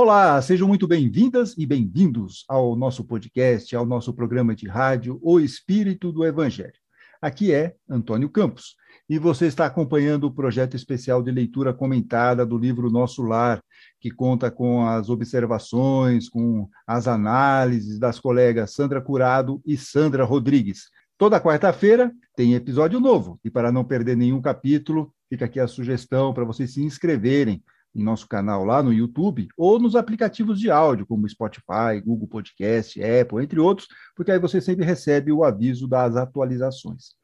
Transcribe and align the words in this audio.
Olá, 0.00 0.40
sejam 0.40 0.68
muito 0.68 0.86
bem-vindas 0.86 1.56
e 1.58 1.66
bem-vindos 1.66 2.44
ao 2.48 2.76
nosso 2.76 3.02
podcast, 3.02 3.74
ao 3.74 3.84
nosso 3.84 4.14
programa 4.14 4.54
de 4.54 4.68
rádio 4.68 5.18
O 5.20 5.40
Espírito 5.40 6.12
do 6.12 6.24
Evangelho. 6.24 6.78
Aqui 7.20 7.52
é 7.52 7.74
Antônio 7.90 8.30
Campos 8.30 8.76
e 9.10 9.18
você 9.18 9.46
está 9.46 9.66
acompanhando 9.66 10.28
o 10.28 10.32
projeto 10.32 10.76
especial 10.76 11.20
de 11.20 11.32
leitura 11.32 11.74
comentada 11.74 12.46
do 12.46 12.56
livro 12.56 12.92
Nosso 12.92 13.22
Lar, 13.22 13.60
que 13.98 14.08
conta 14.08 14.52
com 14.52 14.86
as 14.86 15.08
observações, 15.10 16.28
com 16.28 16.68
as 16.86 17.08
análises 17.08 17.98
das 17.98 18.20
colegas 18.20 18.74
Sandra 18.74 19.00
Curado 19.00 19.60
e 19.66 19.76
Sandra 19.76 20.22
Rodrigues. 20.22 20.90
Toda 21.18 21.40
quarta-feira 21.40 22.12
tem 22.36 22.54
episódio 22.54 23.00
novo 23.00 23.40
e 23.44 23.50
para 23.50 23.72
não 23.72 23.82
perder 23.82 24.16
nenhum 24.16 24.40
capítulo, 24.40 25.12
fica 25.28 25.46
aqui 25.46 25.58
a 25.58 25.66
sugestão 25.66 26.32
para 26.32 26.44
vocês 26.44 26.72
se 26.72 26.84
inscreverem 26.84 27.60
em 27.98 28.04
nosso 28.04 28.28
canal 28.28 28.64
lá 28.64 28.82
no 28.82 28.92
YouTube 28.92 29.48
ou 29.56 29.78
nos 29.78 29.96
aplicativos 29.96 30.60
de 30.60 30.70
áudio, 30.70 31.06
como 31.06 31.28
Spotify, 31.28 32.00
Google 32.04 32.28
Podcast, 32.28 33.02
Apple, 33.02 33.42
entre 33.42 33.58
outros, 33.58 33.88
porque 34.14 34.30
aí 34.30 34.38
você 34.38 34.60
sempre 34.60 34.84
recebe 34.84 35.32
o 35.32 35.44
aviso 35.44 35.88
das 35.88 36.16
atualizações. 36.16 37.16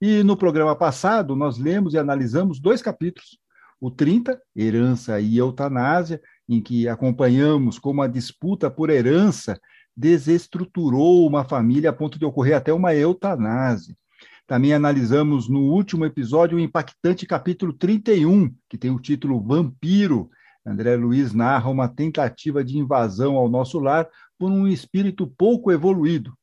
E 0.00 0.22
no 0.22 0.36
programa 0.36 0.74
passado, 0.74 1.36
nós 1.36 1.58
lemos 1.58 1.94
e 1.94 1.98
analisamos 1.98 2.60
dois 2.60 2.82
capítulos. 2.82 3.38
O 3.80 3.90
30, 3.90 4.40
Herança 4.54 5.20
e 5.20 5.38
Eutanásia, 5.38 6.20
em 6.48 6.60
que 6.60 6.88
acompanhamos 6.88 7.78
como 7.78 8.02
a 8.02 8.06
disputa 8.06 8.70
por 8.70 8.90
herança 8.90 9.58
desestruturou 9.96 11.26
uma 11.26 11.44
família 11.44 11.90
a 11.90 11.92
ponto 11.92 12.18
de 12.18 12.24
ocorrer 12.24 12.56
até 12.56 12.72
uma 12.72 12.94
eutanásia. 12.94 13.96
Também 14.46 14.74
analisamos 14.74 15.48
no 15.48 15.60
último 15.60 16.04
episódio 16.04 16.58
o 16.58 16.60
impactante 16.60 17.26
capítulo 17.26 17.72
31, 17.72 18.54
que 18.68 18.76
tem 18.76 18.90
o 18.90 19.00
título 19.00 19.40
Vampiro. 19.40 20.30
André 20.66 20.96
Luiz 20.96 21.32
narra 21.32 21.70
uma 21.70 21.88
tentativa 21.88 22.62
de 22.62 22.78
invasão 22.78 23.36
ao 23.36 23.48
nosso 23.48 23.78
lar 23.78 24.08
por 24.38 24.50
um 24.50 24.66
espírito 24.66 25.26
pouco 25.26 25.70
evoluído. 25.70 26.36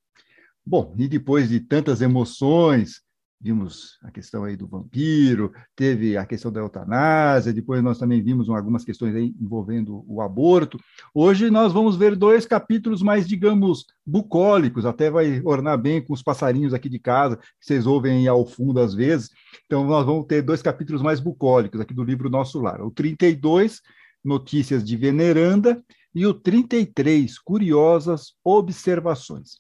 Bom, 0.66 0.94
e 0.98 1.08
depois 1.08 1.50
de 1.50 1.60
tantas 1.60 2.02
emoções, 2.02 3.02
vimos 3.42 3.98
a 4.04 4.12
questão 4.12 4.44
aí 4.44 4.58
do 4.58 4.68
vampiro, 4.68 5.54
teve 5.76 6.18
a 6.18 6.26
questão 6.26 6.52
da 6.52 6.60
eutanásia, 6.60 7.54
depois 7.54 7.82
nós 7.82 7.98
também 7.98 8.22
vimos 8.22 8.50
algumas 8.50 8.84
questões 8.84 9.16
envolvendo 9.40 10.04
o 10.08 10.22
aborto. 10.22 10.78
Hoje 11.14 11.50
nós 11.50 11.72
vamos 11.72 11.96
ver 11.96 12.16
dois 12.16 12.46
capítulos 12.46 13.02
mais, 13.02 13.28
digamos, 13.28 13.86
bucólicos, 14.06 14.86
até 14.86 15.10
vai 15.10 15.42
ornar 15.46 15.78
bem 15.78 16.04
com 16.04 16.14
os 16.14 16.22
passarinhos 16.22 16.74
aqui 16.74 16.90
de 16.90 17.00
casa, 17.00 17.38
que 17.38 17.66
vocês 17.66 17.88
ouvem 17.88 18.28
ao 18.28 18.46
fundo 18.46 18.80
às 18.80 18.94
vezes. 18.94 19.30
Então 19.66 19.86
nós 19.86 20.06
vamos 20.06 20.26
ter 20.26 20.42
dois 20.42 20.62
capítulos 20.62 21.02
mais 21.02 21.20
bucólicos 21.20 21.80
aqui 21.80 21.94
do 21.94 22.04
livro 22.04 22.30
Nosso 22.30 22.60
Lar. 22.60 22.82
O 22.82 22.92
32, 22.92 23.82
Notícias 24.24 24.84
de 24.84 24.98
Veneranda, 24.98 25.82
e 26.14 26.26
o 26.26 26.34
33, 26.34 27.38
Curiosas 27.40 28.34
Observações. 28.44 29.60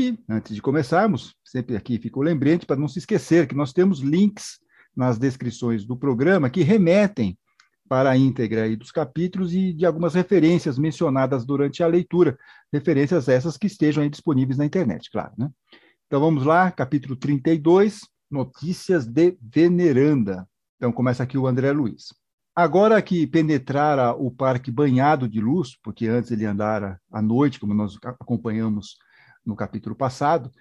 E 0.00 0.16
antes 0.28 0.54
de 0.54 0.62
começarmos, 0.62 1.34
sempre 1.44 1.76
aqui 1.76 1.98
fica 1.98 2.20
o 2.20 2.22
lembrete 2.22 2.64
para 2.64 2.76
não 2.76 2.86
se 2.86 3.00
esquecer 3.00 3.48
que 3.48 3.54
nós 3.56 3.72
temos 3.72 3.98
links 3.98 4.60
nas 4.94 5.18
descrições 5.18 5.84
do 5.84 5.96
programa 5.96 6.48
que 6.48 6.62
remetem 6.62 7.36
para 7.88 8.10
a 8.10 8.16
íntegra 8.16 8.76
dos 8.76 8.92
capítulos 8.92 9.52
e 9.52 9.72
de 9.72 9.84
algumas 9.84 10.14
referências 10.14 10.78
mencionadas 10.78 11.44
durante 11.44 11.82
a 11.82 11.88
leitura, 11.88 12.38
referências 12.72 13.28
essas 13.28 13.56
que 13.56 13.66
estejam 13.66 14.08
disponíveis 14.08 14.56
na 14.56 14.66
internet, 14.66 15.10
claro, 15.10 15.32
né? 15.36 15.50
Então 16.06 16.20
vamos 16.20 16.44
lá, 16.44 16.70
capítulo 16.70 17.16
32, 17.16 18.02
Notícias 18.30 19.04
de 19.04 19.36
Veneranda. 19.42 20.46
Então 20.76 20.92
começa 20.92 21.24
aqui 21.24 21.36
o 21.36 21.46
André 21.46 21.72
Luiz. 21.72 22.14
Agora 22.54 23.02
que 23.02 23.26
penetrara 23.26 24.12
o 24.12 24.30
parque 24.30 24.70
banhado 24.70 25.28
de 25.28 25.40
luz, 25.40 25.76
porque 25.82 26.06
antes 26.06 26.30
ele 26.30 26.44
andara 26.44 27.00
à 27.10 27.20
noite, 27.20 27.58
como 27.58 27.74
nós 27.74 27.98
acompanhamos 28.04 28.96
no 29.48 29.56
capítulo 29.56 29.96
passado, 29.96 30.52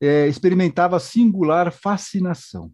é, 0.00 0.26
experimentava 0.26 0.98
singular 0.98 1.72
fascinação. 1.72 2.70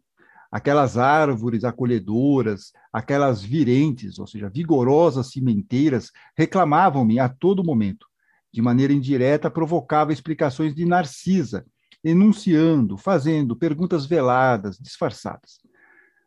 Aquelas 0.51 0.97
árvores 0.97 1.65
acolhedoras, 1.65 2.73
aquelas 2.93 3.43
virentes, 3.43 4.19
ou 4.19 4.27
seja, 4.27 4.49
vigorosas 4.49 5.31
cimenteiras, 5.31 6.11
reclamavam-me 6.37 7.19
a 7.19 7.29
todo 7.29 7.65
momento. 7.65 8.07
De 8.53 8.63
maneira 8.63 8.93
indireta, 8.93 9.51
provocava 9.51 10.13
explicações 10.13 10.75
de 10.75 10.85
Narcisa, 10.85 11.67
enunciando, 12.05 12.97
fazendo 12.97 13.57
perguntas 13.57 14.07
veladas, 14.07 14.79
disfarçadas. 14.79 15.59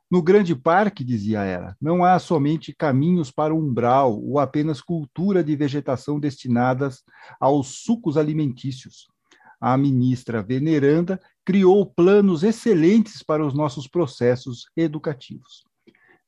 No 0.10 0.22
grande 0.22 0.56
parque, 0.56 1.04
dizia 1.04 1.44
ela, 1.44 1.76
não 1.82 2.02
há 2.02 2.18
somente 2.18 2.74
caminhos 2.74 3.30
para 3.30 3.54
o 3.54 3.60
umbral 3.60 4.18
ou 4.24 4.40
apenas 4.40 4.80
cultura 4.80 5.44
de 5.44 5.54
vegetação 5.54 6.18
destinadas 6.18 7.04
aos 7.40 7.84
sucos 7.84 8.16
alimentícios. 8.16 9.08
A 9.60 9.76
ministra 9.78 10.42
veneranda 10.42 11.20
criou 11.44 11.86
planos 11.86 12.44
excelentes 12.44 13.22
para 13.22 13.46
os 13.46 13.54
nossos 13.54 13.86
processos 13.86 14.68
educativos. 14.78 15.66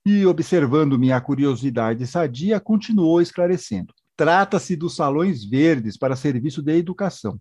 E, 0.05 0.25
observando 0.25 0.99
minha 0.99 1.19
curiosidade 1.21 2.05
sadia, 2.05 2.59
continuou 2.59 3.21
esclarecendo. 3.21 3.93
Trata-se 4.17 4.75
dos 4.75 4.95
salões 4.95 5.45
verdes 5.45 5.95
para 5.95 6.17
serviço 6.17 6.61
de 6.61 6.75
educação. 6.75 7.39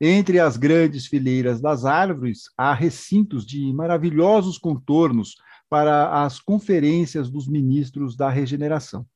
Entre 0.00 0.38
as 0.38 0.56
grandes 0.56 1.06
fileiras 1.06 1.60
das 1.60 1.84
árvores, 1.84 2.44
há 2.56 2.72
recintos 2.72 3.44
de 3.44 3.72
maravilhosos 3.72 4.58
contornos 4.58 5.34
para 5.70 6.24
as 6.24 6.40
conferências 6.40 7.30
dos 7.30 7.46
ministros 7.46 8.16
da 8.16 8.28
regeneração, 8.28 9.06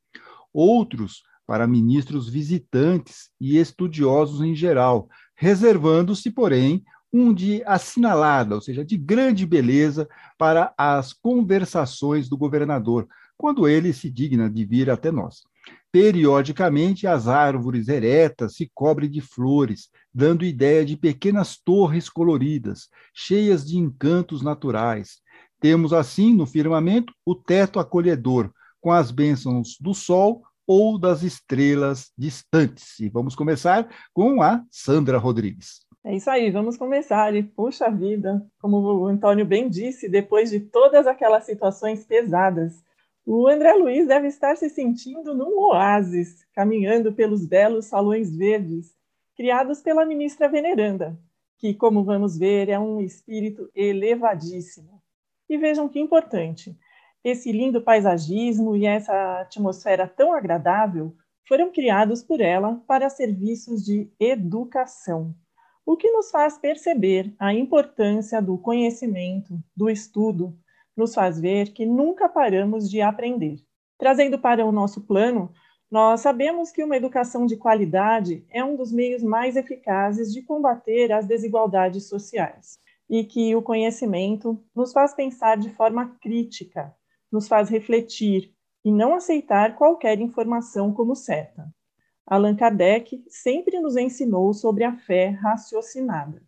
outros 0.53 1.25
para 1.47 1.66
ministros 1.66 2.28
visitantes 2.28 3.28
e 3.41 3.59
estudiosos 3.59 4.41
em 4.41 4.54
geral, 4.54 5.09
reservando-se, 5.34 6.31
porém, 6.31 6.82
um 7.12 7.34
de 7.34 7.62
assinalada, 7.65 8.54
ou 8.54 8.60
seja, 8.60 8.84
de 8.84 8.97
grande 8.97 9.44
beleza, 9.44 10.09
para 10.38 10.72
as 10.78 11.12
conversações 11.12 12.28
do 12.28 12.37
governador, 12.37 13.06
quando 13.36 13.69
ele 13.69 13.92
se 13.92 14.09
digna 14.09 14.48
de 14.48 14.65
vir 14.65 14.88
até 14.88 15.10
nós. 15.10 15.42
Periodicamente, 15.92 17.06
as 17.06 17.28
árvores 17.28 17.88
eretas 17.88 18.56
se 18.56 18.71
cobrem 18.75 19.09
de 19.10 19.21
flores, 19.21 19.91
dando 20.12 20.44
ideia 20.44 20.84
de 20.84 20.97
pequenas 20.97 21.56
torres 21.56 22.09
coloridas, 22.09 22.88
cheias 23.15 23.65
de 23.65 23.76
encantos 23.78 24.42
naturais, 24.42 25.19
temos, 25.64 25.94
assim, 25.94 26.34
no 26.34 26.44
firmamento, 26.44 27.14
o 27.25 27.34
teto 27.34 27.80
acolhedor, 27.80 28.52
com 28.82 28.92
as 28.92 29.10
bênçãos 29.10 29.78
do 29.80 29.94
sol 29.94 30.42
ou 30.66 30.98
das 30.98 31.22
estrelas 31.22 32.12
distantes. 32.19 33.00
E 33.00 33.08
vamos 33.08 33.34
começar 33.34 33.88
com 34.12 34.42
a 34.42 34.62
Sandra 34.70 35.16
Rodrigues. 35.16 35.80
É 36.04 36.14
isso 36.14 36.28
aí, 36.28 36.50
vamos 36.50 36.76
começar. 36.76 37.34
E, 37.34 37.42
puxa 37.42 37.91
vida, 37.91 38.47
como 38.60 38.76
o 38.76 39.06
Antônio 39.06 39.47
bem 39.47 39.70
disse, 39.70 40.06
depois 40.06 40.50
de 40.50 40.60
todas 40.60 41.06
aquelas 41.06 41.44
situações 41.44 42.04
pesadas, 42.04 42.84
o 43.24 43.48
André 43.48 43.72
Luiz 43.72 44.06
deve 44.06 44.26
estar 44.26 44.58
se 44.58 44.69
sentindo 44.69 45.32
num 45.32 45.58
oásis, 45.58 46.44
caminhando 46.53 47.10
pelos 47.10 47.47
belos 47.47 47.86
salões 47.86 48.36
verdes, 48.36 48.92
criados 49.34 49.80
pela 49.80 50.04
ministra 50.04 50.47
veneranda, 50.47 51.19
que, 51.56 51.72
como 51.72 52.04
vamos 52.04 52.36
ver, 52.36 52.69
é 52.69 52.78
um 52.78 53.00
espírito 53.00 53.70
elevadíssimo. 53.74 55.03
E 55.54 55.56
vejam 55.56 55.88
que 55.88 56.00
importante, 56.00 56.76
esse 57.22 57.53
lindo 57.53 57.81
paisagismo 57.81 58.75
e 58.75 58.87
essa 58.87 59.42
atmosfera 59.42 60.04
tão 60.04 60.32
agradável 60.32 61.15
foram 61.47 61.70
criados 61.70 62.25
por 62.25 62.41
ela 62.41 62.82
para 62.88 63.09
serviços 63.09 63.84
de 63.84 64.10
educação, 64.19 65.32
o 65.87 65.97
que 65.97 66.10
nos 66.10 66.32
faz 66.32 66.59
perceber 66.59 67.32
a 67.38 67.54
importância 67.54 68.42
do 68.42 68.59
conhecimento, 68.59 69.56
do 69.77 69.89
estudo, 69.89 70.59
nos 70.97 71.15
faz 71.15 71.39
ver 71.39 71.72
que 71.72 71.86
nunca 71.86 72.28
paramos 72.28 72.91
de 72.91 73.01
aprender. 73.01 73.60
Trazendo 73.97 74.36
para 74.36 74.66
o 74.66 74.72
nosso 74.72 75.03
plano, 75.03 75.53
nós 75.89 76.21
sabemos 76.21 76.72
que 76.72 76.83
uma 76.83 76.97
educação 76.97 77.47
de 77.47 77.56
qualidade 77.56 78.45
é 78.51 78.65
um 78.65 78.74
dos 78.74 78.91
meios 78.91 79.22
mais 79.22 79.54
eficazes 79.54 80.33
de 80.33 80.42
combater 80.42 81.12
as 81.12 81.28
desigualdades 81.28 82.09
sociais 82.09 82.83
e 83.09 83.24
que 83.24 83.54
o 83.54 83.62
conhecimento 83.62 84.62
nos 84.74 84.92
faz 84.92 85.15
pensar 85.15 85.56
de 85.56 85.71
forma 85.71 86.16
crítica, 86.21 86.95
nos 87.30 87.47
faz 87.48 87.68
refletir 87.68 88.53
e 88.84 88.92
não 88.92 89.15
aceitar 89.15 89.77
qualquer 89.77 90.21
informação 90.21 90.92
como 90.92 91.15
certa. 91.15 91.72
Allan 92.27 92.56
Kardec 92.56 93.22
sempre 93.28 93.78
nos 93.80 93.97
ensinou 93.97 94.53
sobre 94.54 94.84
a 94.84 94.97
fé 94.97 95.28
raciocinada. 95.28 96.42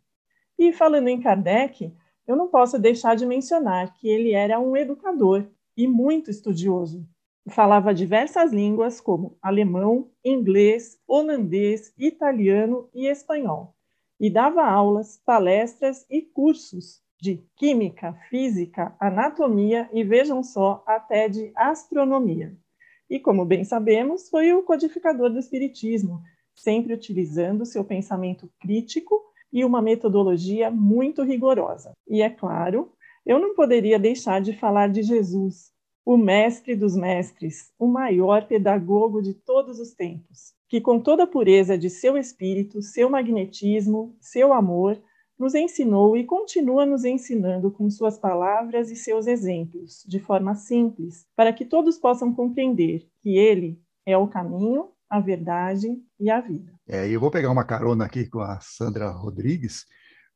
E 0.58 0.72
falando 0.72 1.08
em 1.08 1.20
Kardec, 1.20 1.92
eu 2.26 2.34
não 2.34 2.48
posso 2.48 2.78
deixar 2.78 3.14
de 3.14 3.26
mencionar 3.26 3.92
que 3.94 4.08
ele 4.08 4.32
era 4.32 4.58
um 4.58 4.76
educador 4.76 5.46
e 5.76 5.86
muito 5.86 6.30
estudioso. 6.30 7.06
Falava 7.50 7.94
diversas 7.94 8.52
línguas 8.52 9.00
como 9.00 9.36
alemão, 9.40 10.10
inglês, 10.24 10.98
holandês, 11.06 11.92
italiano 11.96 12.88
e 12.92 13.06
espanhol 13.06 13.75
e 14.18 14.30
dava 14.30 14.64
aulas, 14.64 15.20
palestras 15.24 16.06
e 16.10 16.22
cursos 16.22 17.02
de 17.20 17.42
química, 17.56 18.12
física, 18.28 18.94
anatomia 19.00 19.88
e 19.92 20.04
vejam 20.04 20.42
só, 20.42 20.82
até 20.86 21.28
de 21.28 21.52
astronomia. 21.56 22.56
e, 23.08 23.20
como 23.20 23.44
bem 23.44 23.64
sabemos, 23.64 24.28
foi 24.28 24.52
o 24.52 24.64
codificador 24.64 25.30
do 25.30 25.38
Espiritismo, 25.38 26.20
sempre 26.54 26.92
utilizando 26.92 27.64
seu 27.64 27.84
pensamento 27.84 28.50
crítico 28.60 29.22
e 29.52 29.64
uma 29.64 29.80
metodologia 29.80 30.70
muito 30.70 31.22
rigorosa. 31.22 31.92
E 32.08 32.20
é 32.20 32.28
claro, 32.28 32.92
eu 33.24 33.38
não 33.38 33.54
poderia 33.54 33.98
deixar 33.98 34.40
de 34.40 34.52
falar 34.52 34.88
de 34.88 35.02
Jesus, 35.02 35.72
o 36.06 36.16
mestre 36.16 36.76
dos 36.76 36.94
mestres, 36.94 37.72
o 37.76 37.88
maior 37.88 38.46
pedagogo 38.46 39.20
de 39.20 39.34
todos 39.34 39.80
os 39.80 39.92
tempos, 39.92 40.54
que 40.68 40.80
com 40.80 41.00
toda 41.00 41.24
a 41.24 41.26
pureza 41.26 41.76
de 41.76 41.90
seu 41.90 42.16
espírito, 42.16 42.80
seu 42.80 43.10
magnetismo, 43.10 44.16
seu 44.20 44.52
amor, 44.52 45.02
nos 45.36 45.52
ensinou 45.56 46.16
e 46.16 46.22
continua 46.22 46.86
nos 46.86 47.04
ensinando 47.04 47.72
com 47.72 47.90
suas 47.90 48.16
palavras 48.16 48.88
e 48.88 48.94
seus 48.94 49.26
exemplos, 49.26 50.04
de 50.06 50.20
forma 50.20 50.54
simples, 50.54 51.26
para 51.34 51.52
que 51.52 51.64
todos 51.64 51.98
possam 51.98 52.32
compreender 52.32 53.04
que 53.20 53.36
ele 53.36 53.76
é 54.06 54.16
o 54.16 54.28
caminho, 54.28 54.90
a 55.10 55.18
verdade 55.18 56.00
e 56.20 56.30
a 56.30 56.40
vida. 56.40 56.72
É, 56.88 57.08
eu 57.08 57.18
vou 57.18 57.32
pegar 57.32 57.50
uma 57.50 57.64
carona 57.64 58.04
aqui 58.04 58.28
com 58.30 58.40
a 58.40 58.60
Sandra 58.60 59.10
Rodrigues, 59.10 59.84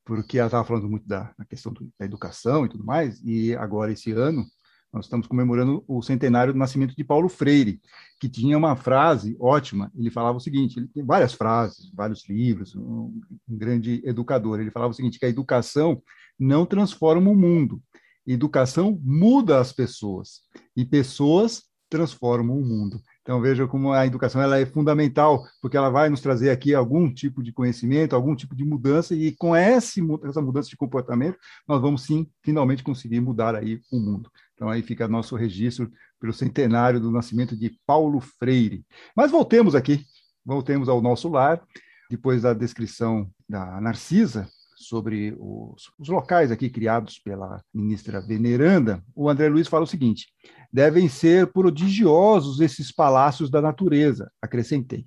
porque 0.05 0.37
ela 0.37 0.49
estava 0.49 0.67
falando 0.67 0.89
muito 0.89 1.07
da, 1.07 1.33
da 1.39 1.45
questão 1.45 1.73
do, 1.73 1.89
da 1.97 2.05
educação 2.05 2.67
e 2.67 2.69
tudo 2.69 2.85
mais, 2.85 3.23
e 3.25 3.55
agora 3.55 3.93
esse 3.93 4.11
ano 4.11 4.45
nós 4.93 5.05
estamos 5.05 5.27
comemorando 5.27 5.85
o 5.87 6.03
centenário 6.03 6.53
do 6.53 6.59
nascimento 6.59 6.97
de 6.97 7.05
Paulo 7.05 7.29
Freire, 7.29 7.81
que 8.21 8.29
tinha 8.29 8.59
uma 8.59 8.75
frase 8.75 9.37
ótima. 9.39 9.91
Ele 9.97 10.11
falava 10.11 10.39
o 10.39 10.41
seguinte: 10.41 10.79
ele 10.79 10.89
tem 10.89 11.05
várias 11.05 11.33
frases, 11.33 11.91
vários 11.95 12.29
livros, 12.29 12.75
um, 12.75 13.21
um 13.49 13.57
grande 13.57 14.03
educador. 14.05 14.61
Ele 14.61 14.71
falava 14.71 14.91
o 14.91 14.95
seguinte: 14.95 15.19
que 15.19 15.27
a 15.27 15.29
educação 15.31 16.03
não 16.39 16.67
transforma 16.67 17.31
o 17.31 17.37
mundo, 17.37 17.81
educação 18.27 19.01
muda 19.03 19.61
as 19.61 19.73
pessoas 19.73 20.41
e 20.77 20.85
pessoas 20.85 21.65
transformam 21.89 22.57
o 22.57 22.65
mundo. 22.65 23.01
Então 23.31 23.41
veja 23.41 23.65
como 23.69 23.93
a 23.93 24.05
educação 24.05 24.43
ela 24.43 24.59
é 24.59 24.67
fundamental, 24.67 25.47
porque 25.63 25.77
ela 25.77 25.89
vai 25.89 26.09
nos 26.09 26.21
trazer 26.21 26.51
aqui 26.51 26.75
algum 26.75 27.09
tipo 27.15 27.45
de 27.45 27.53
conhecimento, 27.53 28.17
algum 28.17 28.35
tipo 28.35 28.57
de 28.57 28.65
mudança, 28.65 29.15
e 29.15 29.31
com 29.37 29.55
essa 29.55 30.03
mudança 30.03 30.69
de 30.69 30.77
comportamento, 30.77 31.39
nós 31.69 31.81
vamos 31.81 32.03
sim, 32.03 32.29
finalmente 32.43 32.83
conseguir 32.83 33.21
mudar 33.21 33.55
aí 33.55 33.81
o 33.93 34.01
mundo. 34.01 34.29
Então 34.55 34.69
aí 34.69 34.83
fica 34.83 35.07
nosso 35.07 35.37
registro 35.37 35.89
pelo 36.19 36.33
centenário 36.33 36.99
do 36.99 37.13
nascimento 37.13 37.57
de 37.57 37.79
Paulo 37.87 38.19
Freire. 38.21 38.85
Mas 39.17 39.31
voltemos 39.31 39.77
aqui, 39.77 40.05
voltemos 40.45 40.89
ao 40.89 41.01
nosso 41.01 41.29
lar, 41.29 41.63
depois 42.11 42.43
da 42.43 42.53
descrição 42.53 43.31
da 43.49 43.81
Narcisa 43.81 44.49
sobre 44.81 45.37
os, 45.39 45.91
os 45.99 46.09
locais 46.09 46.51
aqui 46.51 46.71
criados 46.71 47.19
pela 47.19 47.63
ministra 47.73 48.21
Veneranda, 48.21 49.03
o 49.15 49.29
André 49.29 49.49
Luiz 49.49 49.69
fala 49.69 49.85
o 49.85 49.87
seguinte: 49.87 50.29
devem 50.73 51.09
ser 51.09 51.49
prodigiosos 51.49 52.61
esses 52.61 52.91
palácios 52.91 53.51
da 53.51 53.61
natureza, 53.61 54.31
acrescentei. 54.41 55.05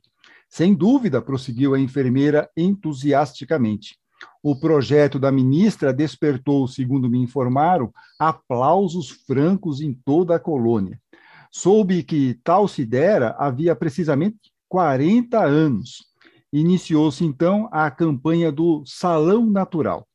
Sem 0.47 0.75
dúvida, 0.75 1.21
prosseguiu 1.21 1.73
a 1.73 1.79
enfermeira 1.79 2.47
entusiasticamente. 2.55 3.97
O 4.43 4.55
projeto 4.55 5.17
da 5.17 5.31
ministra 5.31 5.91
despertou, 5.91 6.67
segundo 6.67 7.09
me 7.09 7.17
informaram, 7.17 7.91
aplausos 8.19 9.09
francos 9.09 9.81
em 9.81 9.93
toda 10.05 10.35
a 10.35 10.39
colônia. 10.39 10.99
Soube 11.51 12.03
que 12.03 12.39
tal 12.43 12.67
se 12.67 12.85
dera 12.85 13.35
havia 13.39 13.75
precisamente 13.75 14.37
40 14.69 15.43
anos. 15.43 16.12
Iniciou-se 16.53 17.25
então 17.25 17.67
a 17.71 17.89
campanha 17.89 18.51
do 18.51 18.83
Salão 18.85 19.49
Natural. 19.49 20.07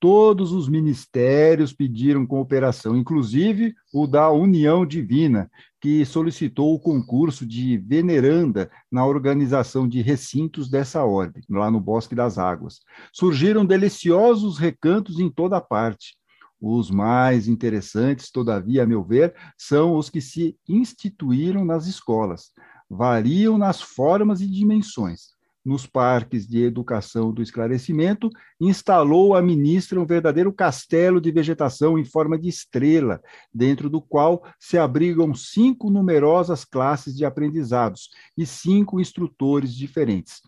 Todos 0.00 0.50
os 0.50 0.68
ministérios 0.68 1.72
pediram 1.72 2.26
cooperação, 2.26 2.96
inclusive 2.96 3.72
o 3.94 4.04
da 4.04 4.28
União 4.28 4.84
Divina, 4.84 5.48
que 5.80 6.04
solicitou 6.04 6.74
o 6.74 6.80
concurso 6.80 7.46
de 7.46 7.78
veneranda 7.78 8.68
na 8.90 9.06
organização 9.06 9.86
de 9.86 10.02
recintos 10.02 10.68
dessa 10.68 11.04
ordem, 11.04 11.44
lá 11.48 11.70
no 11.70 11.78
Bosque 11.78 12.16
das 12.16 12.36
Águas. 12.36 12.80
Surgiram 13.12 13.64
deliciosos 13.64 14.58
recantos 14.58 15.20
em 15.20 15.30
toda 15.30 15.60
parte. 15.60 16.16
Os 16.60 16.90
mais 16.90 17.46
interessantes, 17.46 18.28
todavia, 18.32 18.82
a 18.82 18.86
meu 18.86 19.04
ver, 19.04 19.36
são 19.56 19.94
os 19.94 20.10
que 20.10 20.20
se 20.20 20.56
instituíram 20.68 21.64
nas 21.64 21.86
escolas. 21.86 22.50
Variam 22.90 23.56
nas 23.56 23.80
formas 23.80 24.40
e 24.40 24.48
dimensões 24.48 25.35
nos 25.66 25.84
parques 25.84 26.46
de 26.46 26.62
educação 26.62 27.32
do 27.32 27.42
esclarecimento, 27.42 28.30
instalou 28.60 29.34
a 29.34 29.42
ministra 29.42 30.00
um 30.00 30.06
verdadeiro 30.06 30.52
castelo 30.52 31.20
de 31.20 31.32
vegetação 31.32 31.98
em 31.98 32.04
forma 32.04 32.38
de 32.38 32.48
estrela, 32.48 33.20
dentro 33.52 33.90
do 33.90 34.00
qual 34.00 34.44
se 34.60 34.78
abrigam 34.78 35.34
cinco 35.34 35.90
numerosas 35.90 36.64
classes 36.64 37.16
de 37.16 37.24
aprendizados 37.24 38.10
e 38.38 38.46
cinco 38.46 39.00
instrutores 39.00 39.74
diferentes. 39.74 40.40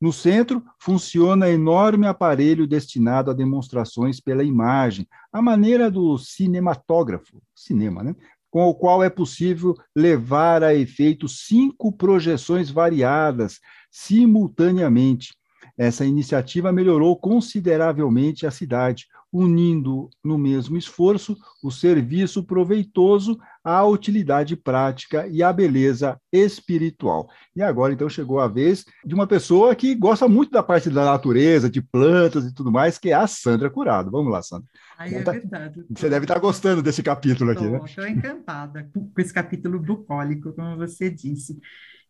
No 0.00 0.12
centro, 0.12 0.62
funciona 0.78 1.48
enorme 1.48 2.06
aparelho 2.08 2.66
destinado 2.66 3.30
a 3.30 3.34
demonstrações 3.34 4.20
pela 4.20 4.42
imagem, 4.42 5.06
a 5.32 5.40
maneira 5.40 5.88
do 5.88 6.18
cinematógrafo, 6.18 7.40
cinema, 7.54 8.02
né? 8.02 8.16
com 8.50 8.68
o 8.68 8.74
qual 8.74 9.02
é 9.02 9.10
possível 9.10 9.74
levar 9.96 10.62
a 10.62 10.72
efeito 10.72 11.26
cinco 11.26 11.90
projeções 11.90 12.70
variadas, 12.70 13.58
simultaneamente. 13.94 15.32
Essa 15.78 16.04
iniciativa 16.04 16.72
melhorou 16.72 17.16
consideravelmente 17.16 18.44
a 18.44 18.50
cidade, 18.50 19.06
unindo 19.32 20.08
no 20.22 20.36
mesmo 20.36 20.76
esforço 20.76 21.36
o 21.62 21.70
serviço 21.70 22.44
proveitoso 22.44 23.38
à 23.62 23.84
utilidade 23.84 24.56
prática 24.56 25.26
e 25.28 25.42
à 25.42 25.52
beleza 25.52 26.20
espiritual. 26.32 27.28
E 27.56 27.62
agora, 27.62 27.92
então, 27.92 28.08
chegou 28.08 28.40
a 28.40 28.48
vez 28.48 28.84
de 29.04 29.14
uma 29.14 29.26
pessoa 29.26 29.74
que 29.74 29.94
gosta 29.94 30.28
muito 30.28 30.50
da 30.50 30.62
parte 30.62 30.90
da 30.90 31.04
natureza, 31.04 31.70
de 31.70 31.80
plantas 31.80 32.44
e 32.44 32.54
tudo 32.54 32.70
mais, 32.70 32.98
que 32.98 33.10
é 33.10 33.14
a 33.14 33.26
Sandra 33.26 33.70
Curado. 33.70 34.10
Vamos 34.10 34.32
lá, 34.32 34.42
Sandra. 34.42 34.68
Aí 34.98 35.14
é 35.14 35.22
tá... 35.22 35.32
verdade. 35.32 35.84
Você 35.88 36.10
deve 36.10 36.24
estar 36.24 36.38
gostando 36.38 36.82
desse 36.82 37.02
capítulo 37.02 37.50
aqui, 37.52 37.64
né? 37.64 37.80
Estou 37.84 38.06
encantada 38.06 38.88
com 38.92 39.10
esse 39.18 39.32
capítulo 39.32 39.80
bucólico, 39.80 40.52
como 40.52 40.76
você 40.76 41.10
disse. 41.10 41.58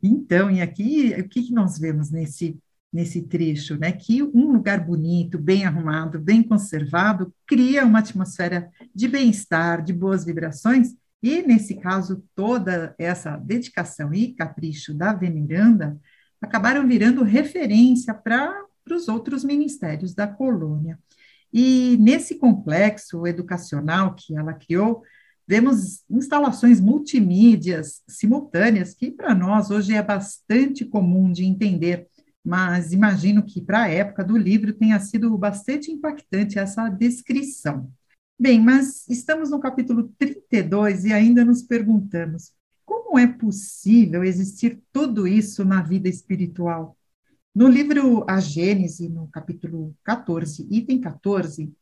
Então, 0.06 0.50
e 0.50 0.60
aqui, 0.60 1.14
o 1.18 1.26
que, 1.26 1.44
que 1.44 1.52
nós 1.54 1.78
vemos 1.78 2.10
nesse, 2.10 2.60
nesse 2.92 3.22
trecho? 3.22 3.78
Né? 3.78 3.90
Que 3.90 4.22
um 4.22 4.52
lugar 4.52 4.84
bonito, 4.84 5.38
bem 5.38 5.64
arrumado, 5.64 6.20
bem 6.20 6.42
conservado, 6.42 7.32
cria 7.46 7.86
uma 7.86 8.00
atmosfera 8.00 8.68
de 8.94 9.08
bem-estar, 9.08 9.82
de 9.82 9.94
boas 9.94 10.22
vibrações, 10.22 10.94
e, 11.22 11.40
nesse 11.40 11.76
caso, 11.76 12.22
toda 12.34 12.94
essa 12.98 13.34
dedicação 13.38 14.12
e 14.12 14.34
capricho 14.34 14.92
da 14.92 15.14
veneranda 15.14 15.98
acabaram 16.38 16.86
virando 16.86 17.24
referência 17.24 18.12
para 18.12 18.62
os 18.90 19.08
outros 19.08 19.42
ministérios 19.42 20.14
da 20.14 20.26
colônia. 20.26 20.98
E 21.50 21.96
nesse 21.98 22.34
complexo 22.34 23.26
educacional 23.26 24.14
que 24.14 24.36
ela 24.36 24.52
criou, 24.52 25.02
Vemos 25.46 26.02
instalações 26.08 26.80
multimídias 26.80 28.02
simultâneas, 28.08 28.94
que 28.94 29.10
para 29.10 29.34
nós 29.34 29.70
hoje 29.70 29.94
é 29.94 30.02
bastante 30.02 30.84
comum 30.84 31.30
de 31.30 31.44
entender, 31.44 32.08
mas 32.42 32.92
imagino 32.92 33.42
que 33.42 33.60
para 33.60 33.82
a 33.82 33.88
época 33.88 34.24
do 34.24 34.36
livro 34.36 34.72
tenha 34.72 34.98
sido 35.00 35.36
bastante 35.36 35.90
impactante 35.90 36.58
essa 36.58 36.88
descrição. 36.88 37.90
Bem, 38.38 38.60
mas 38.60 39.06
estamos 39.08 39.50
no 39.50 39.60
capítulo 39.60 40.12
32 40.18 41.04
e 41.04 41.12
ainda 41.12 41.44
nos 41.44 41.62
perguntamos: 41.62 42.52
como 42.84 43.18
é 43.18 43.26
possível 43.26 44.24
existir 44.24 44.82
tudo 44.92 45.26
isso 45.26 45.64
na 45.64 45.82
vida 45.82 46.08
espiritual? 46.08 46.96
No 47.54 47.68
livro 47.68 48.24
A 48.28 48.40
Gênese, 48.40 49.08
no 49.08 49.28
capítulo 49.28 49.94
14, 50.02 50.66
item 50.70 51.00
14, 51.00 51.72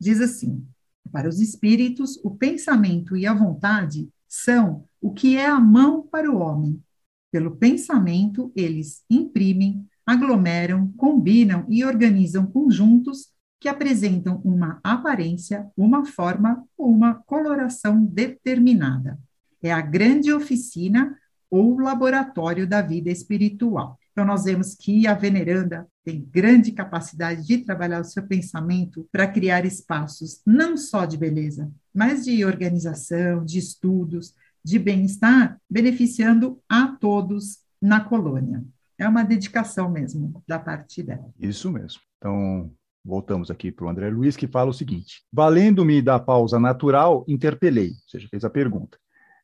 diz 0.00 0.20
assim: 0.20 0.66
para 1.08 1.28
os 1.28 1.40
espíritos, 1.40 2.18
o 2.24 2.30
pensamento 2.30 3.16
e 3.16 3.26
a 3.26 3.34
vontade 3.34 4.08
são 4.28 4.84
o 5.00 5.12
que 5.12 5.36
é 5.36 5.46
a 5.46 5.58
mão 5.58 6.02
para 6.02 6.30
o 6.30 6.38
homem. 6.38 6.82
Pelo 7.30 7.56
pensamento, 7.56 8.52
eles 8.56 9.02
imprimem, 9.10 9.86
aglomeram, 10.06 10.92
combinam 10.96 11.66
e 11.68 11.84
organizam 11.84 12.46
conjuntos 12.46 13.28
que 13.60 13.68
apresentam 13.68 14.40
uma 14.44 14.80
aparência, 14.82 15.68
uma 15.76 16.04
forma 16.06 16.64
ou 16.76 16.88
uma 16.90 17.14
coloração 17.14 18.04
determinada. 18.04 19.18
É 19.62 19.72
a 19.72 19.80
grande 19.80 20.32
oficina 20.32 21.16
ou 21.50 21.78
laboratório 21.78 22.66
da 22.66 22.80
vida 22.80 23.10
espiritual. 23.10 23.98
Então, 24.18 24.26
nós 24.26 24.46
vemos 24.46 24.74
que 24.74 25.06
a 25.06 25.14
veneranda 25.14 25.86
tem 26.04 26.20
grande 26.20 26.72
capacidade 26.72 27.46
de 27.46 27.58
trabalhar 27.58 28.00
o 28.00 28.04
seu 28.04 28.26
pensamento 28.26 29.08
para 29.12 29.28
criar 29.28 29.64
espaços 29.64 30.42
não 30.44 30.76
só 30.76 31.04
de 31.04 31.16
beleza, 31.16 31.70
mas 31.94 32.24
de 32.24 32.44
organização, 32.44 33.44
de 33.44 33.60
estudos, 33.60 34.34
de 34.64 34.76
bem-estar, 34.76 35.56
beneficiando 35.70 36.60
a 36.68 36.88
todos 36.88 37.60
na 37.80 38.00
colônia. 38.00 38.64
É 38.98 39.06
uma 39.06 39.22
dedicação 39.22 39.88
mesmo 39.88 40.42
da 40.48 40.58
parte 40.58 41.00
dela. 41.00 41.32
Isso 41.38 41.70
mesmo. 41.70 42.00
Então, 42.16 42.72
voltamos 43.04 43.52
aqui 43.52 43.70
para 43.70 43.86
o 43.86 43.88
André 43.88 44.10
Luiz, 44.10 44.36
que 44.36 44.48
fala 44.48 44.70
o 44.70 44.74
seguinte: 44.74 45.22
valendo-me 45.32 46.02
da 46.02 46.18
pausa 46.18 46.58
natural, 46.58 47.24
interpelei, 47.28 47.90
ou 47.90 48.08
seja, 48.08 48.26
fez 48.28 48.44
a 48.44 48.50
pergunta. 48.50 48.98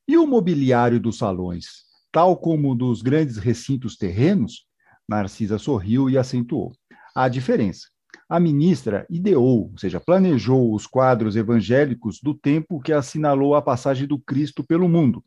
E 0.09 0.17
o 0.17 0.27
mobiliário 0.27 0.99
dos 0.99 1.19
salões? 1.19 1.85
Tal 2.15 2.37
como 2.37 2.77
dos 2.77 3.03
grandes 3.03 3.39
recintos 3.39 3.97
terrenos? 3.97 4.69
Narcisa 5.09 5.59
sorriu 5.59 6.09
e 6.09 6.17
acentuou. 6.17 6.73
Há 7.13 7.27
diferença. 7.27 7.89
A 8.29 8.39
ministra 8.39 9.05
ideou, 9.11 9.73
ou 9.73 9.79
seja, 9.79 9.99
planejou 9.99 10.73
os 10.73 10.87
quadros 10.87 11.35
evangélicos 11.35 12.21
do 12.23 12.33
tempo 12.33 12.81
que 12.81 12.93
assinalou 12.93 13.57
a 13.57 13.61
passagem 13.61 14.07
do 14.07 14.17
Cristo 14.17 14.63
pelo 14.63 14.89
mundo 14.89 15.25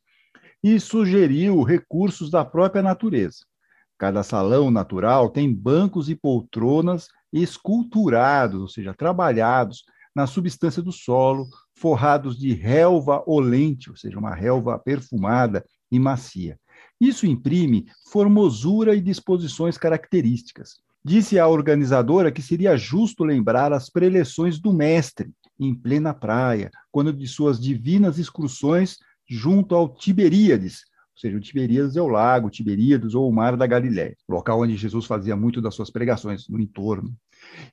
e 0.63 0.79
sugeriu 0.79 1.61
recursos 1.61 2.31
da 2.31 2.45
própria 2.45 2.81
natureza. 2.81 3.39
Cada 3.97 4.23
salão 4.23 4.71
natural 4.71 5.29
tem 5.29 5.53
bancos 5.53 6.09
e 6.09 6.15
poltronas 6.15 7.09
esculturados, 7.33 8.61
ou 8.61 8.67
seja, 8.69 8.93
trabalhados 8.93 9.83
na 10.15 10.25
substância 10.25 10.81
do 10.81 10.93
solo, 10.93 11.49
forrados 11.75 12.39
de 12.39 12.53
relva 12.53 13.21
olente, 13.27 13.89
ou 13.89 13.97
seja, 13.97 14.17
uma 14.17 14.33
relva 14.33 14.79
perfumada 14.79 15.65
e 15.91 15.99
macia. 15.99 16.57
Isso 16.99 17.25
imprime 17.25 17.85
formosura 18.11 18.95
e 18.95 19.01
disposições 19.01 19.77
características. 19.77 20.79
Disse 21.03 21.39
a 21.39 21.47
organizadora 21.47 22.31
que 22.31 22.41
seria 22.41 22.75
justo 22.75 23.23
lembrar 23.23 23.71
as 23.71 23.89
preleções 23.89 24.59
do 24.59 24.73
mestre, 24.73 25.31
em 25.59 25.73
plena 25.73 26.13
praia, 26.13 26.69
quando 26.91 27.13
de 27.13 27.27
suas 27.27 27.59
divinas 27.59 28.17
excursões 28.17 28.97
junto 29.27 29.73
ao 29.75 29.89
Tiberíades, 29.89 30.83
ou 31.17 31.21
seja, 31.21 31.35
o 31.35 31.41
Tiberíades 31.41 31.95
é 31.95 32.01
o 32.01 32.07
lago, 32.07 32.47
Tiberíades 32.47 33.15
ou 33.15 33.27
o 33.27 33.33
mar 33.33 33.57
da 33.57 33.65
Galiléia, 33.65 34.15
local 34.29 34.61
onde 34.61 34.77
Jesus 34.77 35.07
fazia 35.07 35.35
muito 35.35 35.59
das 35.59 35.73
suas 35.73 35.89
pregações, 35.89 36.47
no 36.47 36.61
entorno. 36.61 37.11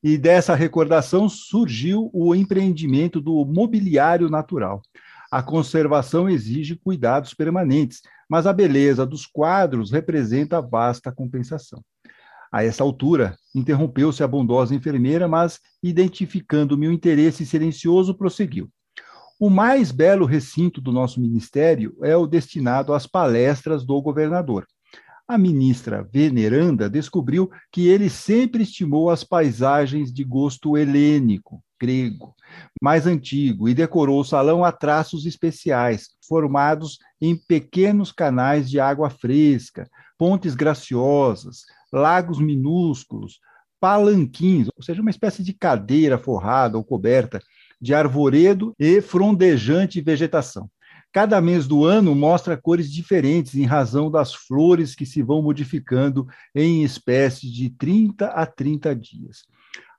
E 0.03 0.17
dessa 0.17 0.55
recordação 0.55 1.29
surgiu 1.29 2.11
o 2.15 2.35
empreendimento 2.35 3.21
do 3.21 3.45
mobiliário 3.45 4.31
natural. 4.31 4.81
A 5.31 5.43
conservação 5.43 6.29
exige 6.29 6.77
cuidados 6.77 7.35
permanentes, 7.35 8.03
mas 8.29 8.47
a 8.47 8.53
beleza 8.53 9.07
dos 9.07 9.27
quadros 9.27 9.91
representa 9.91 10.61
vasta 10.61 11.13
compensação. 11.13 11.83
A 12.53 12.63
essa 12.63 12.85
altura, 12.85 13.37
interrompeu-se 13.55 14.23
a 14.23 14.29
bondosa 14.29 14.75
enfermeira, 14.75 15.27
mas, 15.27 15.59
identificando 15.83 16.79
meu 16.79 16.93
interesse 16.93 17.45
silencioso, 17.45 18.15
prosseguiu. 18.15 18.71
O 19.41 19.51
mais 19.51 19.91
belo 19.91 20.25
recinto 20.25 20.81
do 20.81 20.93
nosso 20.93 21.21
ministério 21.21 21.97
é 22.03 22.17
o 22.17 22.27
destinado 22.27 22.93
às 22.93 23.07
palestras 23.09 23.85
do 23.85 24.01
governador. 24.01 24.65
A 25.27 25.39
ministra 25.39 26.07
veneranda 26.13 26.89
descobriu 26.89 27.51
que 27.73 27.89
ele 27.89 28.11
sempre 28.11 28.63
estimou 28.63 29.09
as 29.09 29.25
paisagens 29.25 30.13
de 30.13 30.23
gosto 30.23 30.77
helênico, 30.77 31.64
grego, 31.81 32.35
mais 32.81 33.07
antigo, 33.07 33.69
e 33.69 33.75
decorou 33.75 34.21
o 34.21 34.25
salão 34.25 34.65
a 34.65 34.73
traços 34.73 35.27
especiais, 35.27 36.11
formados 36.27 36.99
em 37.21 37.37
pequenos 37.37 38.13
canais 38.13 38.71
de 38.71 38.81
água 38.81 39.11
fresca, 39.11 39.89
pontes 40.19 40.55
graciosas, 40.55 41.63
lagos 41.93 42.39
minúsculos, 42.39 43.41
palanquins, 43.81 44.69
ou 44.77 44.83
seja, 44.83 45.03
uma 45.03 45.11
espécie 45.11 45.43
de 45.43 45.53
cadeira 45.53 46.17
forrada 46.17 46.79
ou 46.79 46.85
coberta 46.85 47.41
de 47.81 47.93
arvoredo 47.95 48.75
e 48.79 49.01
frondejante 49.01 50.01
vegetação. 50.01 50.71
Cada 51.13 51.41
mês 51.41 51.69
do 51.69 51.85
ano 51.85 52.13
mostra 52.13 52.57
cores 52.57 52.91
diferentes 52.91 53.55
em 53.55 53.63
razão 53.63 54.11
das 54.11 54.35
flores 54.35 54.97
que 54.97 55.07
se 55.07 55.23
vão 55.23 55.41
modificando 55.41 56.27
em 56.53 56.83
espécies 56.83 57.53
de 57.53 57.71
30 57.71 58.27
a 58.27 58.45
30 58.45 58.97
dias. 58.97 59.45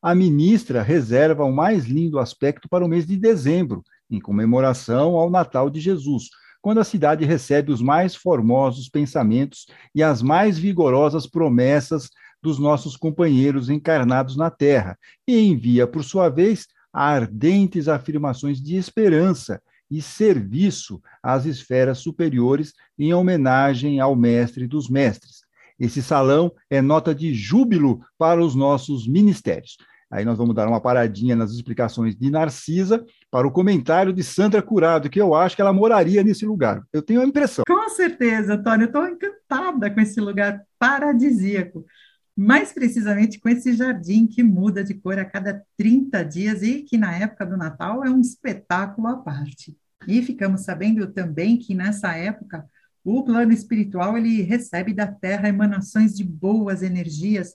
A 0.05 0.13
ministra 0.13 0.83
reserva 0.83 1.43
o 1.45 1.51
mais 1.51 1.85
lindo 1.85 2.19
aspecto 2.19 2.69
para 2.69 2.85
o 2.85 2.87
mês 2.87 3.07
de 3.07 3.17
dezembro, 3.17 3.83
em 4.07 4.19
comemoração 4.19 5.15
ao 5.15 5.31
Natal 5.31 5.67
de 5.67 5.79
Jesus, 5.79 6.25
quando 6.61 6.79
a 6.79 6.83
cidade 6.83 7.25
recebe 7.25 7.71
os 7.71 7.81
mais 7.81 8.15
formosos 8.15 8.87
pensamentos 8.87 9.65
e 9.95 10.03
as 10.03 10.21
mais 10.21 10.59
vigorosas 10.59 11.25
promessas 11.25 12.11
dos 12.39 12.59
nossos 12.59 12.95
companheiros 12.95 13.67
encarnados 13.67 14.37
na 14.37 14.51
terra, 14.51 14.95
e 15.27 15.39
envia, 15.39 15.87
por 15.87 16.03
sua 16.03 16.29
vez, 16.29 16.67
ardentes 16.93 17.87
afirmações 17.87 18.61
de 18.61 18.75
esperança 18.75 19.59
e 19.89 20.03
serviço 20.03 21.01
às 21.23 21.45
esferas 21.45 21.97
superiores 21.97 22.73
em 22.95 23.11
homenagem 23.11 23.99
ao 23.99 24.15
mestre 24.15 24.67
dos 24.67 24.87
mestres. 24.87 25.43
Esse 25.79 26.03
salão 26.03 26.51
é 26.69 26.79
nota 26.79 27.13
de 27.13 27.33
júbilo 27.33 28.01
para 28.19 28.39
os 28.39 28.53
nossos 28.53 29.07
ministérios. 29.07 29.77
Aí 30.15 30.23
nós 30.23 30.37
vamos 30.37 30.55
dar 30.55 30.65
uma 30.65 30.79
paradinha 30.79 31.35
nas 31.35 31.51
explicações 31.51 32.15
de 32.15 32.31
Narcisa 32.31 33.05
para 33.29 33.45
o 33.45 33.51
comentário 33.51 34.13
de 34.13 34.23
Sandra 34.23 34.61
Curado, 34.61 35.09
que 35.09 35.19
eu 35.19 35.35
acho 35.35 35.57
que 35.57 35.61
ela 35.61 35.73
moraria 35.73 36.23
nesse 36.23 36.45
lugar. 36.45 36.81
Eu 36.93 37.01
tenho 37.01 37.19
a 37.19 37.25
impressão. 37.25 37.65
Com 37.67 37.89
certeza, 37.89 38.53
Antônio, 38.53 38.85
estou 38.85 39.05
encantada 39.05 39.91
com 39.91 39.99
esse 39.99 40.21
lugar 40.21 40.63
paradisíaco. 40.79 41.85
Mais 42.33 42.71
precisamente 42.71 43.41
com 43.41 43.49
esse 43.49 43.73
jardim 43.73 44.25
que 44.25 44.41
muda 44.41 44.85
de 44.85 44.93
cor 44.93 45.19
a 45.19 45.25
cada 45.25 45.61
30 45.77 46.23
dias 46.23 46.63
e 46.63 46.83
que 46.83 46.97
na 46.97 47.13
época 47.13 47.45
do 47.45 47.57
Natal 47.57 48.01
é 48.05 48.09
um 48.09 48.21
espetáculo 48.21 49.09
à 49.09 49.17
parte. 49.17 49.75
E 50.07 50.21
ficamos 50.21 50.61
sabendo 50.61 51.07
também 51.07 51.57
que 51.57 51.75
nessa 51.75 52.15
época 52.15 52.63
o 53.03 53.21
plano 53.21 53.51
espiritual 53.51 54.17
ele 54.17 54.41
recebe 54.43 54.93
da 54.93 55.07
Terra 55.07 55.49
emanações 55.49 56.15
de 56.15 56.23
boas 56.23 56.81
energias, 56.81 57.53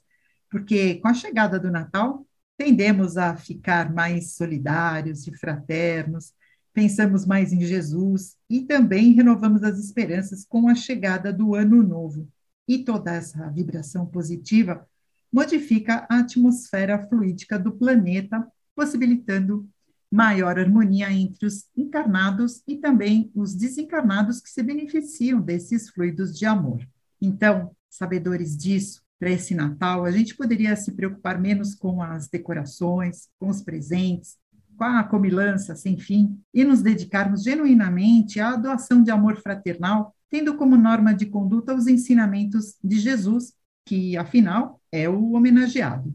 porque 0.50 0.96
com 0.96 1.08
a 1.08 1.14
chegada 1.14 1.58
do 1.58 1.70
Natal 1.70 2.26
tendemos 2.60 3.16
a 3.16 3.34
ficar 3.34 3.90
mais 3.90 4.32
solidários 4.32 5.26
e 5.26 5.32
fraternos, 5.32 6.34
pensamos 6.74 7.24
mais 7.24 7.54
em 7.54 7.62
Jesus 7.62 8.36
e 8.50 8.60
também 8.60 9.12
renovamos 9.14 9.62
as 9.62 9.78
esperanças 9.78 10.44
com 10.44 10.68
a 10.68 10.74
chegada 10.74 11.32
do 11.32 11.54
Ano 11.54 11.82
Novo. 11.82 12.28
E 12.68 12.84
toda 12.84 13.14
essa 13.14 13.48
vibração 13.48 14.04
positiva 14.04 14.86
modifica 15.32 16.06
a 16.10 16.18
atmosfera 16.18 16.98
fluídica 17.08 17.58
do 17.58 17.72
planeta, 17.72 18.46
possibilitando 18.76 19.66
maior 20.10 20.58
harmonia 20.58 21.10
entre 21.10 21.46
os 21.46 21.66
encarnados 21.74 22.62
e 22.68 22.76
também 22.76 23.32
os 23.34 23.54
desencarnados 23.54 24.38
que 24.38 24.50
se 24.50 24.62
beneficiam 24.62 25.40
desses 25.40 25.88
fluidos 25.88 26.38
de 26.38 26.44
amor. 26.44 26.86
Então, 27.22 27.74
sabedores 27.88 28.54
disso, 28.54 29.00
para 29.20 29.30
esse 29.30 29.54
Natal, 29.54 30.06
a 30.06 30.10
gente 30.10 30.34
poderia 30.34 30.74
se 30.74 30.92
preocupar 30.92 31.38
menos 31.38 31.74
com 31.74 32.02
as 32.02 32.26
decorações, 32.26 33.28
com 33.38 33.48
os 33.50 33.60
presentes, 33.60 34.38
com 34.78 34.84
a 34.84 35.04
comilança 35.04 35.76
sem 35.76 35.98
fim 35.98 36.40
e 36.54 36.64
nos 36.64 36.80
dedicarmos 36.80 37.42
genuinamente 37.42 38.40
à 38.40 38.56
doação 38.56 39.02
de 39.02 39.10
amor 39.10 39.36
fraternal, 39.36 40.16
tendo 40.30 40.56
como 40.56 40.74
norma 40.74 41.12
de 41.12 41.26
conduta 41.26 41.74
os 41.74 41.86
ensinamentos 41.86 42.76
de 42.82 42.98
Jesus, 42.98 43.52
que, 43.84 44.16
afinal, 44.16 44.80
é 44.90 45.06
o 45.06 45.32
homenageado. 45.32 46.14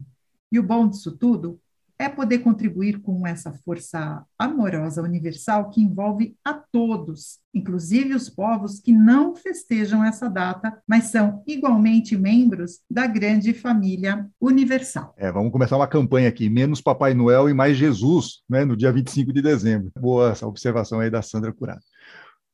E 0.50 0.58
o 0.58 0.62
bom 0.64 0.88
disso 0.88 1.16
tudo 1.16 1.60
é 1.98 2.08
poder 2.08 2.38
contribuir 2.40 3.00
com 3.00 3.26
essa 3.26 3.52
força 3.64 4.22
amorosa 4.38 5.02
universal 5.02 5.70
que 5.70 5.80
envolve 5.80 6.36
a 6.44 6.52
todos, 6.52 7.38
inclusive 7.54 8.14
os 8.14 8.28
povos 8.28 8.80
que 8.80 8.92
não 8.92 9.34
festejam 9.34 10.04
essa 10.04 10.28
data, 10.28 10.76
mas 10.86 11.04
são 11.04 11.42
igualmente 11.46 12.16
membros 12.16 12.80
da 12.90 13.06
grande 13.06 13.54
família 13.54 14.26
universal. 14.40 15.14
É, 15.16 15.32
vamos 15.32 15.52
começar 15.52 15.76
uma 15.76 15.86
campanha 15.86 16.28
aqui, 16.28 16.50
menos 16.50 16.80
Papai 16.80 17.14
Noel 17.14 17.48
e 17.48 17.54
mais 17.54 17.76
Jesus, 17.76 18.42
né, 18.48 18.64
no 18.64 18.76
dia 18.76 18.92
25 18.92 19.32
de 19.32 19.40
dezembro. 19.40 19.90
Boa 19.98 20.30
essa 20.30 20.46
observação 20.46 21.00
aí 21.00 21.10
da 21.10 21.22
Sandra 21.22 21.52
Curado. 21.52 21.80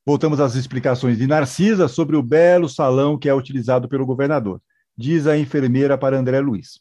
Voltamos 0.05 0.41
às 0.41 0.55
explicações 0.57 1.17
de 1.17 1.27
Narcisa 1.27 1.87
sobre 1.87 2.17
o 2.17 2.23
belo 2.23 2.69
salão 2.69 3.17
que 3.17 3.29
é 3.29 3.35
utilizado 3.35 3.89
pelo 3.89 4.07
governador. 4.07 4.61
Diz 4.97 5.27
a 5.27 5.39
enfermeira 5.39 5.97
para 5.97 6.19
André 6.19 6.41
Luiz. 6.41 6.81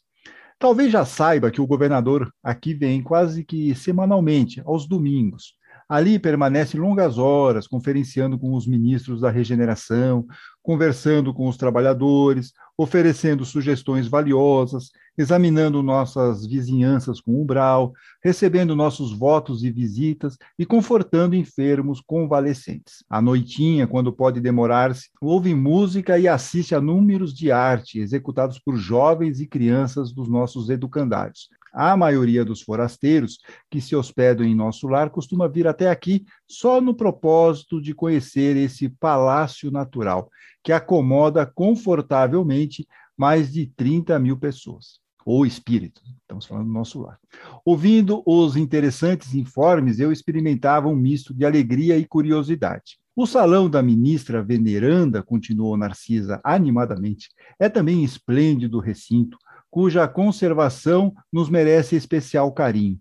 Talvez 0.62 0.92
já 0.92 1.04
saiba 1.04 1.50
que 1.50 1.60
o 1.60 1.66
governador 1.66 2.32
aqui 2.40 2.72
vem 2.72 3.02
quase 3.02 3.42
que 3.42 3.74
semanalmente, 3.74 4.62
aos 4.64 4.86
domingos. 4.86 5.56
Ali 5.88 6.20
permanece 6.20 6.76
longas 6.76 7.18
horas, 7.18 7.66
conferenciando 7.66 8.38
com 8.38 8.54
os 8.54 8.64
ministros 8.64 9.20
da 9.22 9.28
regeneração, 9.28 10.24
conversando 10.62 11.34
com 11.34 11.48
os 11.48 11.56
trabalhadores, 11.56 12.52
oferecendo 12.78 13.44
sugestões 13.44 14.06
valiosas, 14.06 14.92
examinando 15.16 15.82
nossas 15.82 16.46
vizinhanças 16.46 17.20
com 17.20 17.40
umbral, 17.40 17.92
recebendo 18.22 18.74
nossos 18.74 19.12
votos 19.12 19.62
e 19.62 19.70
visitas 19.70 20.38
e 20.58 20.64
confortando 20.64 21.36
enfermos 21.36 22.00
convalescentes. 22.00 23.04
À 23.08 23.20
noitinha, 23.20 23.86
quando 23.86 24.12
pode 24.12 24.40
demorar-se, 24.40 25.10
ouve 25.20 25.54
música 25.54 26.18
e 26.18 26.26
assiste 26.26 26.74
a 26.74 26.80
números 26.80 27.34
de 27.34 27.52
arte 27.52 28.00
executados 28.00 28.58
por 28.58 28.76
jovens 28.76 29.40
e 29.40 29.46
crianças 29.46 30.12
dos 30.12 30.28
nossos 30.28 30.70
educandários. 30.70 31.48
A 31.74 31.96
maioria 31.96 32.44
dos 32.44 32.60
forasteiros 32.60 33.38
que 33.70 33.80
se 33.80 33.96
hospedam 33.96 34.46
em 34.46 34.54
nosso 34.54 34.86
lar 34.88 35.08
costuma 35.08 35.48
vir 35.48 35.66
até 35.66 35.88
aqui 35.88 36.24
só 36.46 36.82
no 36.82 36.94
propósito 36.94 37.80
de 37.80 37.94
conhecer 37.94 38.56
esse 38.56 38.90
palácio 38.90 39.70
natural, 39.70 40.30
que 40.62 40.70
acomoda 40.70 41.46
confortavelmente 41.46 42.86
mais 43.16 43.50
de 43.50 43.66
30 43.74 44.18
mil 44.18 44.36
pessoas 44.36 45.01
ou 45.24 45.46
espírito, 45.46 46.00
estamos 46.20 46.46
falando 46.46 46.66
do 46.66 46.72
nosso 46.72 47.00
lar. 47.00 47.18
Ouvindo 47.64 48.22
os 48.26 48.56
interessantes 48.56 49.34
informes, 49.34 49.98
eu 49.98 50.12
experimentava 50.12 50.88
um 50.88 50.96
misto 50.96 51.34
de 51.34 51.44
alegria 51.44 51.96
e 51.96 52.06
curiosidade. 52.06 52.98
O 53.14 53.26
salão 53.26 53.68
da 53.68 53.82
ministra 53.82 54.42
veneranda, 54.42 55.22
continuou 55.22 55.76
Narcisa 55.76 56.40
animadamente, 56.42 57.28
é 57.60 57.68
também 57.68 58.02
esplêndido 58.02 58.78
recinto, 58.78 59.36
cuja 59.70 60.08
conservação 60.08 61.14
nos 61.32 61.50
merece 61.50 61.94
especial 61.94 62.50
carinho. 62.52 62.98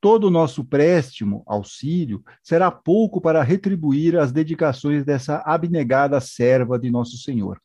Todo 0.00 0.24
o 0.24 0.30
nosso 0.30 0.64
préstimo, 0.64 1.44
auxílio, 1.46 2.24
será 2.42 2.72
pouco 2.72 3.20
para 3.20 3.40
retribuir 3.44 4.16
as 4.16 4.32
dedicações 4.32 5.04
dessa 5.04 5.40
abnegada 5.46 6.20
serva 6.20 6.76
de 6.76 6.90
Nosso 6.90 7.16
Senhor. 7.16 7.60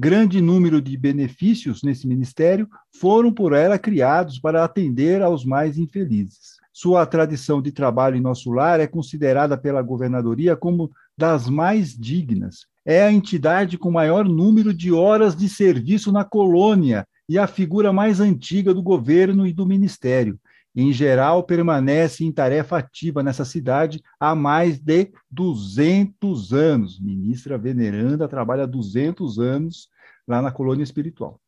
Grande 0.00 0.40
número 0.40 0.80
de 0.80 0.96
benefícios 0.96 1.82
nesse 1.82 2.06
ministério 2.06 2.68
foram 3.00 3.32
por 3.32 3.52
ela 3.52 3.76
criados 3.76 4.38
para 4.38 4.62
atender 4.62 5.20
aos 5.20 5.44
mais 5.44 5.76
infelizes. 5.76 6.58
Sua 6.72 7.04
tradição 7.04 7.60
de 7.60 7.72
trabalho 7.72 8.14
em 8.14 8.20
nosso 8.20 8.52
lar 8.52 8.78
é 8.78 8.86
considerada 8.86 9.58
pela 9.58 9.82
governadoria 9.82 10.54
como 10.54 10.88
das 11.16 11.48
mais 11.48 11.98
dignas. 11.98 12.66
É 12.86 13.02
a 13.02 13.10
entidade 13.10 13.76
com 13.76 13.90
maior 13.90 14.24
número 14.24 14.72
de 14.72 14.92
horas 14.92 15.34
de 15.34 15.48
serviço 15.48 16.12
na 16.12 16.24
colônia 16.24 17.04
e 17.28 17.36
a 17.36 17.48
figura 17.48 17.92
mais 17.92 18.20
antiga 18.20 18.72
do 18.72 18.80
governo 18.80 19.48
e 19.48 19.52
do 19.52 19.66
ministério. 19.66 20.38
Em 20.80 20.92
geral, 20.92 21.42
permanece 21.42 22.24
em 22.24 22.30
tarefa 22.30 22.78
ativa 22.78 23.20
nessa 23.20 23.44
cidade 23.44 24.00
há 24.20 24.32
mais 24.32 24.78
de 24.78 25.10
200 25.28 26.52
anos. 26.52 27.00
Ministra 27.00 27.58
Veneranda 27.58 28.28
trabalha 28.28 28.62
há 28.62 28.66
200 28.66 29.40
anos 29.40 29.88
lá 30.24 30.40
na 30.40 30.52
colônia 30.52 30.84
espiritual. 30.84 31.40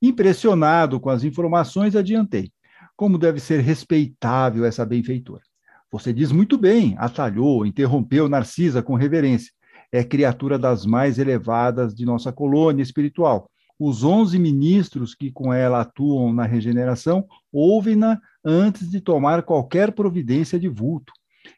Impressionado 0.00 1.00
com 1.00 1.10
as 1.10 1.24
informações, 1.24 1.96
adiantei. 1.96 2.52
Como 2.94 3.18
deve 3.18 3.40
ser 3.40 3.58
respeitável 3.58 4.64
essa 4.64 4.86
benfeitora. 4.86 5.42
Você 5.90 6.12
diz 6.12 6.30
muito 6.30 6.56
bem, 6.56 6.94
atalhou, 6.96 7.66
interrompeu 7.66 8.28
Narcisa 8.28 8.84
com 8.84 8.94
reverência. 8.94 9.50
É 9.90 10.04
criatura 10.04 10.56
das 10.56 10.86
mais 10.86 11.18
elevadas 11.18 11.92
de 11.92 12.04
nossa 12.04 12.32
colônia 12.32 12.84
espiritual. 12.84 13.50
Os 13.78 14.04
onze 14.04 14.38
ministros 14.38 15.12
que 15.12 15.32
com 15.32 15.52
ela 15.52 15.80
atuam 15.80 16.32
na 16.32 16.44
regeneração 16.44 17.26
ouvem-na 17.52 18.20
antes 18.48 18.88
de 18.88 19.00
tomar 19.00 19.42
qualquer 19.42 19.90
providência 19.90 20.56
de 20.56 20.68
vulto. 20.68 21.12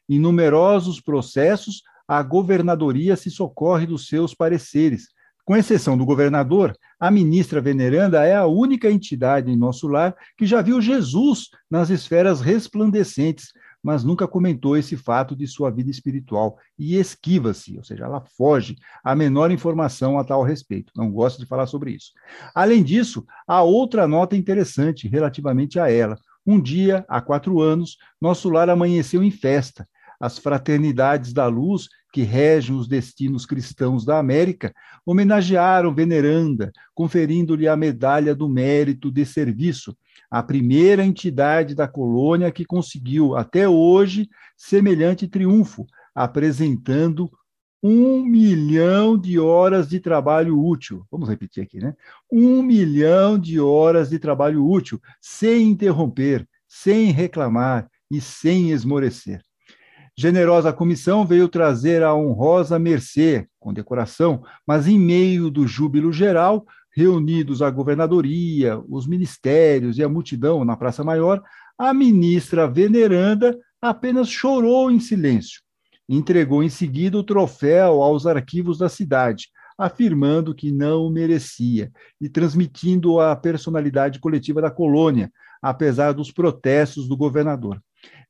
Em 0.08 0.18
numerosos 0.18 1.02
processos, 1.02 1.82
a 2.08 2.22
governadoria 2.22 3.14
se 3.14 3.30
socorre 3.30 3.84
dos 3.84 4.08
seus 4.08 4.34
pareceres. 4.34 5.08
Com 5.44 5.54
exceção 5.54 5.96
do 5.98 6.06
governador, 6.06 6.74
a 6.98 7.10
ministra 7.10 7.60
veneranda 7.60 8.24
é 8.24 8.34
a 8.34 8.46
única 8.46 8.90
entidade 8.90 9.50
em 9.50 9.56
nosso 9.56 9.86
lar 9.86 10.14
que 10.36 10.46
já 10.46 10.62
viu 10.62 10.80
Jesus 10.80 11.48
nas 11.70 11.90
esferas 11.90 12.40
resplandecentes, 12.40 13.52
mas 13.82 14.02
nunca 14.02 14.26
comentou 14.26 14.76
esse 14.76 14.96
fato 14.96 15.36
de 15.36 15.46
sua 15.46 15.70
vida 15.70 15.90
espiritual 15.90 16.58
e 16.78 16.96
esquiva-se, 16.96 17.76
ou 17.76 17.84
seja, 17.84 18.04
ela 18.04 18.20
foge 18.36 18.76
a 19.04 19.14
menor 19.14 19.50
informação 19.50 20.18
a 20.18 20.24
tal 20.24 20.42
respeito. 20.42 20.92
Não 20.96 21.10
gosta 21.10 21.38
de 21.38 21.46
falar 21.46 21.66
sobre 21.66 21.92
isso. 21.92 22.12
Além 22.54 22.82
disso, 22.82 23.24
há 23.46 23.62
outra 23.62 24.06
nota 24.08 24.36
interessante 24.36 25.06
relativamente 25.06 25.78
a 25.78 25.90
ela. 25.90 26.18
Um 26.50 26.58
dia, 26.58 27.04
há 27.10 27.20
quatro 27.20 27.60
anos, 27.60 27.98
nosso 28.18 28.48
lar 28.48 28.70
amanheceu 28.70 29.22
em 29.22 29.30
festa. 29.30 29.86
As 30.18 30.38
fraternidades 30.38 31.30
da 31.34 31.46
luz 31.46 31.88
que 32.10 32.22
regem 32.22 32.74
os 32.74 32.88
destinos 32.88 33.44
cristãos 33.44 34.02
da 34.02 34.18
América, 34.18 34.72
homenagearam 35.04 35.94
Veneranda, 35.94 36.72
conferindo-lhe 36.94 37.68
a 37.68 37.76
medalha 37.76 38.34
do 38.34 38.48
mérito 38.48 39.12
de 39.12 39.26
serviço, 39.26 39.94
a 40.30 40.42
primeira 40.42 41.04
entidade 41.04 41.74
da 41.74 41.86
colônia 41.86 42.50
que 42.50 42.64
conseguiu, 42.64 43.36
até 43.36 43.68
hoje, 43.68 44.26
semelhante 44.56 45.28
triunfo, 45.28 45.86
apresentando 46.14 47.30
um 47.82 48.24
milhão 48.24 49.16
de 49.16 49.38
horas 49.38 49.88
de 49.88 50.00
trabalho 50.00 50.60
útil. 50.60 51.06
Vamos 51.10 51.28
repetir 51.28 51.62
aqui, 51.62 51.78
né? 51.78 51.94
Um 52.30 52.62
milhão 52.62 53.38
de 53.38 53.60
horas 53.60 54.10
de 54.10 54.18
trabalho 54.18 54.66
útil, 54.66 55.00
sem 55.20 55.68
interromper, 55.68 56.46
sem 56.66 57.10
reclamar 57.12 57.88
e 58.10 58.20
sem 58.20 58.70
esmorecer. 58.70 59.42
Generosa 60.16 60.72
comissão 60.72 61.24
veio 61.24 61.48
trazer 61.48 62.02
a 62.02 62.12
honrosa 62.12 62.76
mercê, 62.76 63.46
com 63.60 63.72
decoração, 63.72 64.42
mas 64.66 64.88
em 64.88 64.98
meio 64.98 65.48
do 65.48 65.64
júbilo 65.64 66.12
geral, 66.12 66.66
reunidos 66.90 67.62
a 67.62 67.70
governadoria, 67.70 68.82
os 68.88 69.06
ministérios 69.06 69.96
e 69.96 70.02
a 70.02 70.08
multidão 70.08 70.64
na 70.64 70.76
Praça 70.76 71.04
Maior, 71.04 71.40
a 71.78 71.94
ministra 71.94 72.66
veneranda 72.66 73.56
apenas 73.80 74.28
chorou 74.28 74.90
em 74.90 74.98
silêncio. 74.98 75.60
Entregou 76.08 76.62
em 76.62 76.68
seguida 76.68 77.18
o 77.18 77.24
troféu 77.24 78.02
aos 78.02 78.26
arquivos 78.26 78.78
da 78.78 78.88
cidade, 78.88 79.48
afirmando 79.76 80.54
que 80.54 80.72
não 80.72 81.06
o 81.06 81.10
merecia 81.10 81.92
e 82.20 82.28
transmitindo 82.28 83.20
a 83.20 83.36
personalidade 83.36 84.18
coletiva 84.18 84.62
da 84.62 84.70
colônia, 84.70 85.30
apesar 85.60 86.12
dos 86.12 86.32
protestos 86.32 87.08
do 87.08 87.16
governador 87.16 87.80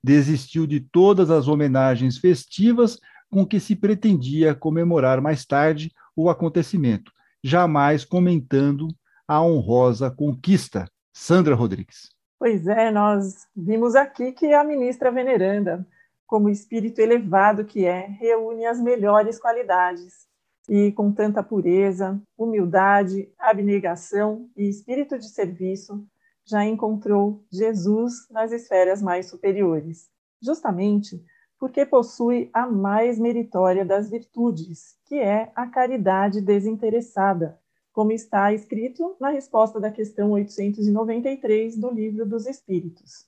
desistiu 0.02 0.66
de 0.66 0.80
todas 0.80 1.30
as 1.30 1.48
homenagens 1.48 2.18
festivas 2.18 2.98
com 3.30 3.44
que 3.44 3.60
se 3.60 3.76
pretendia 3.76 4.54
comemorar 4.54 5.20
mais 5.20 5.44
tarde 5.44 5.92
o 6.16 6.30
acontecimento, 6.30 7.12
jamais 7.42 8.04
comentando 8.04 8.88
a 9.26 9.42
honrosa 9.42 10.10
conquista. 10.10 10.86
Sandra 11.12 11.54
Rodrigues. 11.54 12.10
Pois 12.38 12.66
é, 12.68 12.90
nós 12.90 13.46
vimos 13.56 13.96
aqui 13.96 14.30
que 14.32 14.52
a 14.52 14.62
ministra 14.62 15.10
veneranda, 15.10 15.84
como 16.28 16.50
espírito 16.50 17.00
elevado 17.00 17.64
que 17.64 17.86
é, 17.86 18.00
reúne 18.06 18.66
as 18.66 18.78
melhores 18.78 19.40
qualidades 19.40 20.28
e 20.68 20.92
com 20.92 21.10
tanta 21.10 21.42
pureza, 21.42 22.20
humildade, 22.36 23.32
abnegação 23.38 24.46
e 24.54 24.68
espírito 24.68 25.18
de 25.18 25.26
serviço, 25.26 26.06
já 26.44 26.62
encontrou 26.66 27.42
Jesus 27.50 28.28
nas 28.30 28.52
esferas 28.52 29.00
mais 29.00 29.30
superiores, 29.30 30.10
justamente 30.40 31.24
porque 31.58 31.86
possui 31.86 32.50
a 32.52 32.66
mais 32.66 33.18
meritória 33.18 33.84
das 33.84 34.10
virtudes, 34.10 34.96
que 35.06 35.14
é 35.14 35.50
a 35.56 35.66
caridade 35.66 36.42
desinteressada, 36.42 37.58
como 37.90 38.12
está 38.12 38.52
escrito 38.52 39.16
na 39.18 39.30
resposta 39.30 39.80
da 39.80 39.90
questão 39.90 40.32
893 40.32 41.78
do 41.78 41.90
Livro 41.90 42.26
dos 42.26 42.46
Espíritos. 42.46 43.26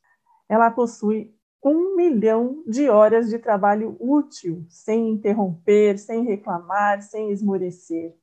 Ela 0.48 0.70
possui 0.70 1.34
um 1.62 1.96
milhão 1.96 2.62
de 2.66 2.88
horas 2.88 3.28
de 3.28 3.38
trabalho 3.38 3.96
útil, 4.00 4.64
sem 4.68 5.10
interromper, 5.10 5.98
sem 5.98 6.24
reclamar, 6.24 7.02
sem 7.02 7.30
esmorecer. 7.30 8.14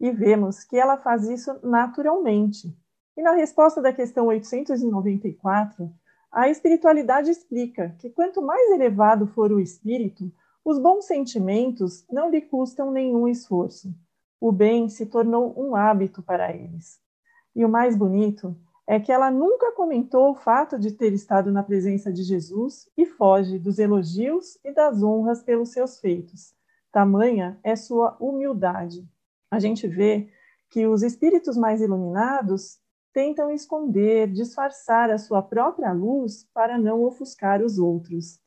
E 0.00 0.10
vemos 0.10 0.64
que 0.64 0.76
ela 0.76 0.96
faz 0.96 1.28
isso 1.28 1.58
naturalmente, 1.62 2.74
e 3.18 3.22
na 3.22 3.32
resposta 3.32 3.82
da 3.82 3.92
questão 3.92 4.28
894, 4.28 5.92
a 6.30 6.48
espiritualidade 6.48 7.32
explica 7.32 7.92
que 7.98 8.10
quanto 8.10 8.40
mais 8.40 8.70
elevado 8.70 9.26
for 9.26 9.50
o 9.50 9.58
espírito, 9.58 10.32
os 10.64 10.78
bons 10.78 11.06
sentimentos 11.06 12.06
não 12.08 12.30
lhe 12.30 12.40
custam 12.40 12.92
nenhum 12.92 13.26
esforço. 13.26 13.92
O 14.40 14.52
bem 14.52 14.88
se 14.88 15.04
tornou 15.04 15.52
um 15.58 15.74
hábito 15.74 16.22
para 16.22 16.54
eles. 16.54 17.00
E 17.56 17.64
o 17.64 17.68
mais 17.68 17.96
bonito 17.96 18.56
é 18.90 18.98
que 18.98 19.12
ela 19.12 19.30
nunca 19.30 19.70
comentou 19.72 20.30
o 20.30 20.34
fato 20.34 20.78
de 20.78 20.90
ter 20.90 21.12
estado 21.12 21.52
na 21.52 21.62
presença 21.62 22.10
de 22.10 22.22
Jesus 22.22 22.88
e 22.96 23.04
foge 23.04 23.58
dos 23.58 23.78
elogios 23.78 24.58
e 24.64 24.72
das 24.72 25.02
honras 25.02 25.42
pelos 25.42 25.68
seus 25.72 26.00
feitos. 26.00 26.54
Tamanha 26.90 27.60
é 27.62 27.76
sua 27.76 28.16
humildade. 28.18 29.06
A 29.50 29.58
gente 29.58 29.86
vê 29.86 30.30
que 30.70 30.86
os 30.86 31.02
espíritos 31.02 31.54
mais 31.54 31.82
iluminados 31.82 32.78
tentam 33.12 33.50
esconder, 33.50 34.32
disfarçar 34.32 35.10
a 35.10 35.18
sua 35.18 35.42
própria 35.42 35.92
luz 35.92 36.48
para 36.54 36.78
não 36.78 37.02
ofuscar 37.02 37.60
os 37.60 37.78
outros. 37.78 38.40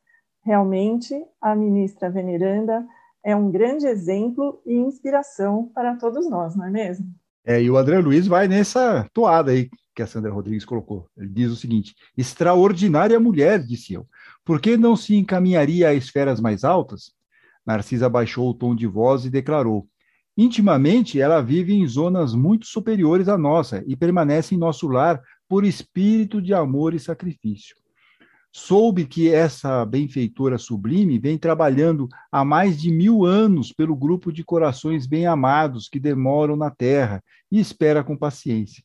Realmente, 0.43 1.23
a 1.39 1.56
ministra 1.56 2.10
veneranda 2.10 2.84
é 3.23 3.36
um 3.36 3.51
grande 3.51 3.86
exemplo 3.86 4.60
e 4.65 4.73
inspiração 4.73 5.69
para 5.71 5.95
todos 5.97 6.27
nós, 6.27 6.56
não 6.56 6.65
é 6.65 6.71
mesmo? 6.71 7.06
É, 7.45 7.62
e 7.62 7.69
o 7.69 7.77
André 7.77 7.99
Luiz 7.99 8.25
vai 8.25 8.47
nessa 8.47 9.08
toada 9.13 9.51
aí 9.51 9.69
que 9.95 10.01
a 10.01 10.08
Sandra 10.08 10.32
Rodrigues 10.32 10.65
colocou. 10.65 11.10
Ele 11.17 11.30
diz 11.30 11.51
o 11.51 11.56
seguinte: 11.56 11.95
extraordinária 12.17 13.19
mulher, 13.19 13.63
disse 13.63 13.93
eu. 13.93 14.08
Por 14.43 14.60
que 14.60 14.77
não 14.77 14.95
se 14.95 15.15
encaminharia 15.15 15.89
a 15.89 15.93
esferas 15.93 16.39
mais 16.39 16.63
altas? 16.63 17.13
Narcisa 17.65 18.10
baixou 18.10 18.49
o 18.49 18.54
tom 18.54 18.75
de 18.75 18.88
voz 18.88 19.25
e 19.25 19.30
declarou: 19.30 19.88
Intimamente, 20.38 21.19
ela 21.19 21.41
vive 21.41 21.73
em 21.73 21.86
zonas 21.86 22.34
muito 22.34 22.65
superiores 22.65 23.27
à 23.27 23.38
nossa 23.38 23.84
e 23.86 23.95
permanece 23.95 24.56
em 24.56 24.58
nosso 24.58 24.88
lar 24.88 25.21
por 25.47 25.65
espírito 25.65 26.41
de 26.41 26.54
amor 26.54 26.93
e 26.93 26.99
sacrifício. 26.99 27.75
Soube 28.54 29.06
que 29.06 29.30
essa 29.30 29.86
benfeitora 29.86 30.58
sublime 30.58 31.17
vem 31.17 31.38
trabalhando 31.38 32.10
há 32.30 32.43
mais 32.43 32.82
de 32.82 32.91
mil 32.91 33.23
anos 33.23 33.71
pelo 33.71 33.95
grupo 33.95 34.32
de 34.32 34.43
corações 34.43 35.08
bem-amados 35.08 35.88
que 35.88 35.99
demoram 35.99 36.58
na 36.58 36.69
terra 36.69 37.23
e 37.49 37.60
espera 37.60 38.04
com 38.04 38.17
paciência. 38.17 38.84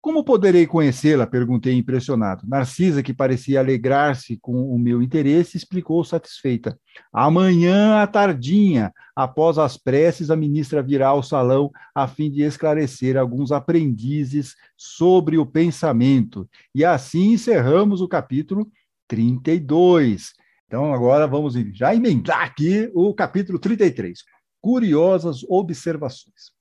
Como 0.00 0.22
poderei 0.22 0.66
conhecê-la? 0.66 1.26
perguntei 1.26 1.74
impressionado. 1.74 2.46
Narcisa, 2.46 3.02
que 3.02 3.12
parecia 3.12 3.58
alegrar-se 3.58 4.36
com 4.36 4.72
o 4.72 4.78
meu 4.78 5.02
interesse, 5.02 5.56
explicou 5.56 6.04
satisfeita. 6.04 6.78
Amanhã 7.12 8.00
à 8.00 8.06
tardinha, 8.06 8.92
após 9.14 9.58
as 9.58 9.76
preces, 9.76 10.30
a 10.30 10.36
ministra 10.36 10.82
virá 10.82 11.08
ao 11.08 11.22
salão 11.22 11.70
a 11.92 12.06
fim 12.06 12.30
de 12.30 12.42
esclarecer 12.42 13.16
alguns 13.16 13.50
aprendizes 13.50 14.54
sobre 14.76 15.36
o 15.36 15.44
pensamento. 15.44 16.48
E 16.72 16.84
assim 16.84 17.32
encerramos 17.32 18.00
o 18.00 18.06
capítulo 18.08 18.70
32. 19.08 20.32
Então, 20.68 20.94
agora 20.94 21.26
vamos 21.26 21.54
já 21.72 21.94
emendar 21.94 22.42
aqui 22.42 22.88
o 22.94 23.12
capítulo 23.12 23.58
33. 23.58 24.22
Curiosas 24.60 25.42
observações. 25.48 26.52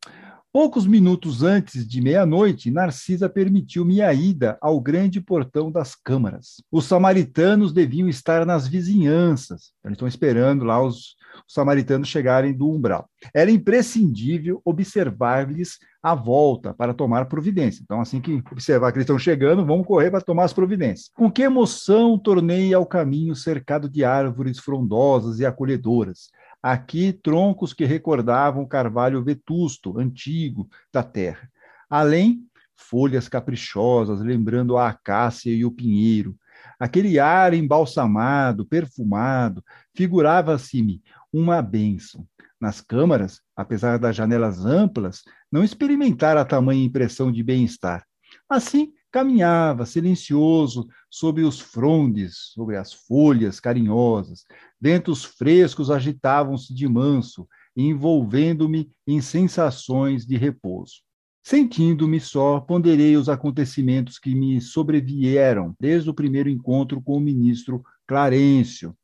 Poucos 0.59 0.87
minutos 0.87 1.43
antes 1.43 1.87
de 1.87 2.01
meia-noite, 2.01 2.71
Narcisa 2.71 3.29
permitiu-me 3.29 4.01
a 4.01 4.11
ida 4.11 4.57
ao 4.59 4.81
grande 4.81 5.21
portão 5.21 5.71
das 5.71 5.93
câmaras. 5.93 6.63
Os 6.71 6.85
samaritanos 6.85 7.71
deviam 7.71 8.09
estar 8.09 8.43
nas 8.43 8.67
vizinhanças. 8.67 9.71
Eles 9.85 9.97
estão 9.97 10.07
esperando 10.07 10.65
lá 10.65 10.81
os, 10.81 11.15
os 11.47 11.53
samaritanos 11.53 12.07
chegarem 12.07 12.57
do 12.57 12.67
umbral. 12.67 13.07
Era 13.35 13.51
imprescindível 13.51 14.59
observar-lhes 14.65 15.77
a 16.01 16.15
volta 16.15 16.73
para 16.73 16.91
tomar 16.91 17.25
providência. 17.25 17.83
Então, 17.83 18.01
assim 18.01 18.19
que 18.19 18.41
observar 18.51 18.91
que 18.91 18.97
eles 18.97 19.03
estão 19.03 19.19
chegando, 19.19 19.63
vamos 19.63 19.85
correr 19.85 20.09
para 20.09 20.21
tomar 20.21 20.45
as 20.45 20.53
providências. 20.53 21.11
Com 21.13 21.29
que 21.29 21.43
emoção 21.43 22.17
tornei 22.17 22.73
ao 22.73 22.85
caminho 22.85 23.35
cercado 23.35 23.87
de 23.87 24.03
árvores 24.03 24.57
frondosas 24.57 25.39
e 25.39 25.45
acolhedoras 25.45 26.29
Aqui, 26.61 27.13
troncos 27.13 27.73
que 27.73 27.85
recordavam 27.85 28.63
o 28.63 28.67
carvalho 28.67 29.23
vetusto, 29.23 29.99
antigo 29.99 30.69
da 30.91 31.03
terra. 31.03 31.49
Além, 31.89 32.43
folhas 32.75 33.27
caprichosas, 33.27 34.19
lembrando 34.21 34.77
a 34.77 34.89
acácia 34.89 35.51
e 35.51 35.65
o 35.65 35.71
pinheiro. 35.71 36.35
Aquele 36.79 37.19
ar 37.19 37.53
embalsamado, 37.53 38.65
perfumado, 38.65 39.63
figurava-se-me 39.95 41.01
uma 41.31 41.61
bênção. 41.61 42.27
Nas 42.59 42.81
câmaras, 42.81 43.41
apesar 43.55 43.99
das 43.99 44.15
janelas 44.15 44.65
amplas, 44.65 45.21
não 45.51 45.63
experimentara 45.63 46.43
tamanha 46.43 46.83
impressão 46.83 47.31
de 47.31 47.43
bem-estar. 47.43 48.03
Assim, 48.49 48.93
caminhava 49.17 49.83
silencioso 49.83 50.87
sob 51.09 51.41
os 51.41 51.59
frondes, 51.59 52.51
sobre 52.53 52.77
as 52.77 52.93
folhas 52.93 53.59
carinhosas. 53.59 54.45
Ventos 54.79 55.25
frescos 55.25 55.89
agitavam-se 55.89 56.71
de 56.71 56.87
manso, 56.87 57.47
envolvendo-me 57.75 58.91
em 59.07 59.19
sensações 59.19 60.23
de 60.23 60.37
repouso. 60.37 61.01
Sentindo-me 61.41 62.19
só, 62.19 62.59
ponderei 62.59 63.17
os 63.17 63.27
acontecimentos 63.27 64.19
que 64.19 64.35
me 64.35 64.61
sobrevieram 64.61 65.75
desde 65.79 66.11
o 66.11 66.13
primeiro 66.13 66.47
encontro 66.47 67.01
com 67.01 67.17
o 67.17 67.19
ministro 67.19 67.83
Clarencio. 68.05 68.95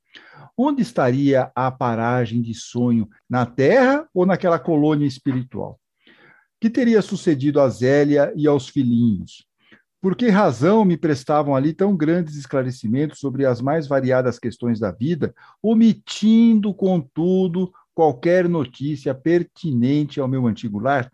Onde 0.55 0.83
estaria 0.83 1.51
a 1.55 1.71
paragem 1.71 2.39
de 2.39 2.53
sonho? 2.53 3.09
Na 3.27 3.47
terra 3.47 4.07
ou 4.13 4.27
naquela 4.27 4.59
colônia 4.59 5.07
espiritual? 5.07 5.79
Que 6.61 6.69
teria 6.69 7.01
sucedido 7.01 7.59
a 7.59 7.67
Zélia 7.67 8.31
e 8.35 8.47
aos 8.47 8.69
filhinhos? 8.69 9.51
Por 10.03 10.17
que 10.17 10.27
razão 10.27 10.83
me 10.83 10.97
prestavam 10.97 11.55
ali 11.55 11.73
tão 11.73 11.95
grandes 11.95 12.35
esclarecimentos 12.35 13.19
sobre 13.19 13.45
as 13.45 13.61
mais 13.61 13.87
variadas 13.87 14.37
questões 14.37 14.77
da 14.77 14.91
vida, 14.91 15.33
omitindo, 15.61 16.73
contudo, 16.73 17.71
qualquer 17.95 18.49
notícia 18.49 19.15
pertinente 19.15 20.19
ao 20.19 20.27
meu 20.27 20.45
antigo 20.45 20.77
lar? 20.77 21.09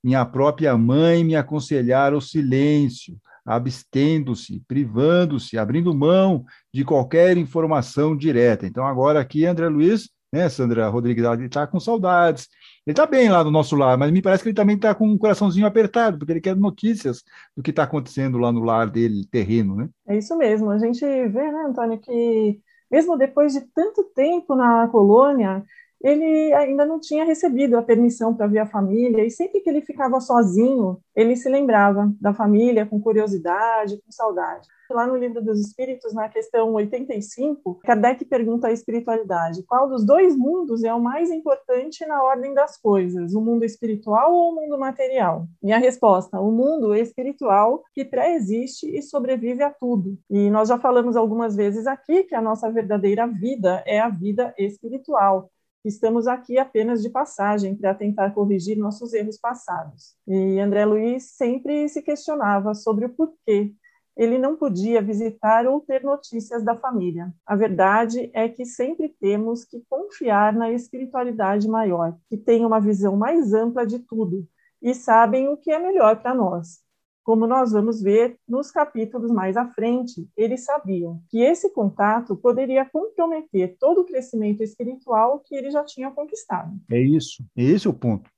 Minha 0.00 0.24
própria 0.24 0.78
mãe 0.78 1.24
me 1.24 1.34
aconselhara 1.34 2.16
o 2.16 2.20
silêncio, 2.20 3.18
abstendo-se, 3.44 4.62
privando-se, 4.68 5.58
abrindo 5.58 5.92
mão 5.92 6.44
de 6.72 6.84
qualquer 6.84 7.36
informação 7.36 8.16
direta. 8.16 8.64
Então, 8.64 8.86
agora 8.86 9.18
aqui, 9.18 9.44
André 9.44 9.68
Luiz, 9.68 10.08
né, 10.32 10.48
Sandra 10.48 10.88
Rodrigues, 10.88 11.24
está 11.40 11.66
com 11.66 11.80
saudades, 11.80 12.46
ele 12.90 12.92
está 12.92 13.06
bem 13.06 13.28
lá 13.28 13.42
do 13.42 13.50
nosso 13.52 13.76
lar, 13.76 13.96
mas 13.96 14.10
me 14.10 14.20
parece 14.20 14.42
que 14.42 14.48
ele 14.48 14.56
também 14.56 14.74
está 14.74 14.94
com 14.94 15.06
um 15.06 15.16
coraçãozinho 15.16 15.66
apertado, 15.66 16.18
porque 16.18 16.32
ele 16.32 16.40
quer 16.40 16.56
notícias 16.56 17.22
do 17.56 17.62
que 17.62 17.70
está 17.70 17.84
acontecendo 17.84 18.36
lá 18.36 18.50
no 18.50 18.60
lar 18.60 18.90
dele, 18.90 19.24
terreno, 19.30 19.76
né? 19.76 19.88
É 20.08 20.18
isso 20.18 20.36
mesmo. 20.36 20.70
A 20.70 20.78
gente 20.78 21.00
vê, 21.00 21.52
né, 21.52 21.64
Antônio, 21.68 21.98
que 22.00 22.60
mesmo 22.90 23.16
depois 23.16 23.52
de 23.52 23.60
tanto 23.72 24.02
tempo 24.12 24.56
na 24.56 24.88
colônia, 24.88 25.64
ele 26.02 26.52
ainda 26.54 26.86
não 26.86 26.98
tinha 26.98 27.24
recebido 27.24 27.76
a 27.76 27.82
permissão 27.82 28.34
para 28.34 28.46
ver 28.46 28.60
a 28.60 28.66
família, 28.66 29.24
e 29.24 29.30
sempre 29.30 29.60
que 29.60 29.68
ele 29.68 29.82
ficava 29.82 30.20
sozinho, 30.20 30.98
ele 31.14 31.36
se 31.36 31.48
lembrava 31.48 32.10
da 32.20 32.32
família 32.32 32.86
com 32.86 33.00
curiosidade, 33.00 33.98
com 33.98 34.10
saudade. 34.10 34.66
Lá 34.90 35.06
no 35.06 35.16
Livro 35.16 35.40
dos 35.40 35.60
Espíritos, 35.60 36.12
na 36.12 36.28
questão 36.28 36.72
85, 36.72 37.78
Kardec 37.84 38.24
pergunta 38.24 38.66
à 38.66 38.72
espiritualidade: 38.72 39.62
qual 39.62 39.88
dos 39.88 40.04
dois 40.04 40.36
mundos 40.36 40.82
é 40.82 40.92
o 40.92 41.00
mais 41.00 41.30
importante 41.30 42.04
na 42.06 42.24
ordem 42.24 42.54
das 42.54 42.76
coisas, 42.76 43.32
o 43.34 43.40
mundo 43.40 43.64
espiritual 43.64 44.34
ou 44.34 44.50
o 44.50 44.54
mundo 44.56 44.76
material? 44.76 45.46
E 45.62 45.72
a 45.72 45.78
resposta: 45.78 46.40
o 46.40 46.50
mundo 46.50 46.92
espiritual 46.92 47.84
que 47.94 48.04
pré-existe 48.04 48.90
e 48.90 49.00
sobrevive 49.00 49.62
a 49.62 49.70
tudo. 49.70 50.18
E 50.28 50.50
nós 50.50 50.68
já 50.68 50.78
falamos 50.78 51.14
algumas 51.14 51.54
vezes 51.54 51.86
aqui 51.86 52.24
que 52.24 52.34
a 52.34 52.42
nossa 52.42 52.68
verdadeira 52.68 53.28
vida 53.28 53.84
é 53.86 54.00
a 54.00 54.08
vida 54.08 54.52
espiritual 54.58 55.48
estamos 55.84 56.26
aqui 56.26 56.58
apenas 56.58 57.02
de 57.02 57.10
passagem 57.10 57.74
para 57.74 57.94
tentar 57.94 58.30
corrigir 58.32 58.76
nossos 58.76 59.12
erros 59.14 59.38
passados. 59.38 60.16
E 60.26 60.58
André 60.58 60.84
Luiz 60.84 61.32
sempre 61.36 61.88
se 61.88 62.02
questionava 62.02 62.74
sobre 62.74 63.06
o 63.06 63.10
porquê 63.10 63.72
ele 64.20 64.36
não 64.36 64.54
podia 64.54 65.00
visitar 65.00 65.66
ou 65.66 65.80
ter 65.80 66.02
notícias 66.02 66.62
da 66.62 66.76
família. 66.76 67.32
A 67.46 67.56
verdade 67.56 68.30
é 68.34 68.50
que 68.50 68.66
sempre 68.66 69.08
temos 69.20 69.64
que 69.64 69.82
confiar 69.88 70.52
na 70.52 70.70
espiritualidade 70.70 71.66
maior, 71.66 72.14
que 72.28 72.36
tem 72.36 72.66
uma 72.66 72.78
visão 72.78 73.16
mais 73.16 73.54
ampla 73.54 73.86
de 73.86 73.98
tudo 74.00 74.46
e 74.82 74.94
sabem 74.94 75.48
o 75.48 75.56
que 75.56 75.70
é 75.70 75.78
melhor 75.78 76.20
para 76.20 76.34
nós. 76.34 76.80
Como 77.22 77.46
nós 77.46 77.72
vamos 77.72 78.02
ver 78.02 78.36
nos 78.48 78.70
capítulos 78.70 79.30
mais 79.30 79.56
à 79.56 79.68
frente, 79.68 80.28
eles 80.36 80.64
sabiam 80.64 81.22
que 81.28 81.38
esse 81.40 81.70
contato 81.72 82.34
poderia 82.36 82.84
comprometer 82.84 83.76
todo 83.78 84.00
o 84.00 84.04
crescimento 84.04 84.62
espiritual 84.62 85.40
que 85.40 85.54
ele 85.54 85.70
já 85.70 85.84
tinha 85.84 86.10
conquistado. 86.10 86.72
É 86.90 87.00
isso, 87.00 87.44
esse 87.56 87.86
é 87.86 87.90
o 87.90 87.94
ponto. 87.94 88.30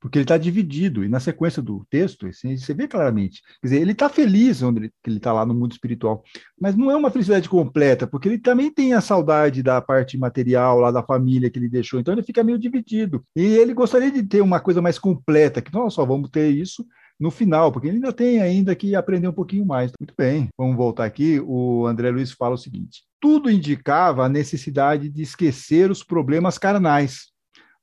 Porque 0.00 0.18
ele 0.18 0.24
está 0.24 0.36
dividido, 0.36 1.04
e 1.04 1.08
na 1.08 1.20
sequência 1.20 1.60
do 1.60 1.84
texto, 1.90 2.26
assim, 2.26 2.56
você 2.56 2.72
vê 2.74 2.86
claramente. 2.86 3.42
Quer 3.60 3.68
dizer, 3.68 3.80
ele 3.80 3.92
está 3.92 4.08
feliz 4.08 4.62
onde 4.62 4.92
ele 5.06 5.16
está 5.16 5.32
lá 5.32 5.44
no 5.44 5.54
mundo 5.54 5.72
espiritual, 5.72 6.22
mas 6.60 6.76
não 6.76 6.90
é 6.90 6.96
uma 6.96 7.10
felicidade 7.10 7.48
completa, 7.48 8.06
porque 8.06 8.28
ele 8.28 8.38
também 8.38 8.70
tem 8.70 8.92
a 8.92 9.00
saudade 9.00 9.62
da 9.62 9.80
parte 9.80 10.16
material, 10.16 10.78
lá 10.78 10.90
da 10.90 11.02
família 11.02 11.50
que 11.50 11.58
ele 11.58 11.68
deixou, 11.68 11.98
então 12.00 12.14
ele 12.14 12.22
fica 12.22 12.44
meio 12.44 12.58
dividido. 12.58 13.24
E 13.34 13.42
ele 13.42 13.74
gostaria 13.74 14.10
de 14.10 14.22
ter 14.22 14.40
uma 14.40 14.60
coisa 14.60 14.80
mais 14.80 14.98
completa, 14.98 15.62
que 15.62 15.72
nós 15.72 15.94
só 15.94 16.04
vamos 16.04 16.30
ter 16.30 16.50
isso 16.50 16.86
no 17.18 17.30
final, 17.30 17.70
porque 17.70 17.88
ele 17.88 17.96
ainda 17.96 18.12
tem 18.12 18.40
ainda 18.40 18.74
que 18.74 18.94
aprender 18.94 19.28
um 19.28 19.32
pouquinho 19.32 19.64
mais. 19.64 19.92
Muito 20.00 20.14
bem, 20.16 20.48
vamos 20.58 20.76
voltar 20.76 21.04
aqui. 21.04 21.40
O 21.40 21.86
André 21.86 22.10
Luiz 22.10 22.32
fala 22.32 22.54
o 22.54 22.58
seguinte: 22.58 23.02
tudo 23.20 23.50
indicava 23.50 24.24
a 24.24 24.28
necessidade 24.28 25.08
de 25.08 25.22
esquecer 25.22 25.90
os 25.90 26.02
problemas 26.02 26.58
carnais, 26.58 27.28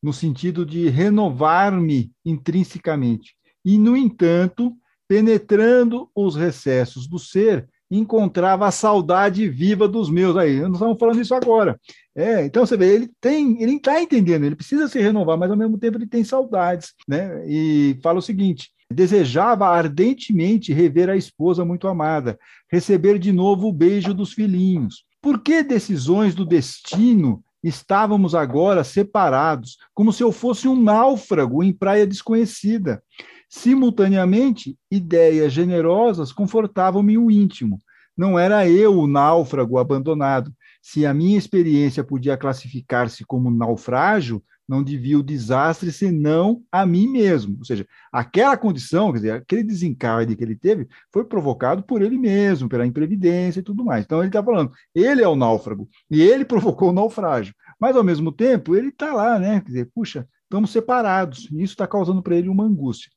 no 0.02 0.14
sentido 0.14 0.66
de 0.66 0.90
renovar-me 0.90 2.12
intrinsecamente. 2.26 3.36
E, 3.64 3.78
no 3.78 3.96
entanto, 3.96 4.76
penetrando 5.08 6.10
os 6.16 6.36
recessos 6.36 7.08
do 7.08 7.20
ser, 7.20 7.68
encontrava 7.90 8.66
a 8.66 8.72
saudade 8.72 9.48
viva 9.50 9.88
dos 9.88 10.10
meus. 10.10 10.38
Aí, 10.38 10.60
nós 10.62 10.74
estamos 10.74 10.98
falando 10.98 11.22
isso 11.22 11.36
agora. 11.36 11.80
É, 12.16 12.46
então 12.46 12.66
você 12.66 12.76
vê, 12.76 12.94
ele 12.94 13.10
tem, 13.22 13.62
ele 13.62 13.76
está 13.76 14.02
entendendo, 14.02 14.46
ele 14.46 14.56
precisa 14.56 14.88
se 14.88 15.00
renovar, 15.00 15.38
mas 15.38 15.50
ao 15.50 15.58
mesmo 15.58 15.78
tempo 15.78 15.98
ele 15.98 16.08
tem 16.08 16.24
saudades, 16.24 16.94
né? 17.08 17.44
E 17.48 17.98
fala 18.02 18.20
o 18.20 18.22
seguinte: 18.22 18.70
Desejava 18.92 19.68
ardentemente 19.68 20.74
rever 20.74 21.10
a 21.10 21.16
esposa 21.16 21.66
muito 21.66 21.88
amada, 21.88 22.38
receber 22.72 23.18
de 23.18 23.32
novo 23.32 23.68
o 23.68 23.74
beijo 23.74 24.14
dos 24.14 24.34
filhinhos. 24.34 25.06
Por 25.22 25.40
que 25.40 25.64
decisões 25.64 26.36
do 26.36 26.46
destino 26.46 27.44
estávamos 27.64 28.34
agora 28.34 28.84
separados, 28.84 29.78
como 29.94 30.12
se 30.12 30.24
eu 30.24 30.32
fosse 30.32 30.68
um 30.68 30.82
náufrago 30.82 31.64
em 31.64 31.72
praia 31.72 32.08
desconhecida? 32.08 33.04
Simultaneamente, 33.48 34.78
ideias 34.90 35.52
generosas 35.52 36.32
confortavam-me 36.32 37.18
o 37.18 37.30
íntimo. 37.30 37.80
Não 38.18 38.38
era 38.38 38.68
eu 38.68 38.98
o 38.98 39.08
náufrago 39.08 39.78
abandonado. 39.78 40.54
Se 40.82 41.06
a 41.06 41.14
minha 41.14 41.38
experiência 41.38 42.04
podia 42.04 42.38
classificar-se 42.38 43.24
como 43.26 43.52
naufrágio, 43.52 44.44
não 44.72 44.82
devia 44.82 45.20
o 45.20 45.24
desastre 45.24 45.92
senão 45.92 46.64
a 46.72 46.86
mim 46.86 47.06
mesmo. 47.06 47.58
Ou 47.60 47.66
seja, 47.66 47.86
aquela 48.10 48.56
condição, 48.56 49.12
quer 49.12 49.18
dizer, 49.18 49.32
aquele 49.34 49.64
desencarne 49.64 50.34
que 50.34 50.42
ele 50.42 50.56
teve, 50.56 50.88
foi 51.12 51.26
provocado 51.26 51.84
por 51.84 52.02
ele 52.02 52.18
mesmo, 52.18 52.70
pela 52.70 52.86
imprevidência 52.86 53.60
e 53.60 53.64
tudo 53.64 53.84
mais. 53.84 54.06
Então 54.06 54.20
ele 54.20 54.28
está 54.28 54.42
falando, 54.42 54.72
ele 54.96 55.22
é 55.22 55.28
o 55.28 55.36
náufrago 55.36 55.90
e 56.10 56.22
ele 56.22 56.46
provocou 56.48 56.90
o 56.90 56.94
naufrágio. 56.94 57.54
Mas 57.78 57.98
ao 57.98 58.04
mesmo 58.04 58.32
tempo, 58.32 58.74
ele 58.74 58.88
está 58.88 59.12
lá, 59.12 59.38
né? 59.38 59.60
Quer 59.60 59.68
dizer, 59.68 59.90
puxa, 59.94 60.26
estamos 60.44 60.72
separados. 60.72 61.50
E 61.52 61.62
isso 61.62 61.74
está 61.74 61.86
causando 61.86 62.24
para 62.24 62.38
ele 62.38 62.48
uma 62.48 62.64
angústia. 62.64 63.12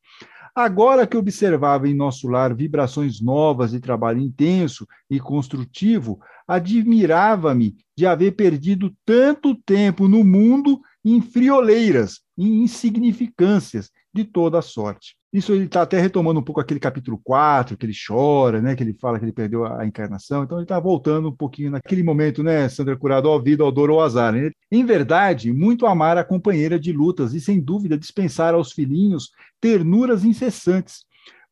Agora 0.57 1.07
que 1.07 1.17
observava 1.17 1.89
em 1.89 1.95
nosso 1.95 2.27
lar 2.27 2.53
vibrações 2.53 3.21
novas 3.21 3.71
de 3.71 3.79
trabalho 3.79 4.21
intenso 4.21 4.89
e 5.09 5.21
construtivo, 5.21 6.19
admirava-me 6.47 7.77
de 7.97 8.07
haver 8.07 8.33
perdido 8.33 8.95
tanto 9.05 9.55
tempo 9.55 10.09
no 10.09 10.25
mundo 10.25 10.81
em 11.05 11.21
frioleiras, 11.21 12.21
em 12.37 12.63
insignificâncias 12.63 13.91
de 14.13 14.25
toda 14.25 14.63
sorte. 14.63 15.17
Isso 15.33 15.53
ele 15.53 15.65
está 15.65 15.83
até 15.83 16.01
retomando 16.01 16.39
um 16.39 16.43
pouco 16.45 16.61
aquele 16.61 16.79
capítulo 16.79 17.21
4, 17.25 17.77
que 17.77 17.85
ele 17.85 17.93
chora, 17.93 18.63
né, 18.63 18.77
que 18.77 18.85
ele 18.85 18.95
fala 19.01 19.19
que 19.19 19.25
ele 19.25 19.33
perdeu 19.33 19.67
a 19.67 19.85
encarnação. 19.85 20.45
Então 20.45 20.59
ele 20.59 20.65
está 20.65 20.79
voltando 20.79 21.29
um 21.29 21.35
pouquinho 21.35 21.73
naquele 21.73 22.05
momento, 22.05 22.41
né, 22.41 22.69
Sandra 22.69 22.97
Curado, 22.97 23.29
ao 23.29 23.43
vida, 23.43 23.65
ao 23.65 23.73
dor 23.73 23.91
ou 23.91 24.01
azar. 24.01 24.33
Né? 24.33 24.53
Em 24.71 24.87
verdade, 24.87 25.53
muito 25.53 25.87
amar 25.87 26.17
a 26.17 26.23
companheira 26.23 26.79
de 26.79 26.93
lutas 26.93 27.35
e, 27.35 27.41
sem 27.41 27.61
dúvida, 27.61 27.99
dispensar 27.99 28.55
aos 28.55 28.71
filhinhos 28.71 29.31
ternuras 29.61 30.25
incessantes. 30.25 31.05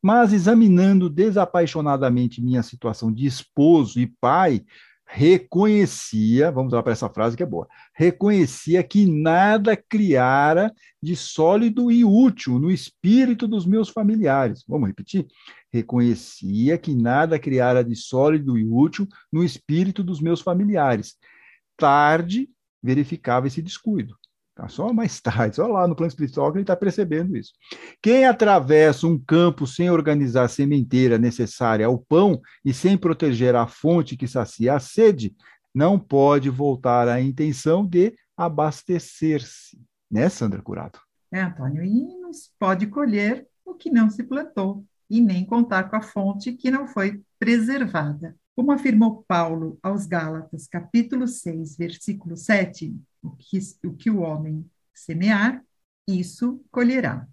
Mas 0.03 0.33
examinando 0.33 1.09
desapaixonadamente 1.09 2.43
minha 2.43 2.62
situação 2.62 3.12
de 3.12 3.25
esposo 3.25 4.01
e 4.01 4.07
pai, 4.21 4.65
reconhecia, 5.07 6.51
vamos 6.51 6.73
lá 6.73 6.83
para 6.83 6.93
essa 6.93 7.09
frase 7.09 7.37
que 7.37 7.43
é 7.43 7.47
boa, 7.47 7.69
reconhecia 7.95 8.83
que 8.83 9.07
nada 9.07 9.77
criara 9.77 10.73
de 11.03 11.15
sólido 11.15 11.93
e 11.93 12.03
útil 12.03 12.59
no 12.59 12.71
espírito 12.71 13.47
dos 13.47 13.67
meus 13.67 13.91
familiares. 13.91 14.65
Vamos 14.67 14.88
repetir? 14.88 15.27
Reconhecia 15.71 16.79
que 16.79 16.95
nada 16.95 17.38
criara 17.38 17.85
de 17.85 17.95
sólido 17.95 18.57
e 18.57 18.65
útil 18.65 19.07
no 19.31 19.45
espírito 19.45 20.03
dos 20.03 20.21
meus 20.21 20.41
familiares. 20.41 21.17
Tarde 21.77 22.49
verificava 22.83 23.47
esse 23.47 23.61
descuido. 23.61 24.17
Tá? 24.55 24.69
Só 24.69 24.93
mais 24.93 25.21
tarde, 25.23 25.57
só 25.57 25.67
lá 25.67 25.87
no 25.87 25.97
plano 25.97 26.09
espiritual 26.09 26.51
que 26.51 26.59
ele 26.59 26.62
está 26.62 26.77
percebendo 26.77 27.37
isso. 27.37 27.53
Quem 28.01 28.25
atravessa 28.25 29.07
um 29.07 29.19
campo 29.19 29.67
sem 29.67 29.91
organizar 29.91 30.45
a 30.45 30.49
sementeira 30.49 31.19
necessária 31.19 31.87
ao 31.87 31.99
pão 31.99 32.41
e 32.65 32.73
sem 32.73 32.97
proteger 32.97 33.55
a 33.55 33.67
fonte 33.67 34.17
que 34.17 34.27
sacia 34.27 34.75
a 34.75 34.81
sede, 34.81 35.35
não 35.75 35.99
pode 35.99 36.51
voltar 36.51 37.09
à 37.09 37.21
intenção 37.21 37.87
de 37.87 38.15
abastecer-se. 38.37 39.81
Né, 40.11 40.29
Sandra 40.29 40.61
Curado? 40.61 40.99
É, 41.33 41.41
Antônio, 41.41 41.83
e 41.83 42.19
não 42.19 42.33
se 42.33 42.51
pode 42.59 42.87
colher 42.87 43.47
o 43.65 43.75
que 43.75 43.91
não 43.91 44.11
se 44.11 44.23
plantou, 44.23 44.85
e 45.09 45.21
nem 45.21 45.45
contar 45.45 45.85
com 45.85 45.97
a 45.97 46.01
fonte 46.01 46.53
que 46.53 46.71
não 46.71 46.87
foi 46.87 47.23
preservada. 47.38 48.35
Como 48.57 48.73
afirmou 48.73 49.25
Paulo 49.29 49.79
aos 49.83 50.07
Gálatas, 50.07 50.67
capítulo 50.67 51.29
6, 51.29 51.77
versículo 51.77 52.35
7, 52.35 52.95
o 53.23 53.31
que, 53.31 53.59
o 53.85 53.95
que 53.95 54.11
o 54.11 54.21
homem 54.21 54.69
semear, 54.93 55.63
isso 56.07 56.63
colherá. 56.71 57.27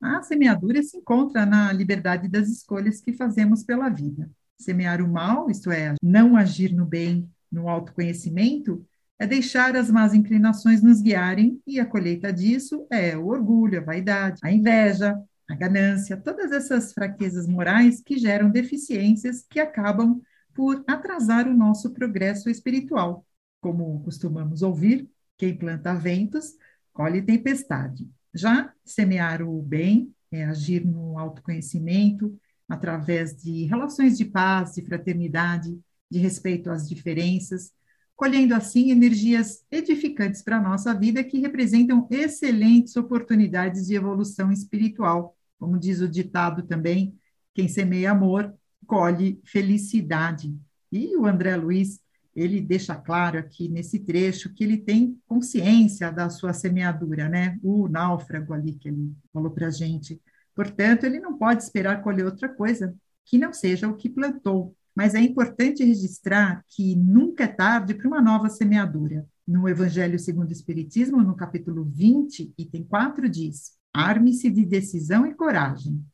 A 0.00 0.22
semeadura 0.22 0.82
se 0.82 0.96
encontra 0.96 1.44
na 1.44 1.72
liberdade 1.72 2.28
das 2.28 2.48
escolhas 2.48 3.00
que 3.00 3.12
fazemos 3.12 3.64
pela 3.64 3.88
vida. 3.88 4.30
Semear 4.56 5.00
o 5.00 5.08
mal, 5.08 5.50
isto 5.50 5.70
é, 5.70 5.94
não 6.02 6.36
agir 6.36 6.72
no 6.72 6.84
bem, 6.84 7.28
no 7.50 7.68
autoconhecimento, 7.68 8.84
é 9.18 9.26
deixar 9.26 9.74
as 9.76 9.90
más 9.90 10.14
inclinações 10.14 10.82
nos 10.82 11.00
guiarem, 11.00 11.60
e 11.66 11.80
a 11.80 11.86
colheita 11.86 12.32
disso 12.32 12.86
é 12.90 13.16
o 13.16 13.26
orgulho, 13.26 13.80
a 13.80 13.84
vaidade, 13.84 14.40
a 14.44 14.52
inveja, 14.52 15.20
a 15.48 15.54
ganância, 15.54 16.16
todas 16.16 16.52
essas 16.52 16.92
fraquezas 16.92 17.46
morais 17.46 18.00
que 18.00 18.18
geram 18.18 18.50
deficiências 18.50 19.44
que 19.48 19.58
acabam 19.58 20.20
por 20.54 20.84
atrasar 20.86 21.48
o 21.48 21.54
nosso 21.54 21.90
progresso 21.90 22.48
espiritual. 22.48 23.24
Como 23.60 24.00
costumamos 24.04 24.62
ouvir, 24.62 25.08
quem 25.38 25.56
planta 25.56 25.94
ventos, 25.94 26.54
colhe 26.92 27.22
tempestade. 27.22 28.06
Já 28.34 28.72
semear 28.84 29.40
o 29.40 29.62
bem 29.62 30.12
é 30.30 30.44
agir 30.44 30.84
no 30.84 31.18
autoconhecimento, 31.18 32.38
através 32.68 33.34
de 33.40 33.64
relações 33.64 34.18
de 34.18 34.26
paz, 34.26 34.74
de 34.74 34.82
fraternidade, 34.82 35.80
de 36.10 36.18
respeito 36.18 36.70
às 36.70 36.86
diferenças, 36.86 37.72
colhendo 38.14 38.54
assim 38.54 38.90
energias 38.90 39.64
edificantes 39.70 40.42
para 40.42 40.56
a 40.56 40.62
nossa 40.62 40.92
vida 40.92 41.22
que 41.22 41.38
representam 41.38 42.06
excelentes 42.10 42.96
oportunidades 42.96 43.86
de 43.86 43.94
evolução 43.94 44.50
espiritual. 44.52 45.36
Como 45.58 45.78
diz 45.78 46.00
o 46.00 46.08
ditado 46.08 46.64
também, 46.64 47.16
quem 47.54 47.68
semeia 47.68 48.10
amor, 48.10 48.52
colhe 48.86 49.40
felicidade. 49.44 50.54
E 50.90 51.16
o 51.16 51.26
André 51.26 51.56
Luiz 51.56 52.00
ele 52.38 52.60
deixa 52.60 52.94
claro 52.94 53.38
aqui 53.38 53.68
nesse 53.68 53.98
trecho 53.98 54.52
que 54.54 54.62
ele 54.62 54.76
tem 54.76 55.18
consciência 55.26 56.12
da 56.12 56.30
sua 56.30 56.52
semeadura, 56.52 57.28
né? 57.28 57.58
O 57.62 57.88
náufrago 57.88 58.54
ali 58.54 58.74
que 58.74 58.88
ele 58.88 59.12
falou 59.32 59.50
para 59.50 59.66
a 59.66 59.70
gente. 59.70 60.20
Portanto, 60.54 61.04
ele 61.04 61.18
não 61.18 61.36
pode 61.36 61.62
esperar 61.62 62.02
colher 62.02 62.24
outra 62.24 62.48
coisa 62.48 62.94
que 63.24 63.38
não 63.38 63.52
seja 63.52 63.88
o 63.88 63.96
que 63.96 64.08
plantou. 64.08 64.74
Mas 64.94 65.14
é 65.14 65.20
importante 65.20 65.84
registrar 65.84 66.64
que 66.68 66.94
nunca 66.94 67.44
é 67.44 67.48
tarde 67.48 67.94
para 67.94 68.06
uma 68.06 68.22
nova 68.22 68.48
semeadura. 68.48 69.26
No 69.46 69.68
Evangelho 69.68 70.18
segundo 70.18 70.48
o 70.48 70.52
Espiritismo, 70.52 71.22
no 71.22 71.34
capítulo 71.34 71.84
20, 71.84 72.54
item 72.56 72.84
4, 72.84 73.28
diz: 73.28 73.72
Arme-se 73.92 74.48
de 74.48 74.64
decisão 74.64 75.26
e 75.26 75.34
coragem. 75.34 76.04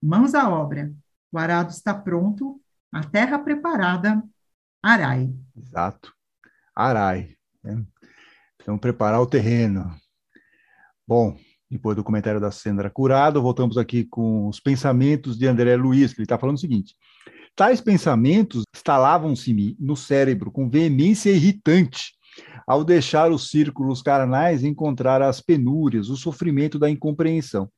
Mãos 0.00 0.34
à 0.34 0.48
obra. 0.48 0.92
O 1.32 1.38
arado 1.38 1.70
está 1.70 1.94
pronto, 1.94 2.60
a 2.92 3.02
terra 3.02 3.38
preparada 3.38 4.22
Arai. 4.82 5.32
Exato. 5.56 6.12
Arai. 6.74 7.36
Né? 7.62 7.84
Então, 8.60 8.76
preparar 8.76 9.20
o 9.20 9.26
terreno. 9.26 9.94
Bom, 11.06 11.38
depois 11.70 11.96
do 11.96 12.04
comentário 12.04 12.40
da 12.40 12.50
Sandra 12.50 12.90
Curado, 12.90 13.40
voltamos 13.40 13.78
aqui 13.78 14.04
com 14.04 14.48
os 14.48 14.60
pensamentos 14.60 15.38
de 15.38 15.46
André 15.46 15.76
Luiz, 15.76 16.12
que 16.12 16.20
ele 16.20 16.24
está 16.24 16.38
falando 16.38 16.56
o 16.56 16.60
seguinte. 16.60 16.94
Tais 17.54 17.80
pensamentos 17.80 18.64
instalavam-se 18.74 19.76
no 19.78 19.96
cérebro 19.96 20.50
com 20.50 20.68
veemência 20.68 21.30
irritante, 21.30 22.12
ao 22.66 22.82
deixar 22.82 23.30
os 23.30 23.50
círculos 23.50 24.02
carnais 24.02 24.64
encontrar 24.64 25.22
as 25.22 25.40
penúrias, 25.40 26.08
o 26.08 26.16
sofrimento 26.16 26.78
da 26.78 26.90
incompreensão. 26.90 27.70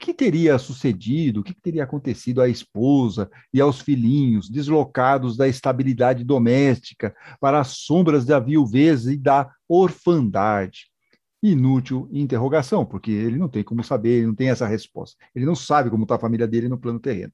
Que 0.00 0.14
teria 0.14 0.58
sucedido, 0.58 1.40
o 1.40 1.42
que 1.42 1.52
teria 1.52 1.84
acontecido 1.84 2.40
à 2.40 2.48
esposa 2.48 3.28
e 3.52 3.60
aos 3.60 3.80
filhinhos, 3.80 4.48
deslocados 4.48 5.36
da 5.36 5.48
estabilidade 5.48 6.24
doméstica 6.24 7.14
para 7.40 7.60
as 7.60 7.68
sombras 7.68 8.24
da 8.24 8.38
viuvez 8.38 9.06
e 9.06 9.16
da 9.16 9.50
orfandade? 9.68 10.86
Inútil 11.42 12.08
interrogação, 12.12 12.84
porque 12.84 13.10
ele 13.10 13.38
não 13.38 13.48
tem 13.48 13.62
como 13.62 13.82
saber, 13.84 14.18
ele 14.18 14.26
não 14.26 14.34
tem 14.34 14.50
essa 14.50 14.66
resposta. 14.66 15.16
Ele 15.34 15.44
não 15.44 15.54
sabe 15.54 15.90
como 15.90 16.04
está 16.04 16.16
a 16.16 16.20
família 16.20 16.46
dele 16.46 16.68
no 16.68 16.78
plano 16.78 16.98
terreno. 16.98 17.32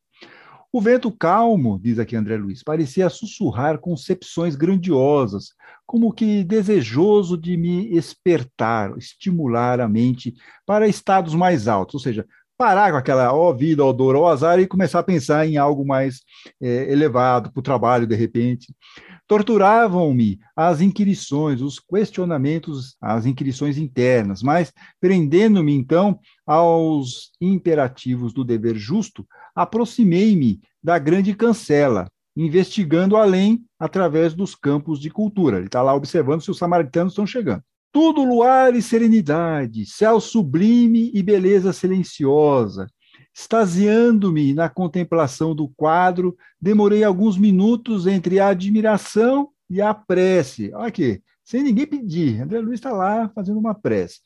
O 0.75 0.81
vento 0.81 1.13
calmo, 1.13 1.79
diz 1.81 2.01
aqui 2.01 2.17
André 2.17 2.37
Luiz, 2.37 2.61
parecia 2.61 3.09
sussurrar 3.09 3.79
concepções 3.79 4.57
grandiosas, 4.57 5.51
como 5.87 6.13
que 6.13 6.43
desejoso 6.43 7.39
de 7.39 7.57
me 7.57 7.97
espertar, 7.97 8.93
estimular 8.99 9.81
a 9.81 9.89
mente 9.89 10.35
para 10.67 10.89
estados 10.89 11.33
mais 11.33 11.69
altos, 11.69 11.95
ou 11.95 12.01
seja, 12.01 12.27
parar 12.57 12.93
com 12.93 12.97
aquela 12.97 13.33
ó 13.33 13.53
vida, 13.53 13.85
ó 13.85 13.93
dor, 13.93 14.17
ó 14.17 14.29
azar 14.29 14.59
e 14.59 14.67
começar 14.67 15.01
a 15.01 15.05
pensar 15.05 15.47
em 15.47 15.57
algo 15.57 15.87
mais 15.87 16.21
é, 16.61 16.91
elevado 16.91 17.53
para 17.53 17.61
o 17.61 17.63
trabalho, 17.63 18.07
de 18.07 18.15
repente. 18.15 18.75
Torturavam-me 19.27 20.39
as 20.55 20.81
inquirições, 20.81 21.63
os 21.63 21.81
questionamentos, 21.81 22.97
as 23.01 23.25
inquirições 23.25 23.79
internas, 23.79 24.43
mas 24.43 24.73
prendendo-me 25.01 25.75
então 25.75 26.19
aos 26.47 27.33
imperativos 27.41 28.35
do 28.35 28.45
dever 28.45 28.77
justo, 28.77 29.27
aproximei-me 29.55 30.61
da 30.83 30.99
grande 30.99 31.35
cancela, 31.35 32.07
investigando 32.37 33.17
além 33.17 33.65
através 33.79 34.35
dos 34.35 34.55
campos 34.55 35.01
de 35.01 35.09
cultura. 35.09 35.57
Ele 35.57 35.67
está 35.67 35.81
lá 35.81 35.95
observando 35.95 36.43
se 36.43 36.51
os 36.51 36.59
samaritanos 36.59 37.13
estão 37.13 37.27
chegando. 37.27 37.63
Tudo 37.95 38.25
luar 38.25 38.75
e 38.75 38.83
serenidade, 38.83 39.87
céu 39.87 40.19
sublime 40.19 41.13
e 41.15 41.23
beleza 41.23 41.73
silenciosa. 41.73 42.89
Extasiando-me 43.33 44.53
na 44.53 44.69
contemplação 44.69 45.55
do 45.55 45.69
quadro, 45.69 46.37
demorei 46.61 47.05
alguns 47.05 47.39
minutos 47.39 48.09
entre 48.09 48.41
a 48.41 48.49
admiração 48.49 49.51
e 49.71 49.81
a 49.81 49.95
prece. 49.95 50.73
Olha 50.75 50.89
aqui, 50.89 51.23
sem 51.45 51.63
ninguém 51.63 51.87
pedir. 51.87 52.43
André 52.43 52.59
Luiz 52.59 52.81
está 52.81 52.91
lá 52.91 53.31
fazendo 53.33 53.61
uma 53.61 53.77
prece. 53.77 54.19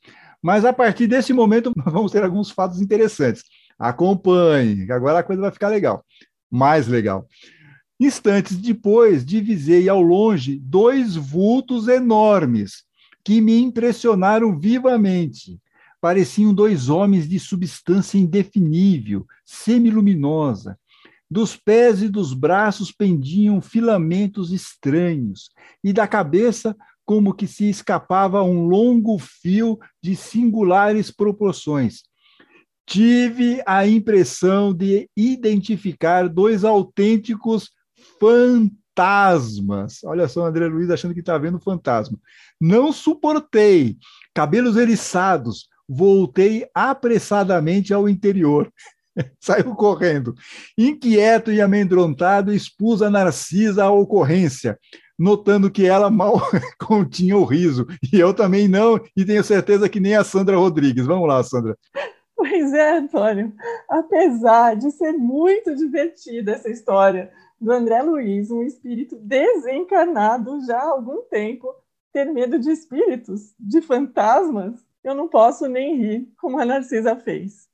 Mas 0.42 0.64
a 0.64 0.72
partir 0.72 1.06
desse 1.06 1.34
momento, 1.34 1.70
vamos 1.84 2.10
ter 2.10 2.24
alguns 2.24 2.50
fatos 2.50 2.80
interessantes. 2.80 3.44
Acompanhe, 3.78 4.90
agora 4.90 5.18
a 5.18 5.22
coisa 5.22 5.42
vai 5.42 5.50
ficar 5.50 5.68
legal. 5.68 6.02
Mais 6.50 6.88
legal. 6.88 7.26
Instantes 8.00 8.56
depois, 8.56 9.26
divisei 9.26 9.90
ao 9.90 10.00
longe 10.00 10.58
dois 10.58 11.16
vultos 11.16 11.86
enormes 11.86 12.87
que 13.28 13.42
me 13.42 13.58
impressionaram 13.58 14.58
vivamente. 14.58 15.60
Pareciam 16.00 16.54
dois 16.54 16.88
homens 16.88 17.28
de 17.28 17.38
substância 17.38 18.16
indefinível, 18.16 19.26
semiluminosa. 19.44 20.78
Dos 21.30 21.54
pés 21.54 22.00
e 22.00 22.08
dos 22.08 22.32
braços 22.32 22.90
pendiam 22.90 23.60
filamentos 23.60 24.50
estranhos, 24.50 25.50
e 25.84 25.92
da 25.92 26.08
cabeça 26.08 26.74
como 27.04 27.34
que 27.34 27.46
se 27.46 27.68
escapava 27.68 28.42
um 28.42 28.66
longo 28.66 29.18
fio 29.18 29.78
de 30.02 30.16
singulares 30.16 31.10
proporções. 31.10 32.04
tive 32.86 33.62
a 33.66 33.86
impressão 33.86 34.72
de 34.72 35.06
identificar 35.14 36.30
dois 36.30 36.64
autênticos 36.64 37.70
fantasmas. 38.18 38.87
Olha 40.04 40.26
só, 40.28 40.46
André 40.46 40.66
Luiz 40.66 40.90
achando 40.90 41.14
que 41.14 41.20
está 41.20 41.36
vendo 41.38 41.60
fantasma. 41.60 42.18
Não 42.60 42.92
suportei. 42.92 43.96
Cabelos 44.34 44.76
eriçados. 44.76 45.68
Voltei 45.88 46.68
apressadamente 46.74 47.94
ao 47.94 48.08
interior. 48.08 48.70
Saiu 49.40 49.74
correndo. 49.74 50.34
Inquieto 50.76 51.50
e 51.52 51.60
amedrontado, 51.60 52.52
expus 52.52 53.02
a 53.02 53.10
Narcisa 53.10 53.84
à 53.84 53.90
ocorrência, 53.90 54.78
notando 55.18 55.70
que 55.70 55.86
ela 55.86 56.10
mal 56.10 56.40
continha 56.78 57.36
o 57.36 57.44
riso. 57.44 57.86
E 58.12 58.18
eu 58.18 58.34
também 58.34 58.68
não, 58.68 59.00
e 59.16 59.24
tenho 59.24 59.42
certeza 59.42 59.88
que 59.88 60.00
nem 60.00 60.14
a 60.14 60.24
Sandra 60.24 60.56
Rodrigues. 60.56 61.06
Vamos 61.06 61.28
lá, 61.28 61.42
Sandra. 61.42 61.76
Pois 62.36 62.72
é, 62.72 62.98
Antônio. 62.98 63.52
Apesar 63.90 64.76
de 64.76 64.90
ser 64.92 65.12
muito 65.12 65.74
divertida 65.74 66.52
essa 66.52 66.70
história 66.70 67.30
do 67.60 67.72
André 67.72 68.02
Luiz, 68.02 68.50
um 68.50 68.62
espírito 68.62 69.16
desencarnado 69.16 70.60
já 70.64 70.78
há 70.78 70.90
algum 70.90 71.22
tempo, 71.22 71.74
ter 72.12 72.24
medo 72.26 72.58
de 72.58 72.70
espíritos, 72.70 73.54
de 73.58 73.80
fantasmas, 73.80 74.84
eu 75.02 75.14
não 75.14 75.28
posso 75.28 75.68
nem 75.68 75.96
rir 75.96 76.32
como 76.38 76.58
a 76.58 76.64
Narcisa 76.64 77.16
fez. 77.16 77.68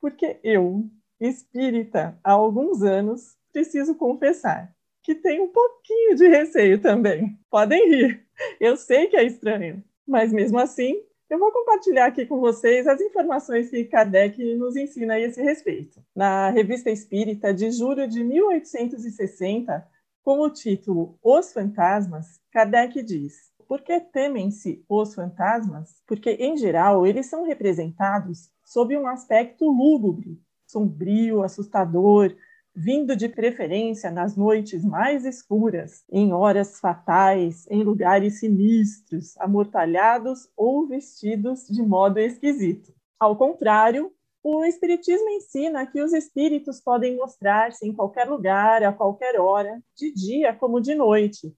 Porque 0.00 0.38
eu, 0.42 0.84
espírita 1.20 2.18
há 2.22 2.32
alguns 2.32 2.82
anos, 2.82 3.36
preciso 3.52 3.94
confessar 3.94 4.74
que 5.02 5.14
tenho 5.14 5.44
um 5.44 5.48
pouquinho 5.48 6.14
de 6.14 6.28
receio 6.28 6.80
também. 6.80 7.38
Podem 7.50 7.88
rir, 7.88 8.26
eu 8.60 8.76
sei 8.76 9.06
que 9.06 9.16
é 9.16 9.24
estranho, 9.24 9.82
mas 10.06 10.32
mesmo 10.32 10.58
assim 10.58 11.02
eu 11.30 11.38
vou 11.38 11.52
compartilhar 11.52 12.06
aqui 12.06 12.26
com 12.26 12.40
vocês 12.40 12.88
as 12.88 13.00
informações 13.00 13.70
que 13.70 13.84
Kardec 13.84 14.56
nos 14.56 14.74
ensina 14.74 15.14
a 15.14 15.20
esse 15.20 15.40
respeito. 15.40 16.02
Na 16.14 16.50
Revista 16.50 16.90
Espírita 16.90 17.54
de 17.54 17.70
julho 17.70 18.08
de 18.08 18.24
1860, 18.24 19.86
com 20.24 20.40
o 20.40 20.50
título 20.50 21.16
Os 21.22 21.52
Fantasmas, 21.52 22.40
Kardec 22.50 23.00
diz: 23.04 23.52
Por 23.68 23.80
que 23.80 24.00
temem-se 24.00 24.84
os 24.88 25.14
fantasmas? 25.14 26.02
Porque, 26.04 26.30
em 26.30 26.56
geral, 26.56 27.06
eles 27.06 27.26
são 27.26 27.44
representados 27.44 28.50
sob 28.64 28.96
um 28.96 29.06
aspecto 29.06 29.70
lúgubre, 29.70 30.36
sombrio, 30.66 31.44
assustador, 31.44 32.34
vindo 32.74 33.16
de 33.16 33.28
preferência 33.28 34.10
nas 34.10 34.36
noites 34.36 34.84
mais 34.84 35.24
escuras, 35.24 36.04
em 36.10 36.32
horas 36.32 36.78
fatais, 36.78 37.66
em 37.68 37.82
lugares 37.82 38.38
sinistros, 38.38 39.36
amortalhados 39.38 40.48
ou 40.56 40.86
vestidos 40.86 41.66
de 41.68 41.82
modo 41.82 42.18
esquisito. 42.18 42.94
Ao 43.18 43.36
contrário, 43.36 44.12
o 44.42 44.64
Espiritismo 44.64 45.28
ensina 45.30 45.86
que 45.86 46.00
os 46.00 46.12
espíritos 46.12 46.80
podem 46.80 47.16
mostrar-se 47.16 47.86
em 47.86 47.92
qualquer 47.92 48.28
lugar, 48.28 48.82
a 48.82 48.92
qualquer 48.92 49.38
hora, 49.38 49.82
de 49.96 50.12
dia 50.14 50.54
como 50.54 50.80
de 50.80 50.94
noite, 50.94 51.54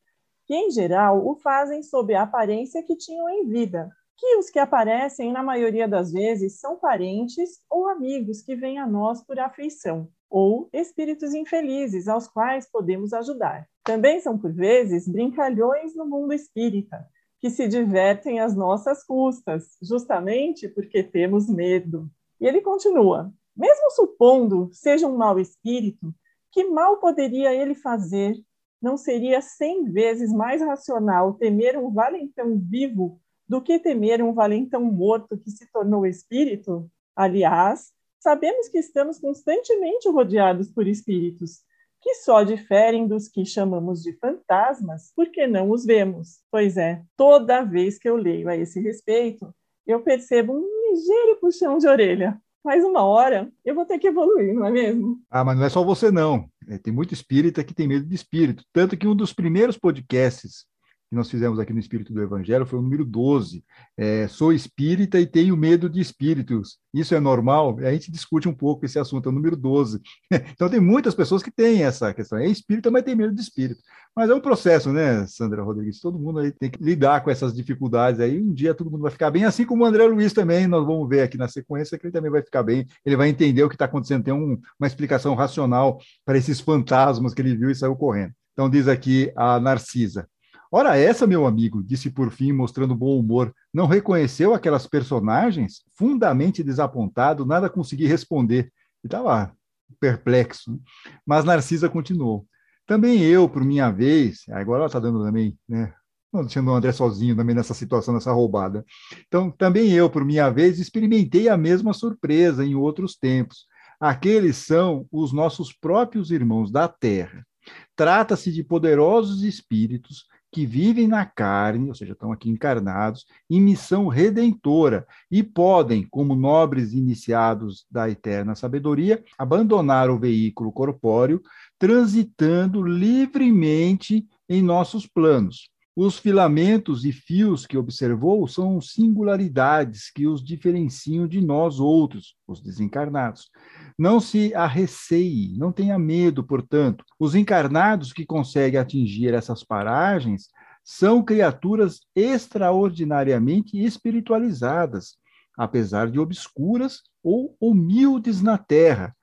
que 0.47 0.55
em 0.55 0.71
geral 0.71 1.25
o 1.25 1.37
fazem 1.37 1.83
sob 1.83 2.13
a 2.15 2.23
aparência 2.23 2.83
que 2.83 2.97
tinham 2.97 3.29
em 3.29 3.47
vida, 3.47 3.89
que 4.17 4.37
os 4.37 4.51
que 4.51 4.59
aparecem, 4.59 5.33
na 5.33 5.43
maioria 5.43 5.87
das 5.87 6.11
vezes, 6.13 6.59
são 6.59 6.77
parentes 6.77 7.61
ou 7.71 7.89
amigos 7.89 8.43
que 8.43 8.57
vêm 8.57 8.79
a 8.79 8.87
nós 8.87 9.23
por 9.23 9.39
afeição 9.39 10.09
ou 10.33 10.71
espíritos 10.73 11.35
infelizes 11.35 12.09
aos 12.09 12.27
quais 12.27 12.67
podemos 12.67 13.13
ajudar. 13.13 13.69
Também 13.85 14.19
são, 14.19 14.39
por 14.39 14.51
vezes, 14.51 15.07
brincalhões 15.07 15.95
no 15.95 16.07
mundo 16.07 16.33
espírita, 16.33 17.07
que 17.39 17.51
se 17.51 17.69
divertem 17.69 18.41
às 18.41 18.57
nossas 18.57 19.05
custas, 19.05 19.77
justamente 19.83 20.69
porque 20.69 21.03
temos 21.03 21.51
medo. 21.51 22.11
E 22.41 22.47
ele 22.47 22.63
continua: 22.63 23.31
mesmo 23.55 23.91
supondo 23.91 24.71
seja 24.73 25.07
um 25.07 25.19
mau 25.19 25.39
espírito, 25.39 26.15
que 26.51 26.65
mal 26.65 26.97
poderia 26.97 27.55
ele 27.55 27.75
fazer? 27.75 28.35
Não 28.81 28.97
seria 28.97 29.43
cem 29.43 29.85
vezes 29.85 30.33
mais 30.33 30.63
racional 30.63 31.35
temer 31.35 31.77
um 31.77 31.93
valentão 31.93 32.59
vivo 32.59 33.21
do 33.47 33.61
que 33.61 33.79
temer 33.79 34.23
um 34.23 34.33
valentão 34.33 34.83
morto 34.83 35.37
que 35.37 35.51
se 35.51 35.71
tornou 35.71 36.07
espírito? 36.07 36.91
Aliás, 37.15 37.93
sabemos 38.23 38.69
que 38.69 38.79
estamos 38.79 39.19
constantemente 39.19 40.09
rodeados 40.09 40.69
por 40.69 40.87
espíritos, 40.87 41.61
que 42.01 42.15
só 42.15 42.43
diferem 42.43 43.07
dos 43.07 43.29
que 43.29 43.45
chamamos 43.45 44.03
de 44.03 44.13
fantasmas 44.15 45.13
porque 45.15 45.47
não 45.47 45.71
os 45.71 45.85
vemos. 45.85 46.41
Pois 46.51 46.77
é, 46.77 47.03
toda 47.17 47.65
vez 47.65 47.99
que 47.99 48.09
eu 48.09 48.17
leio 48.17 48.49
a 48.49 48.57
esse 48.57 48.81
respeito, 48.81 49.53
eu 49.87 50.01
percebo 50.03 50.53
um 50.53 50.91
ligeiro 50.91 51.39
puxão 51.41 51.79
de 51.79 51.89
orelha. 51.89 52.41
Mas 52.65 52.85
uma 52.85 53.03
hora 53.03 53.53
eu 53.65 53.75
vou 53.75 53.85
ter 53.85 53.99
que 53.99 54.07
evoluir, 54.07 54.55
não 54.55 54.65
é 54.65 54.71
mesmo? 54.71 55.21
Ah, 55.29 55.45
mas 55.45 55.59
não 55.59 55.65
é 55.65 55.69
só 55.69 55.83
você, 55.83 56.13
não. 56.13 56.49
É, 56.69 56.79
tem 56.79 56.93
muito 56.93 57.13
espírita 57.13 57.65
que 57.65 57.75
tem 57.75 57.89
medo 57.89 58.07
de 58.07 58.15
espírito. 58.15 58.65
Tanto 58.73 58.97
que 58.97 59.07
um 59.07 59.17
dos 59.17 59.33
primeiros 59.33 59.77
podcasts 59.77 60.65
que 61.13 61.17
nós 61.17 61.31
fizemos 61.31 61.59
aqui 61.59 61.75
no 61.75 61.79
Espírito 61.79 62.11
do 62.11 62.23
Evangelho 62.23 62.65
foi 62.65 62.79
o 62.79 62.83
número 62.83 63.05
12. 63.05 63.63
É, 63.99 64.27
sou 64.29 64.51
espírita 64.51 65.21
e 65.21 65.27
tenho 65.27 65.55
medo 65.55 65.87
de 65.87 66.01
espíritos. 66.01 66.79
Isso 66.95 67.15
é 67.15 67.21
normal? 67.21 67.77
A 67.81 67.93
gente 67.93 68.11
discute 68.11 68.49
um 68.49 68.55
pouco 68.55 68.87
esse 68.87 68.99
assunto, 68.99 69.29
é 69.29 69.31
o 69.31 69.35
número 69.35 69.55
12. 69.55 70.01
Então, 70.55 70.71
tem 70.71 70.81
muitas 70.81 71.15
pessoas 71.15 71.43
que 71.43 71.51
têm 71.51 71.83
essa 71.85 72.15
questão. 72.15 72.39
É 72.39 72.47
espírita, 72.47 72.91
mas 72.91 73.03
tem 73.03 73.15
medo 73.15 73.35
de 73.35 73.43
espírito. 73.43 73.83
Mas 74.17 74.31
é 74.31 74.35
um 74.35 74.41
processo, 74.41 74.91
né, 74.91 75.27
Sandra 75.27 75.63
Rodrigues? 75.63 76.01
Todo 76.01 76.19
mundo 76.19 76.39
aí 76.39 76.51
tem 76.51 76.71
que 76.71 76.83
lidar 76.83 77.23
com 77.23 77.31
essas 77.31 77.53
dificuldades 77.53 78.19
aí. 78.19 78.41
Um 78.41 78.55
dia 78.55 78.73
todo 78.73 78.91
mundo 78.91 79.03
vai 79.03 79.11
ficar 79.11 79.31
bem, 79.31 79.45
assim 79.45 79.67
como 79.67 79.85
o 79.85 79.87
André 79.87 80.07
Luiz 80.07 80.33
também. 80.33 80.67
Nós 80.67 80.87
vamos 80.87 81.07
ver 81.09 81.23
aqui 81.23 81.37
na 81.37 81.49
sequência 81.49 81.99
que 81.99 82.07
ele 82.07 82.13
também 82.13 82.31
vai 82.31 82.43
ficar 82.43 82.63
bem. 82.63 82.87
Ele 83.05 83.17
vai 83.17 83.29
entender 83.29 83.63
o 83.63 83.69
que 83.69 83.75
está 83.75 83.85
acontecendo, 83.85 84.25
tem 84.25 84.33
um, 84.33 84.59
uma 84.79 84.87
explicação 84.87 85.35
racional 85.35 85.99
para 86.25 86.39
esses 86.39 86.59
fantasmas 86.59 87.35
que 87.35 87.43
ele 87.43 87.55
viu 87.55 87.71
e 87.71 87.75
saiu 87.75 87.95
correndo. 87.97 88.33
Então, 88.55 88.71
diz 88.71 88.89
aqui 88.89 89.31
a 89.37 89.61
Narcisa. 89.61 90.27
Ora, 90.75 90.97
essa, 90.97 91.27
meu 91.27 91.47
amigo, 91.47 91.83
disse 91.83 92.11
por 92.11 92.31
fim, 92.31 92.51
mostrando 92.51 92.95
bom 92.95 93.19
humor, 93.19 93.55
não 93.75 93.87
reconheceu 93.87 94.55
aquelas 94.55 94.87
personagens? 94.87 95.83
Fundamente 95.95 96.63
desapontado, 96.63 97.45
nada 97.45 97.69
consegui 97.69 98.07
responder. 98.07 98.73
E 99.05 99.07
estava 99.07 99.55
perplexo. 100.01 100.81
Mas 101.27 101.45
Narcisa 101.45 101.91
continuou. 101.91 102.47
Também 102.87 103.21
eu, 103.21 103.51
por 103.51 103.63
minha 103.63 103.91
vez, 103.91 104.45
agora 104.49 104.79
ela 104.79 104.87
está 104.87 104.99
dando 104.99 105.23
também, 105.23 105.59
né? 105.69 105.93
Não 106.33 106.41
deixando 106.41 106.71
o 106.71 106.75
André 106.75 106.91
sozinho 106.91 107.37
também 107.37 107.55
nessa 107.55 107.75
situação, 107.75 108.15
nessa 108.15 108.33
roubada. 108.33 108.83
Então, 109.29 109.51
também 109.51 109.93
eu, 109.93 110.09
por 110.09 110.25
minha 110.25 110.49
vez, 110.49 110.79
experimentei 110.79 111.51
a 111.51 111.57
mesma 111.59 111.93
surpresa 111.93 112.65
em 112.65 112.75
outros 112.75 113.15
tempos. 113.15 113.67
Aqueles 114.01 114.57
são 114.57 115.07
os 115.13 115.35
nossos 115.35 115.71
próprios 115.71 116.31
irmãos 116.31 116.73
da 116.73 116.89
terra. 116.89 117.47
Trata-se 117.95 118.51
de 118.51 118.65
poderosos 118.65 119.43
espíritos 119.43 120.25
que 120.53 120.67
vivem 120.67 121.09
na 121.09 121.25
carne, 121.25 121.89
ou 121.89 121.95
seja, 121.95 122.13
estão 122.13 122.31
aqui 122.31 122.51
encarnados, 122.51 123.25
em 123.49 123.59
missão 123.59 124.07
redentora 124.07 125.07
e 125.31 125.43
podem, 125.43 126.07
como 126.11 126.35
nobres 126.35 126.93
iniciados 126.93 127.87
da 127.91 128.11
eterna 128.11 128.55
sabedoria, 128.55 129.25
abandonar 129.39 130.11
o 130.11 130.19
veículo 130.19 130.71
corpóreo, 130.71 131.41
transitando 131.79 132.83
livremente 132.83 134.27
em 134.47 134.63
nossos 134.63 135.07
planos. 135.07 135.71
Os 135.95 136.19
filamentos 136.19 137.05
e 137.05 137.13
fios 137.13 137.67
que 137.67 137.77
observou 137.77 138.49
são 138.49 138.81
singularidades 138.81 140.11
que 140.11 140.27
os 140.27 140.43
diferenciam 140.43 141.29
de 141.29 141.45
nós 141.45 141.79
outros, 141.79 142.35
os 142.49 142.63
desencarnados. 142.63 143.51
Não 143.99 144.19
se 144.19 144.55
arreceie, 144.55 145.55
não 145.59 145.71
tenha 145.71 145.99
medo, 145.99 146.43
portanto. 146.43 147.05
Os 147.21 147.35
encarnados 147.35 148.11
que 148.11 148.25
conseguem 148.25 148.81
atingir 148.81 149.35
essas 149.35 149.63
paragens 149.63 150.49
são 150.83 151.23
criaturas 151.23 152.01
extraordinariamente 152.17 153.77
espiritualizadas, 153.77 155.17
apesar 155.59 156.11
de 156.11 156.19
obscuras 156.19 157.03
ou 157.23 157.55
humildes 157.61 158.41
na 158.41 158.57
terra. 158.57 159.15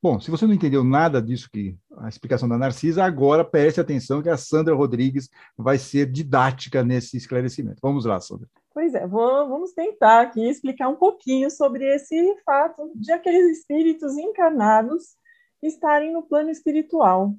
Bom, 0.00 0.20
se 0.20 0.30
você 0.30 0.46
não 0.46 0.54
entendeu 0.54 0.84
nada 0.84 1.20
disso 1.20 1.50
que 1.50 1.76
a 1.96 2.08
explicação 2.08 2.48
da 2.48 2.56
Narcisa, 2.56 3.02
agora 3.02 3.44
preste 3.44 3.80
atenção 3.80 4.22
que 4.22 4.28
a 4.28 4.36
Sandra 4.36 4.72
Rodrigues 4.72 5.28
vai 5.56 5.76
ser 5.76 6.06
didática 6.06 6.84
nesse 6.84 7.16
esclarecimento. 7.16 7.80
Vamos 7.82 8.04
lá, 8.04 8.20
Sandra. 8.20 8.48
Pois 8.72 8.94
é, 8.94 9.04
vamos 9.08 9.72
tentar 9.72 10.20
aqui 10.20 10.48
explicar 10.48 10.88
um 10.88 10.94
pouquinho 10.94 11.50
sobre 11.50 11.84
esse 11.84 12.36
fato 12.44 12.92
de 12.94 13.10
aqueles 13.10 13.58
espíritos 13.58 14.16
encarnados 14.16 15.16
estarem 15.60 16.12
no 16.12 16.22
plano 16.22 16.50
espiritual. 16.50 17.34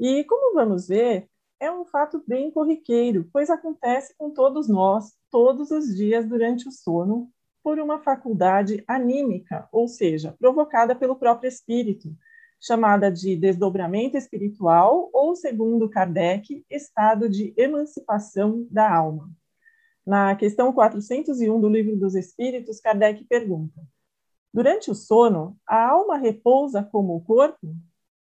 E 0.00 0.24
como 0.24 0.54
vamos 0.54 0.88
ver, 0.88 1.28
é 1.60 1.70
um 1.70 1.84
fato 1.84 2.24
bem 2.26 2.50
corriqueiro, 2.50 3.28
pois 3.30 3.50
acontece 3.50 4.14
com 4.16 4.30
todos 4.30 4.66
nós, 4.66 5.12
todos 5.30 5.70
os 5.70 5.94
dias 5.94 6.26
durante 6.26 6.66
o 6.66 6.72
sono, 6.72 7.30
por 7.68 7.78
uma 7.78 7.98
faculdade 7.98 8.82
anímica, 8.88 9.68
ou 9.70 9.86
seja, 9.86 10.34
provocada 10.38 10.96
pelo 10.96 11.14
próprio 11.14 11.48
espírito, 11.48 12.16
chamada 12.58 13.12
de 13.12 13.36
desdobramento 13.36 14.16
espiritual 14.16 15.10
ou, 15.12 15.36
segundo 15.36 15.86
Kardec, 15.86 16.64
estado 16.70 17.28
de 17.28 17.52
emancipação 17.58 18.66
da 18.70 18.90
alma. 18.90 19.30
Na 20.06 20.34
questão 20.34 20.72
401 20.72 21.60
do 21.60 21.68
Livro 21.68 21.94
dos 21.94 22.14
Espíritos, 22.14 22.80
Kardec 22.80 23.22
pergunta: 23.24 23.78
Durante 24.50 24.90
o 24.90 24.94
sono, 24.94 25.54
a 25.68 25.90
alma 25.90 26.16
repousa 26.16 26.82
como 26.82 27.16
o 27.16 27.20
corpo? 27.20 27.76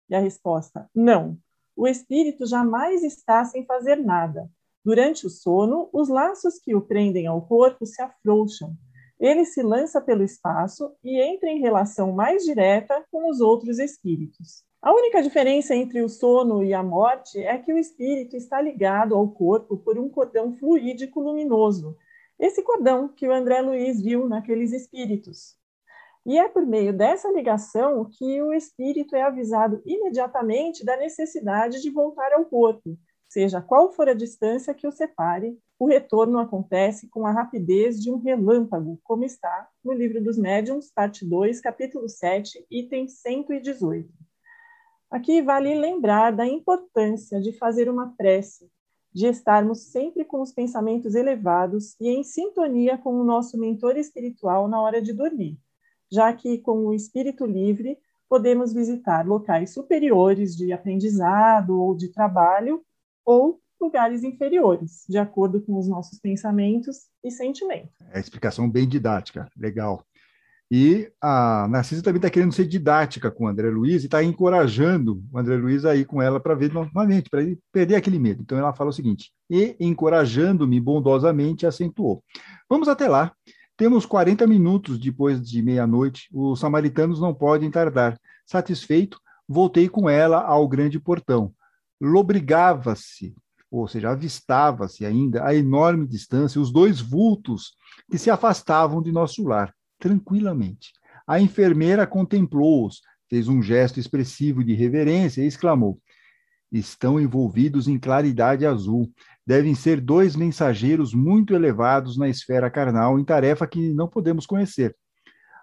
E 0.07 0.13
a 0.13 0.19
resposta: 0.19 0.87
não. 0.93 1.35
O 1.75 1.87
espírito 1.87 2.45
jamais 2.45 3.01
está 3.01 3.43
sem 3.43 3.65
fazer 3.65 3.95
nada. 3.95 4.47
Durante 4.85 5.25
o 5.25 5.31
sono, 5.31 5.89
os 5.91 6.09
laços 6.09 6.59
que 6.59 6.75
o 6.75 6.81
prendem 6.81 7.25
ao 7.25 7.41
corpo 7.41 7.87
se 7.87 7.99
afrouxam. 8.03 8.77
Ele 9.21 9.45
se 9.45 9.61
lança 9.61 10.01
pelo 10.01 10.23
espaço 10.23 10.95
e 11.03 11.21
entra 11.21 11.47
em 11.47 11.59
relação 11.59 12.11
mais 12.11 12.43
direta 12.43 13.05
com 13.11 13.29
os 13.29 13.39
outros 13.39 13.77
espíritos. 13.77 14.63
A 14.81 14.91
única 14.91 15.21
diferença 15.21 15.75
entre 15.75 16.01
o 16.01 16.09
sono 16.09 16.63
e 16.63 16.73
a 16.73 16.81
morte 16.81 17.37
é 17.37 17.55
que 17.59 17.71
o 17.71 17.77
espírito 17.77 18.35
está 18.35 18.59
ligado 18.59 19.15
ao 19.15 19.29
corpo 19.29 19.77
por 19.77 19.99
um 19.99 20.09
cordão 20.09 20.57
fluídico 20.57 21.19
luminoso. 21.21 21.95
Esse 22.39 22.63
cordão 22.63 23.09
que 23.09 23.27
o 23.27 23.31
André 23.31 23.61
Luiz 23.61 24.01
viu 24.01 24.27
naqueles 24.27 24.71
espíritos. 24.71 25.55
E 26.25 26.39
é 26.39 26.49
por 26.49 26.65
meio 26.65 26.91
dessa 26.91 27.31
ligação 27.31 28.09
que 28.09 28.41
o 28.41 28.51
espírito 28.51 29.15
é 29.15 29.21
avisado 29.21 29.83
imediatamente 29.85 30.83
da 30.83 30.97
necessidade 30.97 31.79
de 31.79 31.91
voltar 31.91 32.33
ao 32.33 32.45
corpo, 32.45 32.97
seja 33.29 33.61
qual 33.61 33.91
for 33.91 34.09
a 34.09 34.15
distância 34.15 34.73
que 34.73 34.87
o 34.87 34.91
separe, 34.91 35.55
o 35.81 35.87
retorno 35.87 36.37
acontece 36.37 37.07
com 37.07 37.25
a 37.25 37.31
rapidez 37.31 37.99
de 37.99 38.11
um 38.11 38.17
relâmpago, 38.17 38.99
como 39.03 39.23
está 39.23 39.67
no 39.83 39.91
Livro 39.91 40.23
dos 40.23 40.37
Médiuns, 40.37 40.91
parte 40.93 41.25
2, 41.25 41.59
capítulo 41.59 42.07
7, 42.07 42.63
item 42.69 43.07
118. 43.07 44.07
Aqui 45.09 45.41
vale 45.41 45.73
lembrar 45.73 46.33
da 46.33 46.45
importância 46.45 47.41
de 47.41 47.51
fazer 47.53 47.89
uma 47.89 48.13
prece, 48.15 48.69
de 49.11 49.25
estarmos 49.25 49.79
sempre 49.85 50.23
com 50.23 50.39
os 50.43 50.51
pensamentos 50.51 51.15
elevados 51.15 51.99
e 51.99 52.09
em 52.09 52.23
sintonia 52.23 52.95
com 52.95 53.19
o 53.19 53.23
nosso 53.23 53.57
mentor 53.57 53.97
espiritual 53.97 54.67
na 54.67 54.79
hora 54.79 55.01
de 55.01 55.11
dormir, 55.11 55.57
já 56.11 56.31
que 56.31 56.59
com 56.59 56.85
o 56.85 56.93
espírito 56.93 57.43
livre 57.43 57.97
podemos 58.29 58.71
visitar 58.71 59.25
locais 59.25 59.73
superiores 59.73 60.55
de 60.55 60.71
aprendizado 60.71 61.81
ou 61.81 61.95
de 61.95 62.09
trabalho 62.09 62.85
ou 63.25 63.59
lugares 63.81 64.23
inferiores, 64.23 65.03
de 65.09 65.17
acordo 65.17 65.59
com 65.61 65.77
os 65.77 65.87
nossos 65.87 66.19
pensamentos 66.19 67.07
e 67.23 67.31
sentimentos. 67.31 67.91
É 68.11 68.19
explicação 68.19 68.69
bem 68.69 68.87
didática, 68.87 69.49
legal. 69.57 70.05
E 70.73 71.11
a 71.19 71.67
Narcisa 71.69 72.01
também 72.01 72.19
está 72.19 72.29
querendo 72.29 72.53
ser 72.53 72.65
didática 72.65 73.29
com 73.29 73.43
o 73.43 73.47
André 73.47 73.69
Luiz 73.69 74.03
e 74.03 74.05
está 74.05 74.23
encorajando 74.23 75.21
o 75.29 75.37
André 75.37 75.57
Luiz 75.57 75.83
a 75.83 75.93
ir 75.97 76.05
com 76.05 76.21
ela 76.21 76.39
para 76.39 76.55
ver 76.55 76.71
novamente, 76.71 77.29
para 77.29 77.41
ele 77.41 77.59
perder 77.73 77.95
aquele 77.95 78.17
medo. 78.17 78.41
Então 78.41 78.57
ela 78.57 78.73
fala 78.73 78.89
o 78.89 78.93
seguinte: 78.93 79.33
e 79.49 79.75
encorajando-me 79.81 80.79
bondosamente, 80.79 81.65
acentuou. 81.65 82.23
Vamos 82.69 82.87
até 82.87 83.09
lá. 83.09 83.33
Temos 83.75 84.05
40 84.05 84.47
minutos 84.47 84.97
depois 84.97 85.41
de 85.45 85.61
meia-noite. 85.61 86.29
Os 86.31 86.61
samaritanos 86.61 87.19
não 87.19 87.33
podem 87.33 87.69
tardar. 87.69 88.17
Satisfeito, 88.45 89.19
voltei 89.45 89.89
com 89.89 90.09
ela 90.09 90.39
ao 90.41 90.65
grande 90.69 91.01
portão. 91.01 91.53
Lobrigava-se, 91.99 93.35
ou 93.71 93.87
seja, 93.87 94.09
avistava-se 94.11 95.05
ainda 95.05 95.45
a 95.45 95.55
enorme 95.55 96.05
distância 96.05 96.59
os 96.59 96.71
dois 96.71 96.99
vultos 96.99 97.71
que 98.09 98.17
se 98.17 98.29
afastavam 98.29 99.01
de 99.01 99.11
nosso 99.11 99.43
lar 99.43 99.73
tranquilamente. 99.97 100.91
A 101.25 101.39
enfermeira 101.39 102.05
contemplou-os, 102.05 103.01
fez 103.29 103.47
um 103.47 103.61
gesto 103.61 103.99
expressivo 103.99 104.63
de 104.63 104.73
reverência 104.73 105.41
e 105.41 105.47
exclamou: 105.47 106.01
Estão 106.71 107.19
envolvidos 107.19 107.87
em 107.87 107.97
claridade 107.97 108.65
azul. 108.65 109.09
Devem 109.47 109.75
ser 109.75 110.01
dois 110.01 110.35
mensageiros 110.35 111.13
muito 111.13 111.53
elevados 111.53 112.17
na 112.17 112.27
esfera 112.27 112.69
carnal, 112.69 113.17
em 113.17 113.23
tarefa 113.23 113.65
que 113.65 113.93
não 113.93 114.07
podemos 114.07 114.45
conhecer. 114.45 114.95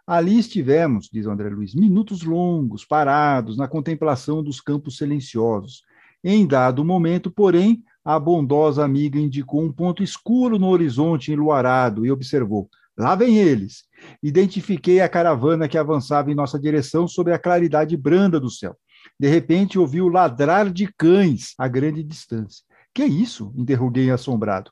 Ali 0.06 0.38
estivemos, 0.38 1.10
diz 1.12 1.26
André 1.26 1.50
Luiz, 1.50 1.74
minutos 1.74 2.22
longos, 2.22 2.84
parados 2.84 3.58
na 3.58 3.68
contemplação 3.68 4.42
dos 4.42 4.60
campos 4.60 4.96
silenciosos. 4.96 5.82
Em 6.24 6.46
dado 6.46 6.84
momento, 6.84 7.30
porém, 7.30 7.82
a 8.08 8.18
bondosa 8.18 8.82
amiga 8.82 9.18
indicou 9.18 9.62
um 9.62 9.70
ponto 9.70 10.02
escuro 10.02 10.58
no 10.58 10.68
horizonte 10.68 11.30
enluarado 11.30 12.06
e 12.06 12.10
observou: 12.10 12.66
Lá 12.96 13.14
vem 13.14 13.36
eles. 13.36 13.84
Identifiquei 14.22 15.02
a 15.02 15.08
caravana 15.10 15.68
que 15.68 15.76
avançava 15.76 16.30
em 16.30 16.34
nossa 16.34 16.58
direção 16.58 17.06
sob 17.06 17.30
a 17.30 17.38
claridade 17.38 17.94
branda 17.98 18.40
do 18.40 18.48
céu. 18.48 18.74
De 19.20 19.28
repente, 19.28 19.78
ouvi 19.78 20.00
o 20.00 20.08
ladrar 20.08 20.70
de 20.72 20.90
cães 20.96 21.52
a 21.58 21.68
grande 21.68 22.02
distância. 22.02 22.64
Que 22.94 23.02
é 23.02 23.06
isso? 23.06 23.52
interroguei 23.54 24.10
assombrado. 24.10 24.70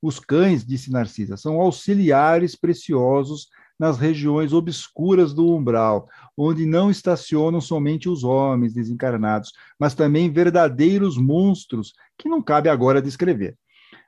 Os 0.00 0.20
cães, 0.20 0.64
disse 0.64 0.92
Narcisa, 0.92 1.36
são 1.36 1.60
auxiliares 1.60 2.54
preciosos 2.54 3.48
nas 3.78 3.98
regiões 3.98 4.52
obscuras 4.52 5.34
do 5.34 5.54
umbral, 5.54 6.08
onde 6.36 6.64
não 6.66 6.90
estacionam 6.90 7.60
somente 7.60 8.08
os 8.08 8.24
homens 8.24 8.72
desencarnados, 8.72 9.52
mas 9.78 9.94
também 9.94 10.30
verdadeiros 10.30 11.18
monstros 11.18 11.92
que 12.16 12.28
não 12.28 12.42
cabe 12.42 12.68
agora 12.68 13.02
descrever. 13.02 13.56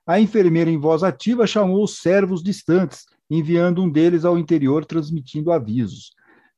A 0.07 0.19
enfermeira 0.19 0.71
em 0.71 0.79
voz 0.79 1.03
ativa 1.03 1.47
chamou 1.47 1.85
os 1.85 1.99
servos 1.99 2.43
distantes, 2.43 3.05
enviando 3.31 3.83
um 3.83 3.91
deles 3.91 4.25
ao 4.25 4.39
interior 4.39 4.87
transmitindo 4.87 5.53
avisos. 5.53 6.13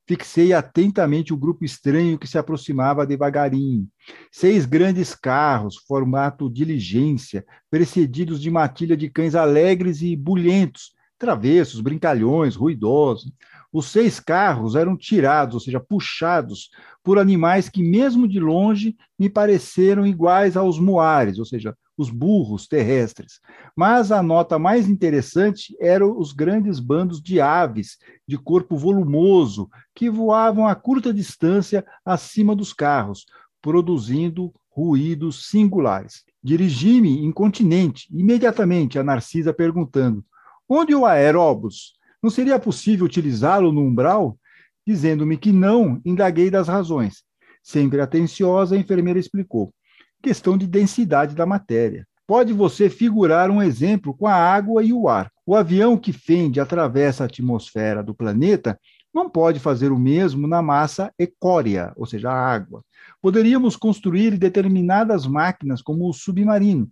Fixei 0.07 0.53
atentamente 0.53 1.33
o 1.33 1.37
grupo 1.37 1.65
estranho 1.65 2.19
que 2.19 2.27
se 2.27 2.37
aproximava 2.37 3.07
devagarinho. 3.07 3.89
Seis 4.33 4.67
grandes 4.67 5.15
carros, 5.15 5.77
formato 5.87 6.51
diligência, 6.51 7.45
precedidos 7.71 8.41
de 8.41 8.51
matilha 8.51 8.97
de 8.97 9.09
cães 9.09 9.35
alegres 9.37 10.03
e 10.03 10.17
bulhentos, 10.17 10.93
travessos, 11.21 11.81
brincalhões, 11.81 12.57
ruidosos. 12.57 13.31
Os 13.73 13.87
seis 13.87 14.19
carros 14.19 14.75
eram 14.75 14.97
tirados, 14.97 15.55
ou 15.55 15.61
seja, 15.61 15.79
puxados, 15.79 16.71
por 17.05 17.19
animais 17.19 17.69
que, 17.69 17.83
mesmo 17.83 18.27
de 18.27 18.41
longe, 18.41 18.97
me 19.17 19.29
pareceram 19.29 20.05
iguais 20.05 20.57
aos 20.57 20.81
moares, 20.81 21.39
ou 21.39 21.45
seja, 21.45 21.77
os 21.97 22.11
burros 22.11 22.67
terrestres. 22.67 23.41
Mas 23.77 24.11
a 24.11 24.23
nota 24.23 24.59
mais 24.59 24.89
interessante 24.89 25.77
eram 25.79 26.19
os 26.19 26.33
grandes 26.33 26.81
bandos 26.81 27.23
de 27.23 27.41
aves 27.41 27.99
de 28.27 28.39
corpo 28.39 28.77
volumoso 28.77 29.69
que 29.95 30.11
voavam 30.11 30.67
a 30.67 30.75
curta 30.75 31.13
distância 31.13 31.85
acima 32.05 32.57
dos 32.57 32.73
carros, 32.73 33.27
produzindo 33.61 34.53
ruídos 34.71 35.49
singulares. 35.49 36.25
Dirigi-me 36.43 37.23
incontinente 37.23 38.09
imediatamente 38.11 38.99
a 38.99 39.05
Narcisa 39.05 39.53
perguntando: 39.53 40.25
Onde 40.73 40.95
o 40.95 41.05
aeróbus? 41.05 41.95
Não 42.23 42.31
seria 42.31 42.59
possível 42.59 43.05
utilizá-lo 43.05 43.73
no 43.73 43.81
umbral? 43.83 44.39
Dizendo-me 44.87 45.37
que 45.37 45.51
não, 45.51 46.01
indaguei 46.05 46.49
das 46.51 46.69
razões. 46.69 47.25
Sempre 47.63 48.01
atenciosa, 48.01 48.77
a 48.77 48.79
enfermeira 48.79 49.19
explicou 49.19 49.75
questão 50.23 50.57
de 50.57 50.67
densidade 50.67 51.35
da 51.35 51.47
matéria. 51.47 52.07
Pode 52.27 52.53
você 52.53 52.89
figurar 52.89 53.51
um 53.51 53.61
exemplo 53.61 54.15
com 54.15 54.27
a 54.27 54.35
água 54.35 54.85
e 54.85 54.93
o 54.93 55.09
ar. 55.09 55.31
O 55.45 55.57
avião 55.57 55.97
que 55.97 56.13
fende 56.13 56.61
atravessa 56.61 57.25
a 57.25 57.27
atmosfera 57.27 58.03
do 58.03 58.15
planeta 58.15 58.79
não 59.13 59.29
pode 59.29 59.59
fazer 59.59 59.91
o 59.93 59.99
mesmo 59.99 60.47
na 60.47 60.63
massa 60.63 61.13
ecórea, 61.19 61.93
ou 61.97 62.07
seja, 62.07 62.31
a 62.31 62.35
água. 62.35 62.85
Poderíamos 63.21 63.77
construir 63.77 64.39
determinadas 64.39 65.27
máquinas, 65.27 65.83
como 65.83 66.09
o 66.09 66.13
submarino, 66.13 66.89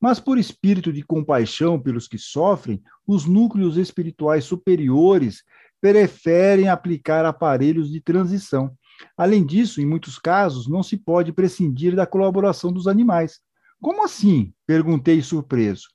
mas 0.00 0.20
por 0.20 0.38
espírito 0.38 0.92
de 0.92 1.02
compaixão 1.02 1.80
pelos 1.80 2.06
que 2.06 2.18
sofrem, 2.18 2.82
os 3.06 3.24
núcleos 3.24 3.76
espirituais 3.76 4.44
superiores 4.44 5.42
preferem 5.80 6.68
aplicar 6.68 7.24
aparelhos 7.24 7.90
de 7.90 8.00
transição. 8.00 8.72
Além 9.16 9.44
disso, 9.44 9.80
em 9.80 9.86
muitos 9.86 10.18
casos, 10.18 10.68
não 10.68 10.82
se 10.82 10.96
pode 10.96 11.32
prescindir 11.32 11.96
da 11.96 12.06
colaboração 12.06 12.72
dos 12.72 12.86
animais. 12.86 13.40
Como 13.80 14.04
assim? 14.04 14.52
Perguntei 14.66 15.20
surpreso. 15.22 15.88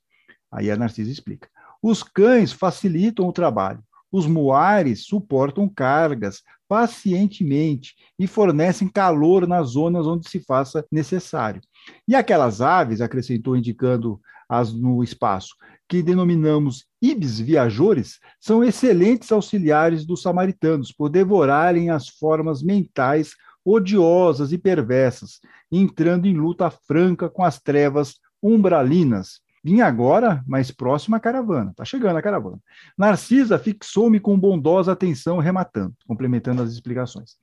Aí 0.52 0.70
a 0.70 0.76
Narcisa 0.76 1.10
explica. 1.10 1.48
Os 1.82 2.02
cães 2.02 2.52
facilitam 2.52 3.26
o 3.26 3.32
trabalho. 3.32 3.82
Os 4.10 4.26
muares 4.26 5.04
suportam 5.06 5.68
cargas 5.68 6.42
pacientemente 6.68 7.94
e 8.18 8.26
fornecem 8.26 8.88
calor 8.88 9.46
nas 9.46 9.70
zonas 9.70 10.06
onde 10.06 10.28
se 10.28 10.40
faça 10.40 10.84
necessário. 10.92 11.60
E 12.06 12.14
aquelas 12.14 12.60
aves, 12.60 13.00
acrescentou 13.00 13.56
indicando 13.56 14.20
as 14.48 14.72
no 14.72 15.02
espaço, 15.02 15.54
que 15.86 16.02
denominamos 16.02 16.86
ibis 17.02 17.38
viajores, 17.38 18.18
são 18.40 18.64
excelentes 18.64 19.30
auxiliares 19.30 20.06
dos 20.06 20.22
samaritanos 20.22 20.90
por 20.90 21.10
devorarem 21.10 21.90
as 21.90 22.08
formas 22.08 22.62
mentais 22.62 23.32
odiosas 23.64 24.52
e 24.52 24.58
perversas, 24.58 25.40
entrando 25.70 26.26
em 26.26 26.34
luta 26.34 26.70
franca 26.70 27.28
com 27.28 27.44
as 27.44 27.60
trevas 27.60 28.14
umbralinas. 28.42 29.40
Vim 29.62 29.80
agora 29.80 30.42
mais 30.46 30.70
próximo 30.70 31.16
à 31.16 31.20
caravana. 31.20 31.70
Está 31.70 31.84
chegando 31.84 32.16
a 32.16 32.22
caravana. 32.22 32.58
Narcisa 32.96 33.58
fixou-me 33.58 34.20
com 34.20 34.38
bondosa 34.38 34.92
atenção, 34.92 35.38
rematando, 35.38 35.94
complementando 36.06 36.62
as 36.62 36.72
explicações. 36.72 37.36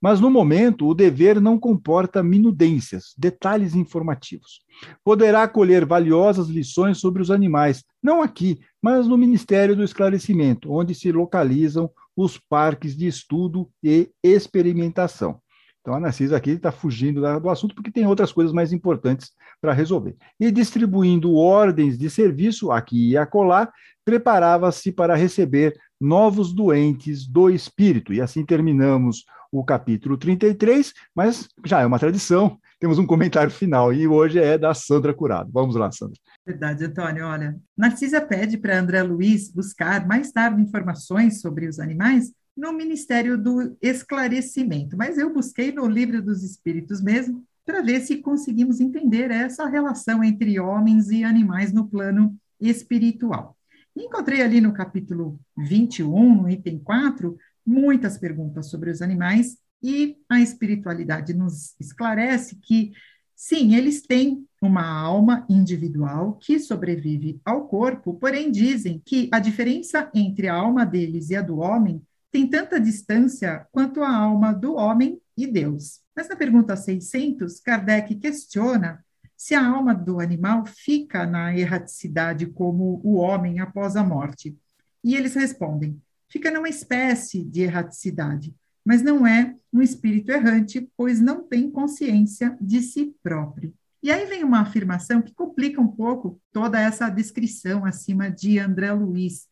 Mas 0.00 0.20
no 0.20 0.30
momento, 0.30 0.86
o 0.86 0.94
dever 0.94 1.40
não 1.40 1.58
comporta 1.58 2.22
minudências, 2.22 3.14
detalhes 3.16 3.74
informativos. 3.74 4.62
Poderá 5.04 5.46
colher 5.46 5.84
valiosas 5.84 6.48
lições 6.48 6.98
sobre 6.98 7.20
os 7.20 7.30
animais, 7.30 7.84
não 8.02 8.22
aqui, 8.22 8.60
mas 8.80 9.06
no 9.06 9.18
Ministério 9.18 9.74
do 9.74 9.82
Esclarecimento, 9.82 10.72
onde 10.72 10.94
se 10.94 11.10
localizam 11.10 11.90
os 12.16 12.38
parques 12.38 12.96
de 12.96 13.06
estudo 13.06 13.68
e 13.82 14.10
experimentação. 14.22 15.40
Então, 15.88 15.96
a 15.96 16.00
Narcisa 16.00 16.36
aqui 16.36 16.50
está 16.50 16.70
fugindo 16.70 17.22
do 17.40 17.48
assunto 17.48 17.74
porque 17.74 17.90
tem 17.90 18.06
outras 18.06 18.30
coisas 18.30 18.52
mais 18.52 18.74
importantes 18.74 19.32
para 19.58 19.72
resolver. 19.72 20.14
E 20.38 20.50
distribuindo 20.50 21.34
ordens 21.34 21.96
de 21.96 22.10
serviço 22.10 22.70
aqui 22.70 23.12
e 23.12 23.16
acolá, 23.16 23.72
preparava-se 24.04 24.92
para 24.92 25.14
receber 25.14 25.74
novos 25.98 26.52
doentes 26.52 27.26
do 27.26 27.48
espírito. 27.48 28.12
E 28.12 28.20
assim 28.20 28.44
terminamos 28.44 29.24
o 29.50 29.64
capítulo 29.64 30.18
33, 30.18 30.92
mas 31.14 31.48
já 31.64 31.80
é 31.80 31.86
uma 31.86 31.98
tradição, 31.98 32.58
temos 32.78 32.98
um 32.98 33.06
comentário 33.06 33.50
final 33.50 33.90
e 33.90 34.06
hoje 34.06 34.38
é 34.38 34.58
da 34.58 34.74
Sandra 34.74 35.14
Curado. 35.14 35.50
Vamos 35.50 35.74
lá, 35.74 35.90
Sandra. 35.90 36.18
Verdade, 36.46 36.84
Antônio. 36.84 37.24
Olha, 37.24 37.56
Narcisa 37.74 38.20
pede 38.20 38.58
para 38.58 38.78
André 38.78 39.02
Luiz 39.02 39.50
buscar 39.50 40.06
mais 40.06 40.30
tarde 40.32 40.60
informações 40.60 41.40
sobre 41.40 41.66
os 41.66 41.80
animais 41.80 42.30
no 42.58 42.72
Ministério 42.72 43.38
do 43.38 43.76
Esclarecimento, 43.80 44.96
mas 44.96 45.16
eu 45.16 45.32
busquei 45.32 45.70
no 45.70 45.86
Livro 45.86 46.20
dos 46.20 46.42
Espíritos 46.42 47.00
mesmo, 47.00 47.44
para 47.64 47.82
ver 47.82 48.00
se 48.00 48.16
conseguimos 48.16 48.80
entender 48.80 49.30
essa 49.30 49.68
relação 49.68 50.24
entre 50.24 50.58
homens 50.58 51.08
e 51.10 51.22
animais 51.22 51.72
no 51.72 51.86
plano 51.86 52.36
espiritual. 52.60 53.56
Encontrei 53.96 54.42
ali 54.42 54.60
no 54.60 54.72
capítulo 54.72 55.38
21, 55.56 56.42
no 56.42 56.50
item 56.50 56.80
4, 56.80 57.36
muitas 57.64 58.18
perguntas 58.18 58.68
sobre 58.68 58.90
os 58.90 59.00
animais, 59.02 59.58
e 59.80 60.16
a 60.28 60.40
espiritualidade 60.40 61.32
nos 61.32 61.76
esclarece 61.78 62.56
que, 62.56 62.90
sim, 63.36 63.76
eles 63.76 64.02
têm 64.02 64.44
uma 64.60 64.84
alma 64.84 65.46
individual 65.48 66.34
que 66.42 66.58
sobrevive 66.58 67.40
ao 67.44 67.68
corpo, 67.68 68.14
porém 68.14 68.50
dizem 68.50 69.00
que 69.04 69.28
a 69.30 69.38
diferença 69.38 70.10
entre 70.12 70.48
a 70.48 70.54
alma 70.54 70.84
deles 70.84 71.30
e 71.30 71.36
a 71.36 71.42
do 71.42 71.58
homem 71.58 72.02
tem 72.30 72.48
tanta 72.48 72.80
distância 72.80 73.66
quanto 73.72 74.02
a 74.02 74.14
alma 74.14 74.52
do 74.52 74.74
homem 74.74 75.20
e 75.36 75.46
Deus. 75.46 76.00
Mas 76.14 76.28
na 76.28 76.36
pergunta 76.36 76.76
600, 76.76 77.60
Kardec 77.60 78.14
questiona 78.16 79.04
se 79.36 79.54
a 79.54 79.64
alma 79.64 79.94
do 79.94 80.20
animal 80.20 80.66
fica 80.66 81.24
na 81.24 81.56
erraticidade 81.56 82.46
como 82.46 83.00
o 83.04 83.14
homem 83.14 83.60
após 83.60 83.94
a 83.94 84.02
morte. 84.02 84.58
E 85.02 85.14
eles 85.14 85.34
respondem: 85.34 86.00
fica 86.28 86.50
numa 86.50 86.68
espécie 86.68 87.44
de 87.44 87.62
erraticidade, 87.62 88.54
mas 88.84 89.00
não 89.00 89.26
é 89.26 89.54
um 89.72 89.80
espírito 89.80 90.32
errante, 90.32 90.90
pois 90.96 91.20
não 91.20 91.42
tem 91.46 91.70
consciência 91.70 92.56
de 92.60 92.82
si 92.82 93.14
próprio. 93.22 93.72
E 94.02 94.10
aí 94.10 94.26
vem 94.26 94.42
uma 94.42 94.60
afirmação 94.60 95.20
que 95.20 95.34
complica 95.34 95.80
um 95.80 95.88
pouco 95.88 96.40
toda 96.52 96.80
essa 96.80 97.08
descrição 97.08 97.84
acima 97.84 98.30
de 98.30 98.58
André 98.58 98.92
Luiz. 98.92 99.46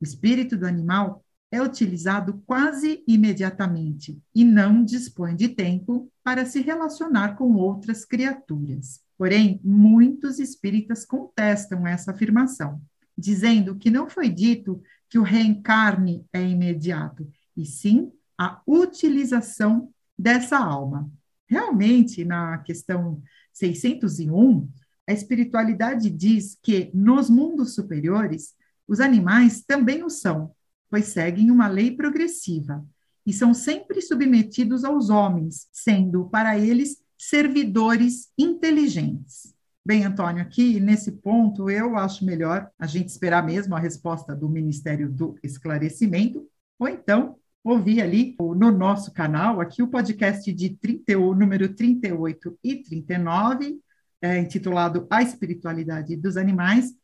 O 0.00 0.04
espírito 0.04 0.56
do 0.56 0.66
animal 0.66 1.23
é 1.54 1.62
utilizado 1.62 2.42
quase 2.46 3.04
imediatamente 3.06 4.20
e 4.34 4.44
não 4.44 4.84
dispõe 4.84 5.36
de 5.36 5.48
tempo 5.48 6.10
para 6.22 6.44
se 6.44 6.60
relacionar 6.60 7.36
com 7.36 7.54
outras 7.54 8.04
criaturas. 8.04 9.00
Porém, 9.16 9.60
muitos 9.62 10.40
espíritas 10.40 11.06
contestam 11.06 11.86
essa 11.86 12.10
afirmação, 12.10 12.82
dizendo 13.16 13.76
que 13.76 13.88
não 13.88 14.10
foi 14.10 14.28
dito 14.28 14.82
que 15.08 15.16
o 15.16 15.22
reencarne 15.22 16.26
é 16.32 16.42
imediato, 16.42 17.24
e 17.56 17.64
sim 17.64 18.10
a 18.36 18.60
utilização 18.66 19.90
dessa 20.18 20.58
alma. 20.58 21.08
Realmente, 21.46 22.24
na 22.24 22.58
questão 22.58 23.22
601, 23.52 24.68
a 25.06 25.12
espiritualidade 25.12 26.10
diz 26.10 26.58
que 26.60 26.90
nos 26.92 27.30
mundos 27.30 27.76
superiores, 27.76 28.54
os 28.88 28.98
animais 28.98 29.62
também 29.62 30.02
o 30.02 30.10
são, 30.10 30.52
pois 30.94 31.06
seguem 31.06 31.50
uma 31.50 31.66
lei 31.66 31.90
progressiva 31.90 32.86
e 33.26 33.32
são 33.32 33.52
sempre 33.52 34.00
submetidos 34.00 34.84
aos 34.84 35.10
homens, 35.10 35.66
sendo 35.72 36.26
para 36.26 36.56
eles 36.56 37.02
servidores 37.18 38.30
inteligentes. 38.38 39.52
Bem, 39.84 40.04
Antônio, 40.04 40.40
aqui 40.40 40.78
nesse 40.78 41.10
ponto 41.10 41.68
eu 41.68 41.96
acho 41.96 42.24
melhor 42.24 42.70
a 42.78 42.86
gente 42.86 43.08
esperar 43.08 43.44
mesmo 43.44 43.74
a 43.74 43.80
resposta 43.80 44.36
do 44.36 44.48
Ministério 44.48 45.10
do 45.10 45.36
Esclarecimento, 45.42 46.48
ou 46.78 46.86
então 46.86 47.38
ouvir 47.64 48.00
ali 48.00 48.36
no 48.38 48.70
nosso 48.70 49.12
canal, 49.12 49.60
aqui 49.60 49.82
o 49.82 49.88
podcast 49.88 50.52
de 50.52 50.76
30, 50.76 51.12
número 51.34 51.74
38 51.74 52.56
e 52.62 52.76
39, 52.84 53.80
é, 54.22 54.38
intitulado 54.38 55.08
A 55.10 55.22
Espiritualidade 55.22 56.14
dos 56.14 56.36
Animais, 56.36 56.94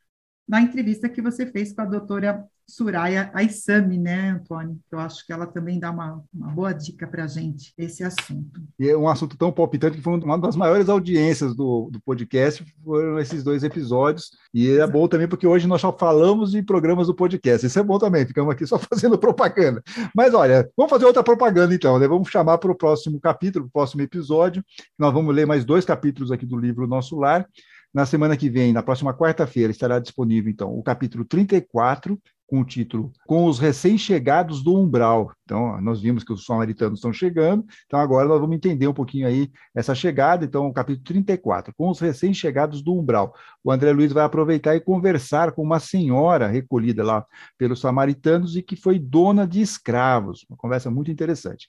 na 0.46 0.60
entrevista 0.60 1.08
que 1.08 1.20
você 1.20 1.44
fez 1.44 1.72
com 1.72 1.80
a 1.80 1.86
doutora 1.86 2.48
Suraya 2.70 3.30
Aissami, 3.34 3.98
né, 3.98 4.30
Antônio? 4.30 4.78
Eu 4.90 4.98
acho 5.00 5.26
que 5.26 5.32
ela 5.32 5.46
também 5.46 5.78
dá 5.78 5.90
uma, 5.90 6.22
uma 6.32 6.48
boa 6.48 6.72
dica 6.72 7.06
para 7.06 7.24
a 7.24 7.26
gente, 7.26 7.74
esse 7.76 8.04
assunto. 8.04 8.60
E 8.78 8.88
é 8.88 8.96
um 8.96 9.08
assunto 9.08 9.36
tão 9.36 9.50
palpitante 9.50 9.96
que 9.96 10.02
foi 10.02 10.18
uma 10.20 10.38
das 10.38 10.54
maiores 10.54 10.88
audiências 10.88 11.54
do, 11.54 11.90
do 11.90 12.00
podcast, 12.00 12.64
foram 12.84 13.18
esses 13.18 13.42
dois 13.42 13.64
episódios. 13.64 14.30
E 14.54 14.68
é 14.68 14.74
Exato. 14.74 14.92
bom 14.92 15.08
também 15.08 15.26
porque 15.28 15.46
hoje 15.46 15.66
nós 15.66 15.80
só 15.80 15.92
falamos 15.92 16.52
de 16.52 16.62
programas 16.62 17.08
do 17.08 17.14
podcast. 17.14 17.66
Isso 17.66 17.78
é 17.78 17.82
bom 17.82 17.98
também, 17.98 18.26
ficamos 18.26 18.52
aqui 18.52 18.66
só 18.66 18.78
fazendo 18.88 19.18
propaganda. 19.18 19.82
Mas 20.14 20.32
olha, 20.32 20.70
vamos 20.76 20.90
fazer 20.90 21.06
outra 21.06 21.24
propaganda 21.24 21.74
então, 21.74 21.98
né? 21.98 22.06
Vamos 22.06 22.28
chamar 22.28 22.58
para 22.58 22.70
o 22.70 22.74
próximo 22.74 23.20
capítulo, 23.20 23.66
o 23.66 23.70
próximo 23.70 24.02
episódio. 24.02 24.64
Nós 24.98 25.12
vamos 25.12 25.34
ler 25.34 25.46
mais 25.46 25.64
dois 25.64 25.84
capítulos 25.84 26.30
aqui 26.30 26.46
do 26.46 26.56
livro 26.56 26.86
Nosso 26.86 27.18
Lar. 27.18 27.46
Na 27.92 28.06
semana 28.06 28.36
que 28.36 28.48
vem, 28.48 28.72
na 28.72 28.82
próxima 28.82 29.12
quarta-feira, 29.12 29.72
estará 29.72 29.98
disponível, 29.98 30.50
então, 30.50 30.78
o 30.78 30.82
capítulo 30.82 31.24
34, 31.24 32.20
com 32.50 32.60
o 32.60 32.64
título 32.64 33.12
Com 33.26 33.46
os 33.46 33.60
recém-chegados 33.60 34.62
do 34.62 34.76
umbral. 34.76 35.32
Então, 35.44 35.80
nós 35.80 36.00
vimos 36.00 36.24
que 36.24 36.32
os 36.32 36.44
samaritanos 36.44 36.98
estão 36.98 37.12
chegando, 37.12 37.64
então 37.86 37.98
agora 37.98 38.28
nós 38.28 38.40
vamos 38.40 38.56
entender 38.56 38.88
um 38.88 38.92
pouquinho 38.92 39.26
aí 39.26 39.50
essa 39.74 39.94
chegada. 39.94 40.44
Então, 40.44 40.66
o 40.66 40.72
capítulo 40.72 41.04
34, 41.04 41.72
Com 41.74 41.88
os 41.88 42.00
recém-chegados 42.00 42.82
do 42.82 42.92
umbral. 42.92 43.32
O 43.62 43.70
André 43.70 43.92
Luiz 43.92 44.12
vai 44.12 44.24
aproveitar 44.24 44.74
e 44.74 44.80
conversar 44.80 45.52
com 45.52 45.62
uma 45.62 45.78
senhora 45.78 46.48
recolhida 46.48 47.04
lá 47.04 47.24
pelos 47.56 47.80
samaritanos 47.80 48.56
e 48.56 48.62
que 48.62 48.74
foi 48.74 48.98
dona 48.98 49.46
de 49.46 49.60
escravos. 49.60 50.44
Uma 50.50 50.56
conversa 50.56 50.90
muito 50.90 51.10
interessante. 51.10 51.68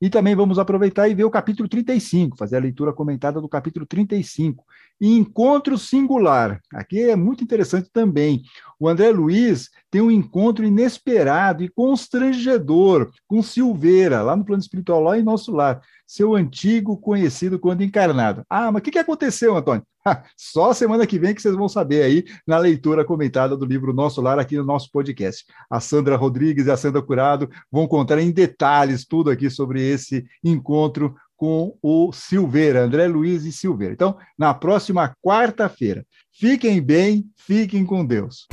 E 0.00 0.08
também 0.08 0.34
vamos 0.34 0.58
aproveitar 0.58 1.08
e 1.08 1.14
ver 1.14 1.24
o 1.24 1.30
capítulo 1.30 1.68
35, 1.68 2.36
fazer 2.36 2.56
a 2.56 2.60
leitura 2.60 2.92
comentada 2.92 3.40
do 3.40 3.48
capítulo 3.48 3.84
35. 3.84 4.64
E 5.00 5.16
encontro 5.16 5.76
singular. 5.76 6.60
Aqui 6.72 7.10
é 7.10 7.16
muito 7.16 7.42
interessante 7.42 7.90
também. 7.92 8.42
O 8.78 8.88
André 8.88 9.10
Luiz 9.10 9.70
tem 9.90 10.00
um 10.00 10.10
encontro 10.10 10.64
inesperado 10.64 11.64
e 11.64 11.68
constrangedor 11.68 13.10
com 13.26 13.42
Silveira, 13.42 14.22
lá 14.22 14.36
no 14.36 14.44
plano 14.44 14.62
espiritual, 14.62 15.02
lá 15.02 15.18
em 15.18 15.22
nosso 15.22 15.50
lar 15.52 15.80
seu 16.08 16.34
antigo 16.34 16.96
conhecido 16.96 17.58
quando 17.58 17.82
encarnado. 17.82 18.42
Ah, 18.48 18.72
mas 18.72 18.80
o 18.80 18.82
que, 18.82 18.92
que 18.92 18.98
aconteceu, 18.98 19.54
Antônio? 19.54 19.84
Só 20.36 20.72
semana 20.72 21.06
que 21.06 21.18
vem 21.18 21.34
que 21.34 21.42
vocês 21.42 21.54
vão 21.54 21.68
saber 21.68 22.02
aí 22.02 22.24
na 22.46 22.58
leitura 22.58 23.04
comentada 23.04 23.56
do 23.56 23.64
livro 23.64 23.92
Nosso 23.92 24.20
Lar 24.20 24.38
aqui 24.38 24.56
no 24.56 24.64
nosso 24.64 24.90
podcast. 24.90 25.44
A 25.70 25.80
Sandra 25.80 26.16
Rodrigues 26.16 26.66
e 26.66 26.70
a 26.70 26.76
Sandra 26.76 27.02
Curado 27.02 27.48
vão 27.70 27.86
contar 27.86 28.18
em 28.18 28.30
detalhes 28.30 29.04
tudo 29.04 29.30
aqui 29.30 29.50
sobre 29.50 29.82
esse 29.82 30.24
encontro 30.42 31.14
com 31.36 31.76
o 31.80 32.12
Silveira, 32.12 32.84
André 32.84 33.06
Luiz 33.06 33.44
e 33.44 33.52
Silveira. 33.52 33.94
Então, 33.94 34.16
na 34.36 34.52
próxima 34.52 35.14
quarta-feira. 35.22 36.04
Fiquem 36.32 36.82
bem, 36.82 37.24
fiquem 37.36 37.84
com 37.86 38.04
Deus. 38.04 38.46